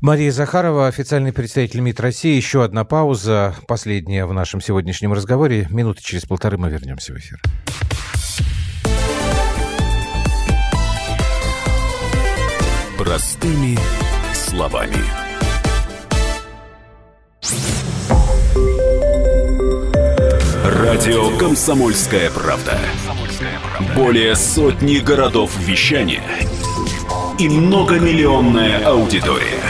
Мария 0.00 0.32
Захарова, 0.32 0.86
официальный 0.86 1.30
представитель 1.30 1.80
МИД 1.80 2.00
России. 2.00 2.34
Еще 2.34 2.64
одна 2.64 2.84
пауза, 2.84 3.54
последняя 3.68 4.24
в 4.24 4.32
нашем 4.32 4.62
сегодняшнем 4.62 5.12
разговоре. 5.12 5.66
Минуты 5.68 6.02
через 6.02 6.24
полторы 6.24 6.56
мы 6.56 6.70
вернемся 6.70 7.12
в 7.12 7.18
эфир. 7.18 7.38
Простыми 12.96 13.78
словами. 14.32 14.96
Радио 20.64 21.36
«Комсомольская 21.36 22.30
правда». 22.30 22.78
Более 23.94 24.34
сотни 24.34 24.96
городов 24.96 25.54
вещания– 25.58 26.22
и 27.40 27.48
многомиллионная 27.48 28.84
аудитория. 28.84 29.69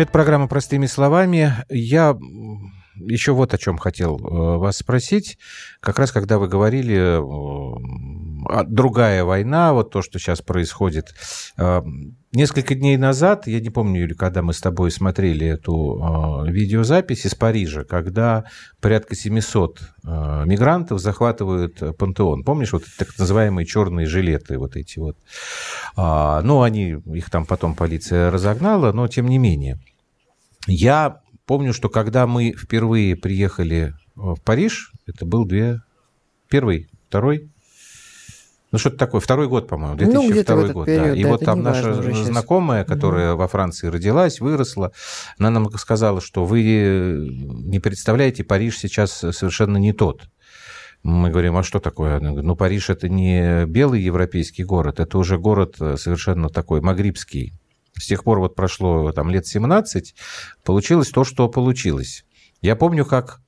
Это 0.00 0.12
программа 0.12 0.48
«Простыми 0.48 0.86
словами». 0.86 1.52
Я 1.68 2.16
еще 2.96 3.32
вот 3.32 3.52
о 3.52 3.58
чем 3.58 3.76
хотел 3.76 4.16
э, 4.16 4.56
вас 4.56 4.78
спросить. 4.78 5.36
Как 5.80 5.98
раз 5.98 6.10
когда 6.10 6.38
вы 6.38 6.48
говорили, 6.48 7.20
э, 7.20 8.64
другая 8.66 9.24
война, 9.24 9.74
вот 9.74 9.90
то, 9.90 10.00
что 10.00 10.18
сейчас 10.18 10.40
происходит. 10.40 11.14
Э, 11.58 11.82
несколько 12.32 12.74
дней 12.74 12.96
назад, 12.96 13.46
я 13.46 13.60
не 13.60 13.68
помню, 13.68 14.04
или 14.04 14.14
когда 14.14 14.40
мы 14.40 14.54
с 14.54 14.60
тобой 14.62 14.90
смотрели 14.90 15.46
эту 15.46 16.46
видеозапись 16.46 17.26
из 17.26 17.34
Парижа, 17.34 17.84
когда 17.84 18.44
порядка 18.80 19.14
700 19.14 19.80
мигрантов 20.46 20.98
захватывают 20.98 21.98
пантеон. 21.98 22.44
Помнишь, 22.44 22.72
вот 22.72 22.84
так 22.98 23.08
называемые 23.18 23.66
черные 23.66 24.06
жилеты, 24.06 24.56
вот 24.56 24.76
эти 24.76 24.98
вот. 24.98 25.18
А, 25.94 26.40
ну, 26.42 26.62
они, 26.62 26.96
их 27.12 27.28
там 27.28 27.44
потом 27.44 27.74
полиция 27.74 28.30
разогнала, 28.30 28.92
но 28.92 29.06
тем 29.06 29.26
не 29.26 29.36
менее. 29.36 29.78
Я 30.66 31.22
Помню, 31.50 31.72
что 31.72 31.88
когда 31.88 32.28
мы 32.28 32.52
впервые 32.52 33.16
приехали 33.16 33.92
в 34.14 34.40
Париж, 34.40 34.92
это 35.08 35.26
был 35.26 35.44
две... 35.44 35.82
Первый, 36.48 36.88
второй, 37.08 37.50
ну, 38.70 38.78
что-то 38.78 38.96
такое. 38.98 39.20
Второй 39.20 39.48
год, 39.48 39.66
по-моему, 39.66 39.96
2002 39.96 40.56
ну, 40.56 40.72
год. 40.72 40.86
Период, 40.86 41.04
да. 41.06 41.14
И 41.16 41.24
да, 41.24 41.28
вот 41.28 41.44
там 41.44 41.62
наша 41.64 42.00
знакомая, 42.22 42.84
которая 42.84 43.32
угу. 43.32 43.40
во 43.40 43.48
Франции 43.48 43.88
родилась, 43.88 44.38
выросла, 44.38 44.92
она 45.38 45.50
нам 45.50 45.72
сказала, 45.72 46.20
что 46.20 46.44
вы 46.44 46.62
не 46.62 47.80
представляете, 47.80 48.44
Париж 48.44 48.78
сейчас 48.78 49.10
совершенно 49.10 49.76
не 49.76 49.92
тот. 49.92 50.28
Мы 51.02 51.30
говорим, 51.30 51.56
а 51.56 51.64
что 51.64 51.80
такое? 51.80 52.18
Она 52.18 52.28
говорит, 52.28 52.46
ну, 52.46 52.54
Париж 52.54 52.90
это 52.90 53.08
не 53.08 53.66
белый 53.66 54.00
европейский 54.00 54.62
город, 54.62 55.00
это 55.00 55.18
уже 55.18 55.36
город 55.36 55.74
совершенно 55.96 56.48
такой 56.48 56.80
магрибский 56.80 57.59
с 58.00 58.06
тех 58.06 58.24
пор 58.24 58.40
вот 58.40 58.54
прошло 58.54 59.12
там 59.12 59.30
лет 59.30 59.46
17, 59.46 60.14
получилось 60.64 61.10
то, 61.10 61.24
что 61.24 61.48
получилось. 61.48 62.24
Я 62.62 62.76
помню, 62.76 63.04
как 63.04 63.40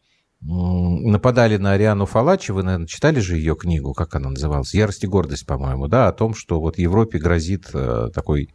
нападали 0.44 1.57
на 1.57 1.72
Ариану 1.72 2.07
Фалачи, 2.07 2.50
вы, 2.50 2.62
наверное, 2.62 2.86
читали 2.86 3.20
же 3.20 3.36
ее 3.36 3.55
книгу, 3.55 3.92
как 3.94 4.14
она 4.16 4.30
называлась? 4.30 4.74
«Ярость 4.74 5.05
и 5.05 5.07
гордость», 5.07 5.46
по-моему, 5.46 5.86
да, 5.86 6.09
о 6.09 6.12
том, 6.12 6.34
что 6.34 6.61
вот 6.61 6.78
Европе 6.78 7.18
грозит 7.18 7.70
э, 7.72 8.09
такой 8.12 8.48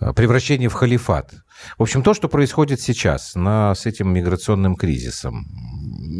э, 0.00 0.12
превращение 0.14 0.70
в 0.70 0.72
халифат. 0.72 1.34
В 1.76 1.82
общем, 1.82 2.02
то, 2.02 2.14
что 2.14 2.28
происходит 2.28 2.80
сейчас 2.80 3.34
на, 3.34 3.74
с 3.74 3.84
этим 3.84 4.12
миграционным 4.12 4.74
кризисом, 4.74 5.46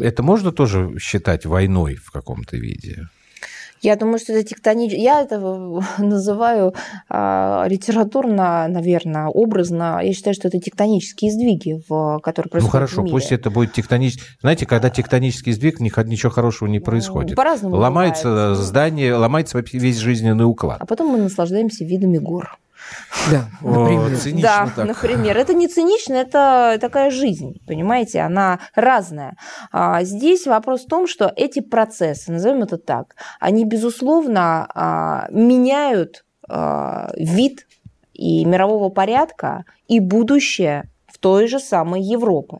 это 0.01 0.21
можно 0.21 0.51
тоже 0.51 0.97
считать 0.99 1.45
войной 1.45 1.95
в 1.95 2.11
каком-то 2.11 2.55
виде? 2.55 3.07
Я 3.83 3.97
думаю, 3.97 4.17
что 4.17 4.31
это 4.31 4.47
тектонический... 4.47 5.03
Я 5.03 5.21
это 5.21 5.39
называю 5.97 6.73
а, 7.09 7.65
литературно, 7.67 8.65
наверное, 8.69 9.27
образно. 9.27 9.99
Я 10.01 10.13
считаю, 10.13 10.33
что 10.33 10.47
это 10.47 10.59
тектонические 10.59 11.31
сдвиги, 11.31 11.81
в, 11.87 12.19
которые 12.23 12.49
происходят 12.49 12.63
Ну 12.63 12.71
хорошо, 12.71 13.01
в 13.01 13.03
мире. 13.03 13.13
пусть 13.13 13.31
это 13.33 13.51
будет 13.51 13.73
тектонический... 13.73 14.23
Знаете, 14.39 14.65
когда 14.65 14.89
тектонический 14.89 15.51
сдвиг, 15.51 15.81
ничего 15.81 16.31
хорошего 16.31 16.69
не 16.69 16.79
происходит. 16.79 17.35
По-разному 17.35 17.75
Ломается 17.75 18.29
бывает. 18.29 18.57
здание, 18.57 19.15
ломается 19.15 19.61
весь 19.73 19.97
жизненный 19.97 20.45
уклад. 20.45 20.77
А 20.79 20.85
потом 20.85 21.09
мы 21.09 21.17
наслаждаемся 21.17 21.83
видами 21.83 22.17
гор. 22.19 22.57
Да, 23.31 23.45
например. 23.61 24.17
Цинично 24.17 24.41
да, 24.41 24.71
так. 24.75 24.87
например. 24.87 25.37
Это 25.37 25.53
не 25.53 25.67
цинично, 25.67 26.13
это 26.13 26.77
такая 26.79 27.09
жизнь, 27.09 27.61
понимаете, 27.65 28.21
она 28.21 28.59
разная. 28.75 29.37
А 29.71 30.03
здесь 30.03 30.45
вопрос 30.47 30.85
в 30.85 30.87
том, 30.87 31.07
что 31.07 31.31
эти 31.35 31.61
процессы, 31.61 32.31
назовем 32.31 32.63
это 32.63 32.77
так, 32.77 33.15
они, 33.39 33.65
безусловно, 33.65 34.67
а, 34.73 35.27
меняют 35.29 36.25
а, 36.49 37.11
вид 37.15 37.67
и 38.13 38.45
мирового 38.45 38.89
порядка, 38.89 39.65
и 39.87 39.99
будущее 39.99 40.89
в 41.07 41.17
той 41.17 41.47
же 41.47 41.59
самой 41.59 42.01
Европе. 42.01 42.57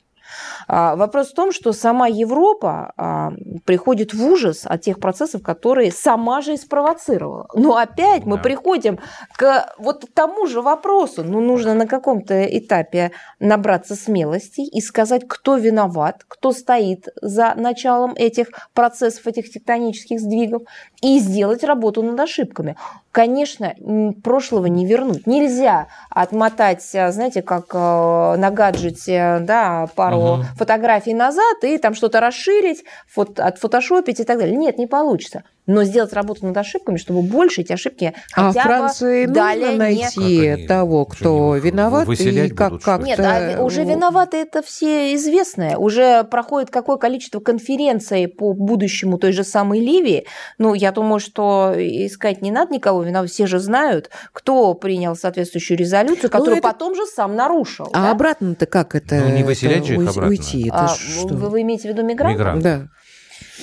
А, 0.67 0.95
вопрос 0.95 1.31
в 1.31 1.35
том, 1.35 1.51
что 1.51 1.73
сама 1.73 2.07
Европа 2.07 2.93
а, 2.97 3.31
приходит 3.65 4.13
в 4.13 4.25
ужас 4.25 4.65
от 4.65 4.81
тех 4.81 4.99
процессов, 4.99 5.41
которые 5.41 5.91
сама 5.91 6.41
же 6.41 6.53
и 6.53 6.57
спровоцировала. 6.57 7.47
Но 7.53 7.75
опять 7.75 8.25
мы 8.25 8.37
приходим 8.37 8.99
к 9.35 9.73
вот 9.77 10.05
тому 10.13 10.47
же 10.47 10.61
вопросу. 10.61 11.23
Ну, 11.23 11.41
нужно 11.41 11.73
на 11.73 11.87
каком-то 11.87 12.43
этапе 12.43 13.11
набраться 13.39 13.95
смелости 13.95 14.61
и 14.61 14.81
сказать, 14.81 15.23
кто 15.27 15.57
виноват, 15.57 16.23
кто 16.27 16.51
стоит 16.51 17.07
за 17.21 17.53
началом 17.55 18.13
этих 18.15 18.47
процессов, 18.73 19.27
этих 19.27 19.51
тектонических 19.51 20.19
сдвигов, 20.19 20.63
и 21.01 21.19
сделать 21.19 21.63
работу 21.63 22.01
над 22.01 22.19
ошибками. 22.19 22.75
Конечно, 23.13 23.75
прошлого 24.23 24.65
не 24.65 24.87
вернуть. 24.87 25.27
Нельзя 25.27 25.85
отмотать, 26.09 26.83
а, 26.95 27.11
знаете, 27.11 27.43
как 27.43 27.65
э, 27.71 27.77
на 27.77 28.49
гаджете, 28.49 29.37
да, 29.41 29.87
пару 29.95 30.17
угу. 30.17 30.43
фотографий 30.57 31.13
назад 31.13 31.63
и 31.63 31.77
там 31.77 31.93
что-то 31.93 32.19
расширить, 32.19 32.83
фото, 33.07 33.45
отфотошопить 33.45 34.19
и 34.19 34.23
так 34.23 34.39
далее. 34.39 34.57
Нет, 34.57 34.79
не 34.79 34.87
получится 34.87 35.43
но 35.65 35.83
сделать 35.83 36.13
работу 36.13 36.45
над 36.45 36.57
ошибками, 36.57 36.97
чтобы 36.97 37.21
больше 37.21 37.61
эти 37.61 37.71
ошибки 37.71 38.13
а 38.33 38.47
хотя 38.47 38.63
Франции 38.63 39.25
бы 39.25 39.33
далее 39.33 39.67
нужно 39.67 39.83
найти 39.83 40.37
не... 40.39 40.67
того, 40.67 41.05
кто 41.05 41.55
виноват 41.55 42.09
и 42.09 42.49
как, 42.49 42.81
как 42.81 43.03
Нет, 43.03 43.19
а 43.19 43.61
уже 43.61 43.83
виноваты 43.83 44.37
это 44.37 44.61
все 44.61 45.13
известное. 45.15 45.77
Уже 45.77 46.23
проходит 46.23 46.69
какое 46.69 46.97
количество 46.97 47.39
конференций 47.39 48.27
по 48.27 48.53
будущему 48.53 49.17
той 49.17 49.31
же 49.31 49.43
самой 49.43 49.79
Ливии. 49.79 50.25
Ну, 50.57 50.73
я 50.73 50.91
думаю, 50.91 51.19
что 51.19 51.73
искать 51.77 52.41
не 52.41 52.51
надо 52.51 52.73
никого 52.73 53.03
виноват. 53.03 53.29
Все 53.29 53.47
же 53.47 53.59
знают, 53.59 54.09
кто 54.31 54.73
принял 54.73 55.15
соответствующую 55.15 55.77
резолюцию, 55.77 56.23
ну, 56.23 56.29
которую 56.29 56.57
это... 56.57 56.67
потом 56.67 56.95
же 56.95 57.05
сам 57.05 57.35
нарушил. 57.35 57.87
А 57.93 58.03
да? 58.03 58.11
обратно-то 58.11 58.65
как 58.65 58.95
это? 58.95 59.15
Ну, 59.15 59.29
не 59.29 59.43
выселять 59.43 59.85
же 59.85 59.95
их 59.95 60.01
обратно. 60.01 60.27
Уйти, 60.27 60.67
это 60.67 60.85
а, 60.85 60.87
что? 60.89 61.27
Вы, 61.29 61.49
вы 61.49 61.61
имеете 61.61 61.89
в 61.89 61.91
виду 61.91 62.03
мигрантов? 62.03 62.39
Мигрант. 62.39 62.63
Да. 62.63 62.87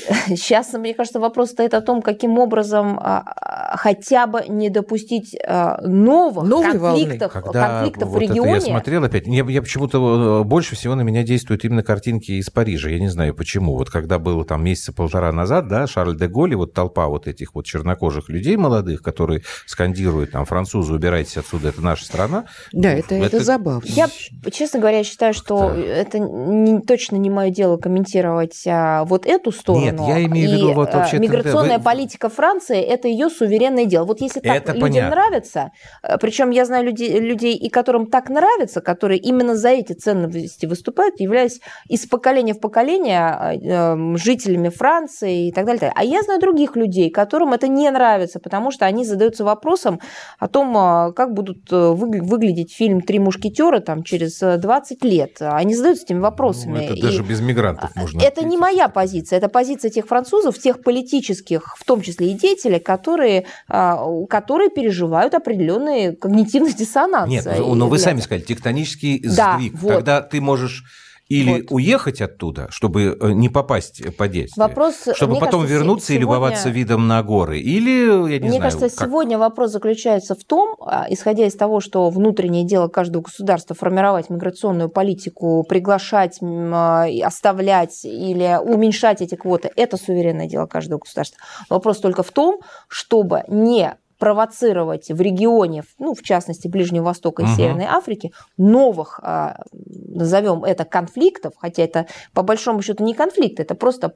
Сейчас, 0.28 0.72
мне 0.72 0.94
кажется, 0.94 1.20
вопрос 1.20 1.50
стоит 1.50 1.74
о 1.74 1.80
том, 1.80 2.02
каким 2.02 2.38
образом 2.38 2.98
а, 3.00 3.76
хотя 3.76 4.26
бы 4.26 4.44
не 4.48 4.70
допустить 4.70 5.36
а, 5.46 5.80
новых 5.82 6.46
Новой 6.46 6.78
конфликтов, 6.78 7.32
конфликтов 7.32 8.08
вот 8.08 8.18
в 8.18 8.20
регионе. 8.20 8.54
я 8.54 8.60
смотрел 8.60 9.04
опять, 9.04 9.26
я, 9.26 9.44
я 9.44 9.62
почему-то 9.62 10.40
э, 10.40 10.44
больше 10.44 10.74
всего 10.74 10.94
на 10.94 11.02
меня 11.02 11.22
действуют 11.22 11.64
именно 11.64 11.82
картинки 11.82 12.32
из 12.32 12.50
Парижа. 12.50 12.90
Я 12.90 12.98
не 12.98 13.08
знаю 13.08 13.34
почему. 13.34 13.76
Вот 13.76 13.90
когда 13.90 14.18
было 14.18 14.44
там 14.44 14.64
месяца 14.64 14.92
полтора 14.92 15.32
назад, 15.32 15.68
да, 15.68 15.86
Шарль 15.86 16.16
де 16.16 16.28
Голли, 16.28 16.54
вот 16.54 16.74
толпа 16.74 17.06
вот 17.08 17.26
этих 17.26 17.54
вот 17.54 17.64
чернокожих 17.64 18.28
людей 18.28 18.56
молодых, 18.56 19.02
которые 19.02 19.42
скандируют 19.66 20.32
там 20.32 20.44
французы, 20.44 20.92
убирайтесь 20.92 21.36
отсюда, 21.36 21.68
это 21.68 21.80
наша 21.80 22.04
страна. 22.04 22.44
Да, 22.72 22.92
это, 22.92 23.14
это, 23.14 23.36
это 23.36 23.44
забавно. 23.44 23.82
Я, 23.86 24.08
честно 24.50 24.80
говоря, 24.80 25.04
считаю, 25.04 25.34
что 25.34 25.70
это 25.70 26.18
не, 26.18 26.80
точно 26.80 27.16
не 27.16 27.30
мое 27.30 27.50
дело 27.50 27.76
комментировать 27.76 28.66
а, 28.66 29.04
вот 29.04 29.26
эту 29.26 29.52
сторону. 29.52 29.84
Нет, 29.84 29.89
я 29.98 30.24
имею 30.24 30.50
в 30.50 30.52
виду 30.52 30.72
вот 30.74 30.90
э, 30.90 30.98
вообще... 30.98 31.18
Миграционная 31.18 31.78
вы... 31.78 31.84
политика 31.84 32.28
Франции– 32.28 32.80
это 32.80 33.08
ее 33.08 33.28
суверенное 33.30 33.84
дело. 33.84 34.04
Вот 34.04 34.20
если 34.20 34.40
так 34.40 34.56
это 34.56 34.72
людям 34.72 34.88
понятно. 34.88 35.10
нравится, 35.10 35.70
э, 36.02 36.18
причем 36.18 36.50
я 36.50 36.64
знаю 36.64 36.84
людей, 36.84 37.18
людей, 37.18 37.54
и 37.54 37.68
которым 37.68 38.06
так 38.06 38.28
нравится, 38.28 38.80
которые 38.80 39.18
именно 39.18 39.54
за 39.54 39.70
эти 39.70 39.92
ценности 39.92 40.66
выступают, 40.66 41.20
являясь 41.20 41.60
из 41.88 42.06
поколения 42.06 42.54
в 42.54 42.60
поколение 42.60 43.58
э, 43.62 44.16
жителями 44.16 44.68
Франции 44.68 45.48
и 45.48 45.52
так 45.52 45.66
далее. 45.66 45.92
А 45.94 46.04
я 46.04 46.22
знаю 46.22 46.40
других 46.40 46.76
людей, 46.76 47.10
которым 47.10 47.52
это 47.52 47.68
не 47.68 47.90
нравится, 47.90 48.40
потому 48.40 48.70
что 48.70 48.86
они 48.86 49.04
задаются 49.04 49.44
вопросом 49.44 50.00
о 50.38 50.48
том, 50.48 51.12
как 51.14 51.34
будут 51.34 51.70
выглядеть 51.70 52.72
фильм 52.72 53.00
«Три 53.00 53.18
мушкетера» 53.18 53.80
там, 53.80 54.02
через 54.02 54.38
20 54.38 55.04
лет. 55.04 55.36
Они 55.40 55.74
задаются 55.74 56.04
этими 56.04 56.20
вопросами. 56.20 56.78
Ну, 56.78 56.84
это 56.84 56.94
и 56.94 57.02
даже 57.02 57.22
без 57.22 57.40
мигрантов 57.40 57.94
можно. 57.96 58.18
Это 58.18 58.28
ответить. 58.28 58.50
не 58.50 58.58
моя 58.58 58.88
позиция, 58.88 59.38
это 59.38 59.48
позиция 59.48 59.69
позиция 59.70 59.90
тех 59.90 60.06
французов, 60.06 60.58
тех 60.58 60.82
политических, 60.82 61.76
в 61.78 61.84
том 61.84 62.02
числе 62.02 62.32
и 62.32 62.34
деятелей, 62.34 62.80
которые, 62.80 63.46
а, 63.68 64.04
которые 64.28 64.70
переживают 64.70 65.34
определенные 65.34 66.16
когнитивный 66.16 66.72
диссонанс. 66.78 67.30
Нет, 67.30 67.46
но 67.46 67.88
вы 67.88 67.98
сами 67.98 68.20
сказали, 68.20 68.42
тектонический 68.42 69.20
да, 69.20 69.54
сдвиг. 69.54 69.74
Вот. 69.74 69.92
Тогда 69.92 70.22
ты 70.22 70.40
можешь 70.40 70.84
или 71.30 71.62
вот. 71.62 71.70
уехать 71.70 72.20
оттуда, 72.20 72.66
чтобы 72.70 73.16
э, 73.18 73.32
не 73.32 73.48
попасть 73.48 74.02
под 74.16 74.32
действие? 74.32 74.66
Вопрос, 74.66 74.96
чтобы 75.14 75.34
потом 75.34 75.60
кажется, 75.60 75.78
вернуться 75.78 76.06
сегодня... 76.08 76.18
и 76.18 76.22
любоваться 76.22 76.68
видом 76.70 77.06
на 77.06 77.22
горы? 77.22 77.60
Или, 77.60 78.30
я 78.32 78.38
не 78.38 78.48
мне 78.48 78.58
знаю, 78.58 78.62
кажется, 78.62 78.90
как... 78.90 79.08
сегодня 79.08 79.38
вопрос 79.38 79.70
заключается 79.70 80.34
в 80.34 80.42
том, 80.42 80.76
а, 80.80 81.06
исходя 81.08 81.46
из 81.46 81.54
того, 81.54 81.78
что 81.78 82.10
внутреннее 82.10 82.64
дело 82.64 82.88
каждого 82.88 83.22
государства 83.22 83.76
формировать 83.76 84.28
миграционную 84.28 84.88
политику, 84.88 85.62
приглашать, 85.62 86.40
а, 86.42 87.06
оставлять 87.22 88.04
или 88.04 88.58
уменьшать 88.60 89.22
эти 89.22 89.36
квоты, 89.36 89.70
это 89.76 89.96
суверенное 89.96 90.48
дело 90.48 90.66
каждого 90.66 90.98
государства. 90.98 91.38
Вопрос 91.68 92.00
только 92.00 92.24
в 92.24 92.32
том, 92.32 92.58
чтобы 92.88 93.44
не 93.46 93.94
провоцировать 94.20 95.10
в 95.10 95.20
регионе, 95.20 95.82
ну, 95.98 96.14
в 96.14 96.22
частности, 96.22 96.68
Ближнего 96.68 97.06
Востока 97.06 97.42
и 97.42 97.46
угу. 97.46 97.54
Северной 97.54 97.86
Африки, 97.86 98.32
новых, 98.58 99.18
а, 99.22 99.62
назовем 99.72 100.62
это, 100.62 100.84
конфликтов, 100.84 101.54
хотя 101.56 101.82
это 101.82 102.06
по 102.34 102.42
большому 102.42 102.82
счету 102.82 103.02
не 103.02 103.14
конфликт, 103.14 103.58
это 103.58 103.74
просто 103.74 104.14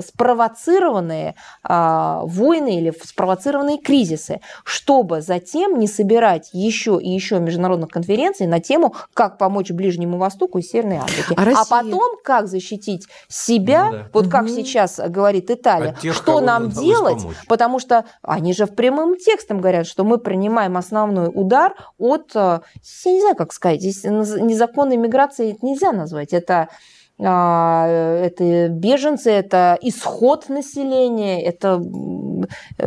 спровоцированные 0.00 1.34
а, 1.62 2.22
войны 2.24 2.78
или 2.78 2.92
спровоцированные 3.02 3.78
кризисы, 3.78 4.40
чтобы 4.64 5.20
затем 5.20 5.78
не 5.78 5.86
собирать 5.86 6.50
еще 6.52 6.98
и 7.00 7.10
еще 7.10 7.38
международных 7.40 7.90
конференций 7.90 8.46
на 8.46 8.60
тему, 8.60 8.94
как 9.14 9.38
помочь 9.38 9.70
Ближнему 9.70 10.18
Востоку 10.18 10.58
и 10.58 10.62
Северной 10.62 10.98
Африке. 10.98 11.34
А, 11.36 11.62
а 11.62 11.64
потом, 11.64 12.16
как 12.22 12.48
защитить 12.48 13.06
себя, 13.28 13.86
ну, 13.86 13.92
да. 13.92 14.08
вот 14.12 14.24
угу. 14.24 14.30
как 14.30 14.48
сейчас 14.48 15.00
говорит 15.08 15.50
Италия, 15.50 15.96
тех, 16.00 16.14
что 16.14 16.40
нам 16.40 16.70
делать, 16.70 17.22
помочь. 17.22 17.36
потому 17.48 17.78
что 17.78 18.04
они 18.22 18.52
же 18.52 18.66
в 18.66 18.74
прямым 18.74 19.16
текстом 19.16 19.60
говорят, 19.60 19.86
что 19.86 20.04
мы 20.04 20.18
принимаем 20.18 20.76
основной 20.76 21.30
удар 21.32 21.74
от, 21.98 22.34
я 22.34 22.62
не 23.06 23.20
знаю, 23.20 23.36
как 23.36 23.52
сказать, 23.52 23.80
здесь 23.80 24.04
незаконной 24.04 24.96
миграции 24.96 25.56
нельзя 25.62 25.92
назвать, 25.92 26.32
это 26.32 26.68
это 27.16 28.68
беженцы, 28.70 29.30
это 29.30 29.78
исход 29.80 30.48
населения, 30.48 31.42
это 31.44 31.80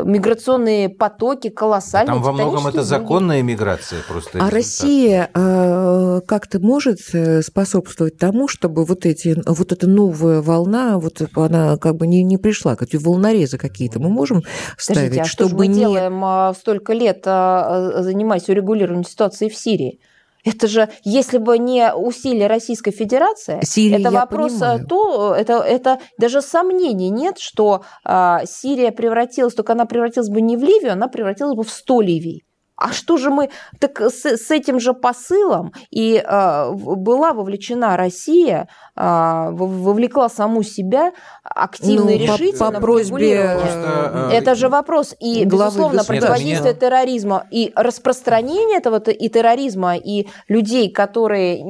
миграционные 0.03 0.89
потоки 0.89 1.49
колоссальные. 1.49 2.13
Там 2.13 2.21
во 2.21 2.33
многом 2.33 2.67
это 2.67 2.83
законная 2.83 3.41
миграция 3.41 4.01
просто. 4.07 4.39
А 4.43 4.49
Россия 4.49 5.29
э, 5.33 6.21
как-то 6.27 6.59
может 6.59 6.99
э, 7.13 7.41
способствовать 7.41 8.17
тому, 8.17 8.47
чтобы 8.47 8.83
вот, 8.83 9.05
эти, 9.05 9.35
вот 9.45 9.71
эта 9.71 9.87
новая 9.87 10.41
волна, 10.41 10.99
вот 10.99 11.21
она 11.35 11.77
как 11.77 11.95
бы 11.95 12.05
не, 12.05 12.23
не 12.23 12.37
пришла, 12.37 12.75
как 12.75 12.89
волнорезы 12.93 13.57
какие-то 13.57 13.99
мы 13.99 14.09
можем 14.09 14.43
ставить, 14.77 15.13
Скажите, 15.13 15.21
а 15.21 15.25
чтобы 15.25 15.49
что 15.49 15.49
же 15.49 15.55
мы 15.55 15.67
не... 15.67 15.79
делаем 15.79 16.23
а, 16.23 16.53
столько 16.53 16.93
лет, 16.93 17.21
занимаясь 17.23 18.49
урегулированием 18.49 19.05
ситуации 19.05 19.49
в 19.49 19.55
Сирии? 19.55 19.99
Это 20.47 20.67
же, 20.67 20.89
если 21.03 21.39
бы 21.39 21.57
не 21.57 21.93
усилия 21.93 22.47
Российской 22.47 22.91
Федерации, 22.91 23.59
Сирия, 23.63 23.99
это 23.99 24.11
вопрос, 24.11 24.53
э, 24.53 24.59
понимаю. 24.59 24.87
то 24.87 25.35
это, 25.35 25.53
это 25.59 25.99
даже 26.17 26.41
сомнений 26.41 27.09
нет, 27.09 27.37
что 27.37 27.83
а, 28.05 28.45
Сирия 28.45 28.91
превратилась, 28.91 29.53
только 29.55 29.73
она 29.73 29.85
превратилась 29.85 30.29
бы 30.29 30.39
не 30.41 30.55
в 30.55 30.63
Ливию, 30.63 30.93
она 30.93 31.09
превратилась 31.09 31.55
бы 31.55 31.63
в 31.63 31.69
100 31.69 32.01
Ливий. 32.01 32.46
А 32.77 32.93
что 32.93 33.17
же 33.17 33.31
мы... 33.31 33.49
Так 33.79 33.99
с, 33.99 34.25
с 34.25 34.51
этим 34.51 34.79
же 34.79 34.93
посылом 34.93 35.73
и 35.89 36.23
э, 36.23 36.71
была 36.73 37.33
вовлечена 37.33 37.97
Россия, 37.97 38.67
э, 38.95 39.49
вовлекла 39.51 40.29
саму 40.29 40.61
себя 40.63 41.11
активно 41.43 42.05
ну, 42.05 42.11
и 42.11 42.17
решительно. 42.19 42.67
По, 42.67 42.71
по 42.71 42.81
просьбе... 42.81 43.57
Просто, 43.59 44.29
Это 44.31 44.55
же 44.55 44.69
вопрос. 44.69 45.15
И, 45.19 45.43
безусловно, 45.45 46.03
противодействие 46.03 46.73
меня... 46.73 46.79
терроризма 46.79 47.47
и 47.49 47.71
распространение 47.75 48.77
этого 48.77 48.97
и 48.97 49.29
терроризма, 49.29 49.97
и 49.97 50.27
людей, 50.47 50.91
которые 50.91 51.63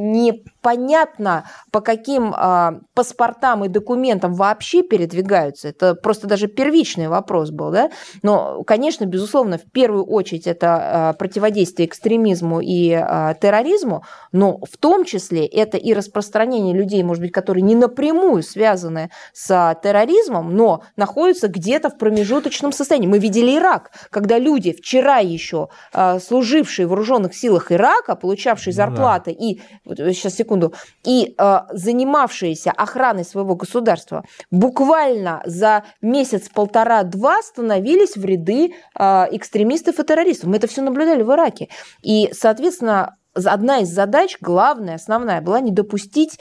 непонятно 0.68 1.46
по 1.72 1.82
каким 1.82 2.34
э, 2.34 2.80
паспортам 2.94 3.66
и 3.66 3.68
документам 3.68 4.34
вообще 4.34 4.82
передвигаются. 4.84 5.70
Это 5.70 5.96
просто 5.96 6.28
даже 6.28 6.48
первичный 6.48 7.08
вопрос 7.08 7.52
был. 7.52 7.72
Да? 7.72 7.90
Но, 8.24 8.64
конечно, 8.64 9.06
безусловно, 9.06 9.58
в 9.58 9.72
первую 9.72 10.06
очередь 10.06 10.48
это 10.48 10.88
Э, 10.98 11.14
противодействие 11.18 11.88
экстремизму 11.88 12.60
и 12.60 12.92
э, 12.92 13.34
терроризму, 13.40 14.04
но 14.32 14.58
в 14.58 14.78
том 14.78 15.06
числе 15.06 15.46
это 15.46 15.78
и 15.78 15.94
распространение 15.94 16.76
людей, 16.76 17.04
может 17.04 17.22
быть, 17.22 17.32
которые 17.32 17.62
не 17.62 17.76
напрямую 17.76 18.42
связаны 18.42 19.10
с 19.34 19.78
терроризмом, 19.84 20.56
но 20.56 20.82
находятся 20.96 21.48
где-то 21.50 21.90
в 21.90 21.98
промежуточном 21.98 22.72
состоянии. 22.72 23.08
Мы 23.08 23.20
видели 23.20 23.58
Ирак, 23.58 23.92
когда 24.10 24.40
люди, 24.40 24.74
вчера 24.74 25.18
еще 25.18 25.70
э, 25.94 26.20
служившие 26.20 26.88
в 26.88 26.90
вооруженных 26.90 27.36
силах 27.36 27.72
Ирака, 27.72 28.16
получавшие 28.16 28.74
зарплаты 28.74 29.36
ну, 29.40 29.94
да. 29.96 30.10
и, 30.10 30.14
сейчас 30.14 30.36
секунду, 30.36 30.57
и 31.04 31.36
занимавшиеся 31.72 32.72
охраной 32.72 33.24
своего 33.24 33.56
государства, 33.56 34.24
буквально 34.52 35.42
за 35.46 35.84
месяц, 36.02 36.50
полтора-два 36.50 37.42
становились 37.42 38.16
в 38.16 38.26
ряды 38.26 38.74
экстремистов 38.96 40.00
и 40.00 40.04
террористов. 40.04 40.50
Мы 40.50 40.58
это 40.58 40.68
все 40.68 40.82
наблюдали 40.82 41.24
в 41.24 41.32
Ираке. 41.32 41.70
И, 42.02 42.30
соответственно, 42.34 43.18
одна 43.34 43.80
из 43.80 43.90
задач, 43.90 44.38
главная, 44.42 44.96
основная, 44.96 45.42
была 45.42 45.60
не 45.60 45.72
допустить 45.72 46.40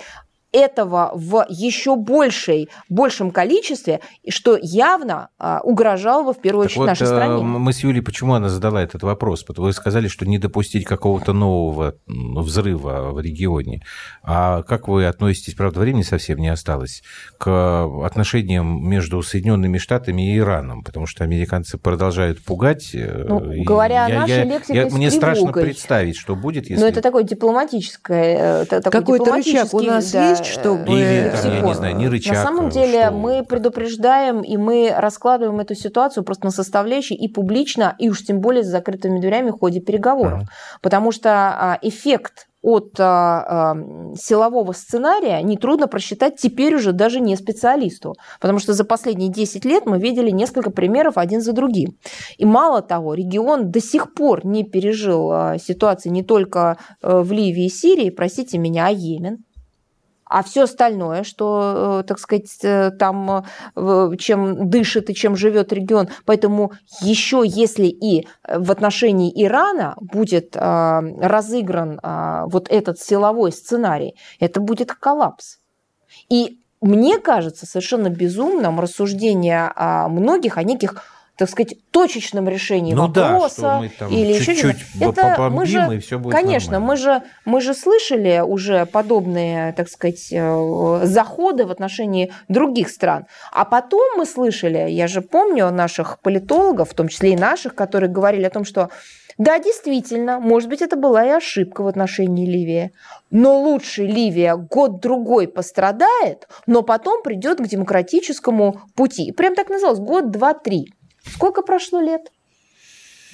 этого 0.57 1.11
в 1.15 1.45
еще 1.49 1.97
большей, 1.97 2.69
большем 2.89 3.31
количестве, 3.31 4.01
что 4.29 4.59
явно 4.61 5.29
а, 5.39 5.61
угрожало 5.63 6.25
бы 6.25 6.33
в 6.33 6.41
первую 6.41 6.65
так 6.65 6.71
очередь 6.71 6.79
вот, 6.79 6.87
нашей 6.87 7.07
стране. 7.07 7.43
Мы 7.43 7.73
с 7.73 7.81
Юлей, 7.81 8.03
почему 8.03 8.35
она 8.35 8.49
задала 8.49 8.83
этот 8.83 9.03
вопрос? 9.03 9.45
Вы 9.49 9.73
сказали, 9.73 10.09
что 10.09 10.27
не 10.27 10.39
допустить 10.39 10.85
какого-то 10.85 11.33
нового 11.33 11.97
взрыва 12.07 13.11
в 13.13 13.21
регионе. 13.21 13.83
А 14.23 14.63
как 14.63 14.89
вы 14.89 15.07
относитесь, 15.07 15.55
правда, 15.55 15.81
времени 15.81 16.03
совсем 16.03 16.39
не 16.39 16.49
осталось, 16.49 17.03
к 17.39 18.05
отношениям 18.05 18.89
между 18.89 19.23
Соединенными 19.23 19.79
Штатами 19.79 20.33
и 20.33 20.39
Ираном? 20.39 20.83
Потому 20.83 21.07
что 21.07 21.25
американцы 21.25 21.77
продолжают 21.77 22.43
пугать. 22.43 22.91
Э, 22.95 23.27
ну, 23.29 23.65
говоря 23.65 24.07
я, 24.07 24.17
о 24.17 24.21
нашей 24.21 24.39
я, 24.39 24.45
лексике 24.45 24.75
я, 24.75 24.87
Мне 24.87 25.11
страшно 25.11 25.53
представить, 25.53 26.17
что 26.17 26.35
будет, 26.35 26.71
если... 26.71 26.83
Но 26.83 26.89
это 26.89 27.03
такое 27.03 27.25
дипломатическое... 27.25 28.65
Э, 28.71 28.81
Какой-то 28.91 29.35
рычаг 29.35 29.75
у 29.75 29.81
нас 29.81 30.13
да, 30.13 30.31
есть, 30.31 30.46
чтобы... 30.53 30.93
Или, 30.93 31.31
там, 31.31 31.53
я 31.53 31.61
не 31.61 31.75
знаю, 31.75 31.97
не 31.97 32.09
рычаг. 32.09 32.35
На 32.35 32.43
самом 32.43 32.69
деле 32.71 33.07
что... 33.07 33.11
мы 33.13 33.45
предупреждаем 33.45 34.43
и 34.43 34.57
мы 34.57 34.93
раскладываем 34.97 35.61
эту 35.61 35.75
ситуацию 35.75 36.25
просто 36.25 36.47
на 36.47 36.51
составляющие 36.51 37.19
и 37.19 37.29
публично, 37.29 37.95
и 37.99 38.09
уж 38.09 38.25
тем 38.25 38.41
более 38.41 38.65
с 38.65 38.69
закрытыми 38.69 39.21
дверями 39.21 39.51
в 39.51 39.59
ходе 39.59 39.81
переговоров. 39.81 40.43
Ага. 40.43 40.47
Потому 40.81 41.13
что 41.13 41.31
а, 41.31 41.79
эффект 41.83 42.47
от 42.67 42.99
а, 42.99 43.45
а, 43.47 43.77
силового 44.17 44.73
сценария 44.73 45.41
нетрудно 45.41 45.87
просчитать 45.87 46.35
теперь 46.37 46.75
уже 46.75 46.93
даже 46.93 47.21
не 47.21 47.37
специалисту. 47.37 48.15
Потому 48.41 48.59
что 48.59 48.73
за 48.73 48.85
последние 48.85 49.31
10 49.31 49.65
лет 49.65 49.87
мы 49.87 50.01
видели 50.01 50.31
несколько 50.31 50.73
примеров 50.73 51.17
один 51.17 51.41
за 51.41 51.53
другим. 51.53 51.97
И 52.39 52.45
мало 52.45 52.83
того, 52.83 53.15
регион 53.15 53.71
до 53.71 53.81
сих 53.81 54.15
пор 54.15 54.45
не 54.45 54.65
пережил 54.65 55.31
а, 55.31 55.59
ситуации 55.59 56.09
не 56.09 56.25
только 56.25 56.77
а, 57.03 57.23
в 57.23 57.31
Ливии 57.31 57.67
и 57.67 57.71
Сирии, 57.71 58.11
простите 58.11 58.59
меня, 58.59 58.89
а 58.89 58.91
Йемен. 58.91 59.46
А 60.29 60.43
все 60.43 60.65
остальное, 60.65 61.23
что, 61.23 62.01
э, 62.01 62.07
так 62.07 62.19
сказать, 62.19 62.59
э, 62.63 62.91
там, 62.91 63.45
э, 63.77 64.11
чем 64.19 64.69
дышит 64.69 65.09
и 65.09 65.15
чем 65.15 65.37
живет 65.37 65.73
регион. 65.73 66.09
Поэтому 66.25 66.73
еще 67.01 67.45
если 67.47 67.87
и 67.87 68.27
в 68.49 68.73
отношении 68.73 69.33
Ирана 69.35 69.95
будет 70.01 70.57
разыгран 70.57 72.01
вот 72.47 72.69
этот 72.71 72.99
силовой 73.01 73.53
сценарий, 73.53 74.17
это 74.41 74.61
будет 74.61 74.93
коллапс. 74.93 75.59
И 76.29 76.59
мне 76.81 77.19
кажется 77.19 77.67
совершенно 77.67 78.09
безумным 78.09 78.81
рассуждение 78.81 79.73
многих 80.09 80.59
о 80.59 80.63
неких 80.63 81.03
так 81.37 81.51
сказать, 81.51 81.75
точечном 81.91 82.49
решении 82.49 82.95
ну 82.95 83.07
вопроса 83.07 83.91
да, 84.01 84.07
или 84.07 84.39
чуть-чуть 84.39 84.57
еще 84.57 84.75
чуть 84.75 85.03
это 85.03 85.51
мы 85.51 85.67
же, 85.67 85.97
и 85.97 85.99
все 85.99 86.19
будет 86.19 86.35
конечно, 86.35 86.73
нормально. 86.73 86.87
мы 86.87 86.97
же 86.97 87.23
мы 87.45 87.61
же 87.61 87.75
слышали 87.75 88.43
уже 88.45 88.87
подобные, 88.87 89.73
так 89.75 89.89
сказать, 89.89 90.29
э, 90.33 91.01
заходы 91.05 91.67
в 91.67 91.71
отношении 91.71 92.33
других 92.49 92.89
стран, 92.89 93.27
а 93.53 93.65
потом 93.65 94.17
мы 94.17 94.25
слышали, 94.25 94.91
я 94.91 95.09
же 95.09 95.21
помню 95.21 95.71
наших 95.71 96.21
политологов, 96.21 96.91
в 96.91 96.95
том 96.95 97.09
числе 97.09 97.35
и 97.35 97.37
наших, 97.37 97.75
которые 97.75 98.11
говорили 98.11 98.45
о 98.45 98.51
том, 98.51 98.65
что 98.65 98.89
да, 99.39 99.59
действительно, 99.59 100.41
может 100.41 100.71
быть, 100.71 100.81
это 100.81 100.97
была 100.97 101.27
и 101.27 101.29
ошибка 101.29 101.83
в 101.83 101.89
отношении 101.89 102.47
Ливии. 102.47 102.93
Но 103.31 103.61
лучше 103.61 104.07
Ливия 104.07 104.57
год-другой 104.57 105.47
пострадает, 105.47 106.49
но 106.67 106.83
потом 106.83 107.23
придет 107.23 107.59
к 107.59 107.67
демократическому 107.67 108.81
пути. 108.95 109.33
Прям 109.33 109.55
так 109.55 109.69
называлось, 109.69 109.99
год, 109.99 110.31
два, 110.31 110.55
три. 110.55 110.95
Сколько 111.33 111.63
прошло 111.63 112.01
лет? 112.01 112.31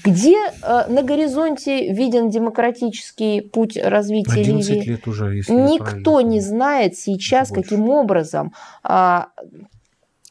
Где 0.05 0.37
э, 0.37 0.87
на 0.89 1.03
горизонте 1.03 1.93
виден 1.93 2.29
демократический 2.29 3.41
путь 3.41 3.77
развития 3.77 4.43
Ливии? 4.43 4.85
лет 4.85 5.07
уже, 5.07 5.37
если 5.37 5.53
Никто 5.53 6.21
не 6.21 6.41
знает 6.41 6.97
сейчас, 6.97 7.51
Больше. 7.51 7.63
каким 7.63 7.89
образом 7.89 8.53
э, 8.83 9.21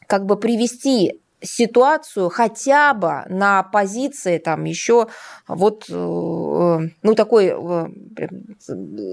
как 0.06 0.26
бы 0.26 0.36
привести 0.36 1.21
ситуацию 1.42 2.28
хотя 2.28 2.94
бы 2.94 3.24
на 3.28 3.62
позиции 3.62 4.38
там 4.38 4.64
еще 4.64 5.08
вот, 5.48 5.86
э, 5.88 5.92
ну, 7.02 7.14
такой 7.14 7.52
э, 7.54 8.28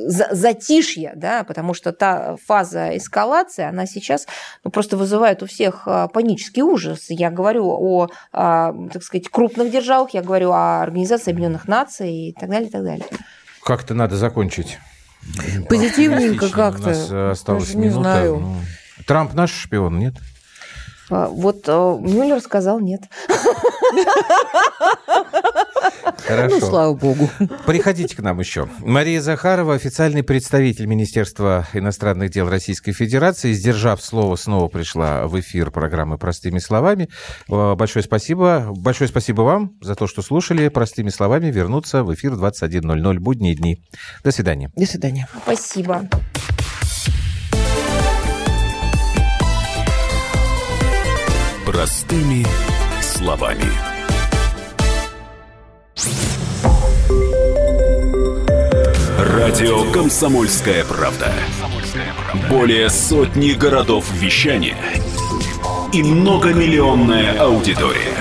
затишье, 0.07 1.13
да, 1.15 1.43
потому 1.43 1.73
что 1.73 1.91
та 1.91 2.38
фаза 2.45 2.95
эскалации, 2.97 3.63
она 3.63 3.86
сейчас 3.86 4.27
ну, 4.63 4.71
просто 4.71 4.97
вызывает 4.97 5.43
у 5.43 5.47
всех 5.47 5.84
э, 5.88 6.07
панический 6.13 6.61
ужас. 6.61 7.07
Я 7.09 7.32
говорю 7.32 7.67
о, 7.69 8.07
так 8.32 9.03
сказать, 9.03 9.30
крупных 9.30 9.71
державах, 9.71 10.11
я 10.13 10.21
говорю 10.21 10.51
о 10.51 10.82
Организации 10.82 11.32
Объединенных 11.32 11.67
Наций 11.67 12.30
и 12.30 12.34
так 12.34 12.49
далее, 12.49 12.69
и 12.69 12.71
так 12.71 12.84
далее. 12.84 13.05
Как-то 13.63 13.93
надо 13.93 14.15
закончить. 14.15 14.80
Позитивненько 15.67 16.49
как-то. 16.49 16.84
У 16.84 16.86
нас 16.88 17.11
осталась 17.11 17.73
минута. 17.73 18.23
Ну, 18.25 18.55
Трамп 19.05 19.34
наш 19.34 19.51
шпион, 19.51 19.99
нет? 19.99 20.15
А, 21.10 21.28
вот 21.28 21.64
а, 21.68 21.97
Мюллер 21.97 22.39
сказал 22.41 22.80
нет. 22.80 23.01
Хорошо. 26.26 26.55
Ну, 26.60 26.66
слава 26.68 26.93
богу. 26.93 27.30
Приходите 27.66 28.16
к 28.16 28.20
нам 28.20 28.39
еще. 28.39 28.70
Мария 28.80 29.22
Захарова, 29.22 29.74
официальный 29.74 30.24
представитель 30.24 30.86
Министерства 30.86 31.68
иностранных 31.74 32.30
дел 32.30 32.49
Российской 32.49 32.91
Федерации, 32.91 33.53
сдержав 33.53 34.03
слово, 34.03 34.36
снова 34.36 34.68
пришла 34.68 35.28
в 35.28 35.39
эфир 35.39 35.72
программы 35.72 36.18
«Простыми 36.18 36.60
словами». 36.60 37.10
А, 37.49 37.76
большое 37.76 38.03
спасибо. 38.03 38.68
Большое 38.76 39.07
спасибо 39.07 39.41
вам 39.41 39.72
за 39.82 39.95
то, 39.95 40.07
что 40.07 40.22
слушали. 40.22 40.68
«Простыми 40.70 41.10
словами» 41.10 41.47
вернуться 41.51 42.03
в 42.03 42.14
эфир 42.14 42.34
21.00 42.34 43.20
будние 43.20 43.55
дни. 43.55 43.82
До 44.24 44.32
свидания. 44.32 44.72
До 44.76 44.86
свидания. 44.86 45.28
Спасибо. 45.43 46.07
Простыми 51.72 52.43
словами. 52.99 53.72
Радио 59.20 59.91
«Комсомольская 59.91 60.84
правда». 60.84 61.32
Более 62.49 62.89
сотни 62.89 63.51
городов 63.51 64.11
вещания 64.13 64.78
и 65.93 66.01
многомиллионная 66.01 67.39
аудитория. 67.39 68.17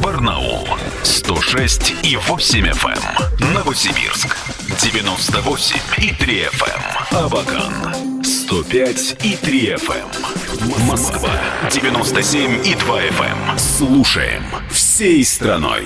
Барнаул 0.00 0.68
106 1.02 1.94
и 2.04 2.16
8 2.16 2.64
FM. 2.64 3.40
Эм. 3.40 3.54
Новосибирск 3.54 4.36
98 4.80 5.76
и 5.96 6.14
3 6.14 6.42
FM. 6.42 6.82
Эм. 7.10 7.24
Абакан 7.24 8.17
105 8.48 9.16
и 9.24 9.36
3 9.36 9.74
FM. 9.74 10.86
Москва 10.86 11.30
97 11.70 12.66
и 12.66 12.74
2 12.74 13.00
FM. 13.02 13.58
Слушаем 13.58 14.42
всей 14.70 15.22
страной. 15.22 15.84